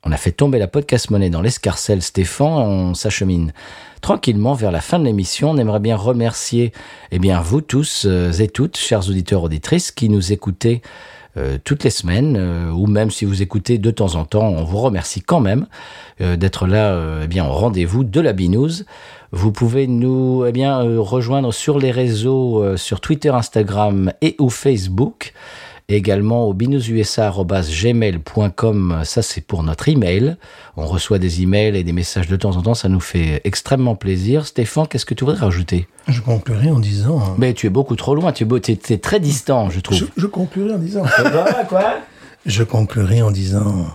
On 0.03 0.11
a 0.11 0.17
fait 0.17 0.32
tomber 0.32 0.57
la 0.57 0.67
podcast 0.67 1.11
monnaie 1.11 1.30
dans 1.30 1.43
l'escarcelle 1.43 2.01
Stéphane, 2.01 2.47
on 2.47 2.95
s'achemine 2.95 3.53
tranquillement 4.01 4.55
vers 4.55 4.71
la 4.71 4.82
fin 4.82 4.97
de 4.97 5.05
l'émission. 5.05 5.51
On 5.51 5.57
aimerait 5.57 5.80
bien 5.80 5.95
remercier 5.95 6.74
eh 7.11 7.19
bien, 7.19 7.39
vous 7.39 7.61
tous 7.61 8.07
euh, 8.07 8.32
et 8.32 8.47
toutes, 8.47 8.78
chers 8.78 9.07
auditeurs 9.07 9.43
auditrices, 9.43 9.91
qui 9.91 10.09
nous 10.09 10.34
écoutez 10.34 10.82
euh, 11.36 11.57
toutes 11.63 11.84
les 11.84 11.89
semaines, 11.89 12.36
euh, 12.38 12.69
ou 12.69 12.86
même 12.86 13.09
si 13.09 13.25
vous 13.25 13.41
écoutez 13.41 13.79
de 13.79 13.89
temps 13.89 14.15
en 14.15 14.25
temps, 14.25 14.47
on 14.47 14.63
vous 14.63 14.77
remercie 14.77 15.21
quand 15.21 15.39
même 15.39 15.65
euh, 16.21 16.36
d'être 16.36 16.67
là 16.67 16.95
eh 17.23 17.27
bien, 17.27 17.45
au 17.45 17.51
rendez-vous 17.53 18.03
de 18.03 18.21
la 18.21 18.34
Binouze. 18.34 18.86
Vous 19.31 19.51
pouvez 19.51 19.88
nous 19.88 20.45
eh 20.47 20.51
bien, 20.51 20.77
rejoindre 20.99 21.51
sur 21.51 21.79
les 21.79 21.89
réseaux, 21.89 22.77
sur 22.77 23.01
Twitter, 23.01 23.29
Instagram 23.29 24.13
et 24.21 24.36
ou 24.39 24.51
Facebook. 24.51 25.34
Et 25.89 25.97
également 25.97 26.45
au 26.45 26.53
binoususa.gmail.com, 26.53 29.01
ça 29.03 29.21
c'est 29.21 29.41
pour 29.41 29.63
notre 29.63 29.89
email. 29.89 30.38
On 30.77 30.86
reçoit 30.86 31.19
des 31.19 31.41
emails 31.41 31.75
et 31.75 31.84
des 31.84 31.91
messages 31.91 32.27
de 32.27 32.36
temps 32.38 32.55
en 32.55 32.61
temps, 32.61 32.73
ça 32.73 32.88
nous 32.89 33.01
fait 33.01 33.41
extrêmement 33.43 33.95
plaisir. 33.95 34.47
Stéphane, 34.47 34.88
qu'est-ce 34.88 35.05
que 35.05 35.13
tu 35.13 35.25
voudrais 35.25 35.39
rajouter? 35.41 35.88
Je 36.07 36.21
conclurai 36.21 36.69
en 36.69 36.79
disant... 36.79 37.19
hein, 37.19 37.36
Mais 37.38 37.53
tu 37.53 37.67
es 37.67 37.69
beaucoup 37.69 37.95
trop 37.95 38.15
loin, 38.15 38.31
tu 38.31 38.45
es, 38.45 38.97
très 38.97 39.19
distant, 39.19 39.69
je 39.69 39.81
trouve. 39.81 39.97
Je, 39.97 40.05
je 40.15 40.27
conclurai 40.27 40.73
en 40.73 40.77
disant... 40.79 41.03
Voilà, 41.17 41.65
quoi? 41.67 41.95
je 42.45 42.63
conclurai 42.63 43.21
en 43.21 43.31
disant... 43.31 43.88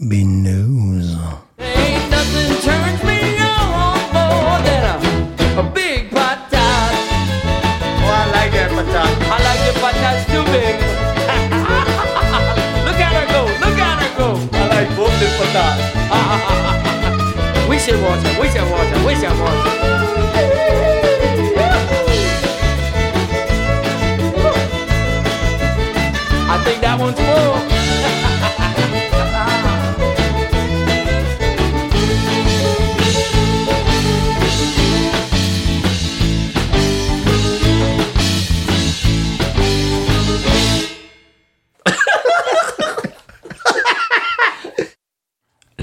Binous. 0.00 1.16
we 17.68 17.78
should 17.78 17.94
we 18.38 18.50
should 18.50 19.06
we 19.06 19.14
should. 19.14 19.32
I 26.50 26.62
think 26.64 26.80
that 26.82 26.96
one's 27.00 27.18
full. 27.18 27.77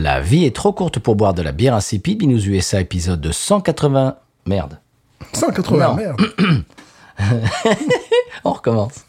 La 0.05 0.19
vie 0.21 0.45
est 0.45 0.55
trop 0.55 0.71
courte 0.71 0.99
pour 0.99 1.15
boire 1.15 1.33
de 1.33 1.41
la 1.41 1.51
bière 1.51 1.73
insipide. 1.73 2.19
Binous 2.19 2.45
USA 2.45 2.79
épisode 2.79 3.19
de 3.21 3.31
180... 3.31 4.17
Merde. 4.45 4.77
180, 5.33 5.87
Non. 5.87 5.95
merde. 5.95 6.21
On 8.43 8.51
recommence. 8.51 9.03